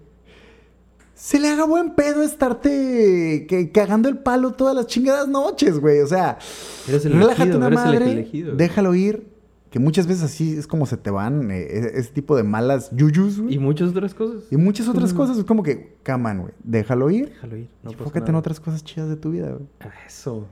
se 1.16 1.40
le 1.40 1.48
haga 1.48 1.64
buen 1.64 1.94
pedo 1.94 2.22
estarte 2.22 3.46
que- 3.48 3.70
cagando 3.72 4.08
el 4.08 4.18
palo 4.18 4.52
todas 4.52 4.74
las 4.74 4.86
chingadas 4.86 5.26
noches, 5.26 5.78
güey. 5.80 6.00
O 6.00 6.06
sea, 6.06 6.38
Eres 6.86 7.04
el 7.06 7.14
relájate 7.14 7.42
elegido, 7.42 7.58
una 7.58 7.66
eres 7.68 7.78
el 7.80 7.84
madre, 7.86 8.12
elegido. 8.12 8.54
déjalo 8.54 8.94
ir. 8.94 9.34
Que 9.70 9.80
muchas 9.80 10.06
veces 10.06 10.22
así 10.22 10.56
es 10.56 10.66
como 10.66 10.86
se 10.86 10.96
te 10.96 11.10
van 11.10 11.50
eh, 11.50 11.66
ese, 11.70 11.98
ese 11.98 12.10
tipo 12.12 12.36
de 12.36 12.44
malas 12.44 12.88
yuyus, 12.92 13.40
güey. 13.40 13.54
Y 13.54 13.56
Y, 13.56 13.58
muchas 13.58 13.90
otras 13.90 14.14
cosas. 14.14 14.44
muchas 14.52 14.88
otras 14.88 15.12
cosas. 15.12 15.36
Es 15.38 15.44
como 15.44 15.62
que, 15.62 15.96
caman, 16.02 16.40
güey, 16.42 16.52
déjalo 16.62 17.10
ir. 17.10 17.28
Déjalo 17.30 17.56
ir. 17.56 17.68
No 17.82 17.90
pasa 17.90 18.04
Enfócate 18.04 18.30
en 18.30 18.36
otras 18.36 18.60
cosas 18.60 18.84
chidas 18.84 19.08
de 19.08 19.16
tu 19.16 19.32
vida, 19.32 19.48
güey. 19.50 19.66
Eso. 20.06 20.46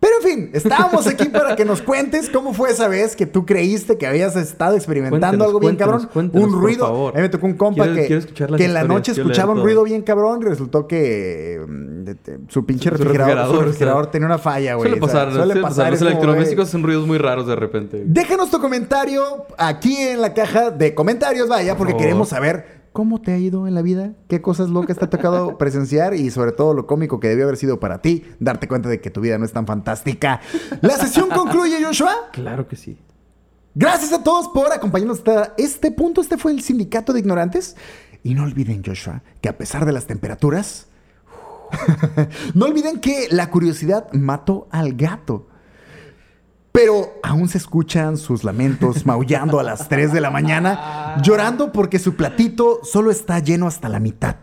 Pero 0.00 0.12
en 0.22 0.22
fin, 0.22 0.50
estábamos 0.52 1.08
aquí 1.08 1.24
para 1.28 1.56
que 1.56 1.64
nos 1.64 1.82
cuentes 1.82 2.30
cómo 2.30 2.52
fue 2.54 2.70
esa 2.70 2.86
vez 2.86 3.16
que 3.16 3.26
tú 3.26 3.44
creíste 3.44 3.98
que 3.98 4.06
habías 4.06 4.36
estado 4.36 4.76
experimentando 4.76 5.44
algo 5.44 5.58
bien 5.58 5.74
cabrón. 5.74 6.08
un 6.14 6.30
por 6.30 6.50
ruido. 6.52 6.86
favor. 6.86 7.14
A 7.14 7.16
mí 7.16 7.22
me 7.22 7.28
tocó 7.28 7.46
un 7.46 7.54
compa 7.54 7.82
Quiero- 7.84 8.24
que, 8.26 8.32
quiero 8.32 8.56
en 8.58 8.74
la 8.74 8.84
noche 8.84 9.10
escuchaba 9.12 9.54
un 9.54 9.60
ruido 9.62 9.82
bien 9.82 10.02
cabrón 10.02 10.38
y 10.42 10.44
resultó 10.44 10.86
que 10.86 11.60
mm, 11.66 12.04
de- 12.04 12.14
de- 12.14 12.38
su 12.48 12.64
pinche 12.64 12.84
Su- 12.90 12.96
refrigerador, 12.96 13.26
su 13.28 13.32
refrigerador, 13.32 13.64
refrigerador 13.66 14.00
o 14.00 14.04
sea, 14.04 14.10
tenía 14.12 14.26
una 14.26 14.38
falla, 14.38 14.74
güey. 14.74 14.88
Suele 14.88 15.04
O 15.04 15.08
sea, 15.08 15.24
pasar, 15.24 15.32
suele 15.34 15.54
pasar. 15.56 15.62
pasar. 15.70 15.90
Los 15.92 16.02
electrodomésticos 16.02 16.68
hacen 16.68 16.82
ruidos 16.84 17.06
muy 17.06 17.18
raros 17.18 17.46
de 17.48 17.56
repente. 17.56 18.02
Déjanos 18.06 18.50
tu 18.52 18.60
comentario 18.60 19.22
aquí 19.58 19.96
en 19.96 20.20
la 20.20 20.32
caja 20.32 20.70
de 20.70 20.94
comentarios, 20.94 21.48
vaya, 21.48 21.76
porque 21.76 21.92
favor. 21.94 22.02
queremos 22.04 22.28
saber 22.28 22.78
cómo 22.98 23.20
te 23.20 23.30
ha 23.30 23.38
ido 23.38 23.68
en 23.68 23.76
la 23.76 23.82
vida, 23.82 24.14
qué 24.26 24.42
cosas 24.42 24.70
locas 24.70 24.98
te 24.98 25.04
ha 25.04 25.08
tocado 25.08 25.56
presenciar 25.58 26.14
y 26.14 26.32
sobre 26.32 26.50
todo 26.50 26.74
lo 26.74 26.88
cómico 26.88 27.20
que 27.20 27.28
debió 27.28 27.44
haber 27.44 27.56
sido 27.56 27.78
para 27.78 28.02
ti, 28.02 28.24
darte 28.40 28.66
cuenta 28.66 28.88
de 28.88 29.00
que 29.00 29.08
tu 29.08 29.20
vida 29.20 29.38
no 29.38 29.44
es 29.44 29.52
tan 29.52 29.68
fantástica. 29.68 30.40
La 30.80 30.96
sesión 30.96 31.28
concluye, 31.28 31.80
Joshua. 31.80 32.12
Claro 32.32 32.66
que 32.66 32.74
sí. 32.74 32.98
Gracias 33.76 34.12
a 34.12 34.24
todos 34.24 34.48
por 34.48 34.72
acompañarnos 34.72 35.18
hasta 35.18 35.54
este 35.58 35.92
punto. 35.92 36.20
Este 36.20 36.38
fue 36.38 36.50
el 36.50 36.60
Sindicato 36.60 37.12
de 37.12 37.20
Ignorantes. 37.20 37.76
Y 38.24 38.34
no 38.34 38.42
olviden, 38.42 38.82
Joshua, 38.84 39.22
que 39.40 39.48
a 39.48 39.56
pesar 39.56 39.86
de 39.86 39.92
las 39.92 40.08
temperaturas, 40.08 40.88
no 42.54 42.66
olviden 42.66 42.98
que 42.98 43.28
la 43.30 43.48
curiosidad 43.48 44.12
mató 44.12 44.66
al 44.72 44.94
gato. 44.94 45.46
Pero 46.78 47.18
aún 47.24 47.48
se 47.48 47.58
escuchan 47.58 48.16
sus 48.16 48.44
lamentos 48.44 49.04
maullando 49.06 49.58
a 49.58 49.64
las 49.64 49.88
3 49.88 50.12
de 50.12 50.20
la 50.20 50.30
mañana, 50.30 51.16
llorando 51.20 51.72
porque 51.72 51.98
su 51.98 52.14
platito 52.14 52.84
solo 52.84 53.10
está 53.10 53.40
lleno 53.40 53.66
hasta 53.66 53.88
la 53.88 53.98
mitad. 53.98 54.36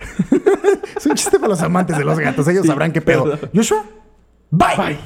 es 0.96 1.06
un 1.06 1.14
chiste 1.14 1.38
para 1.38 1.50
los 1.50 1.62
amantes 1.62 1.96
de 1.96 2.04
los 2.04 2.18
gatos, 2.18 2.48
ellos 2.48 2.66
sabrán 2.66 2.90
qué 2.90 3.00
pedo. 3.00 3.30
perdón. 3.30 3.50
Joshua, 3.54 3.84
bye. 4.50 4.76
Bye. 4.76 4.98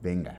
Venga. 0.00 0.38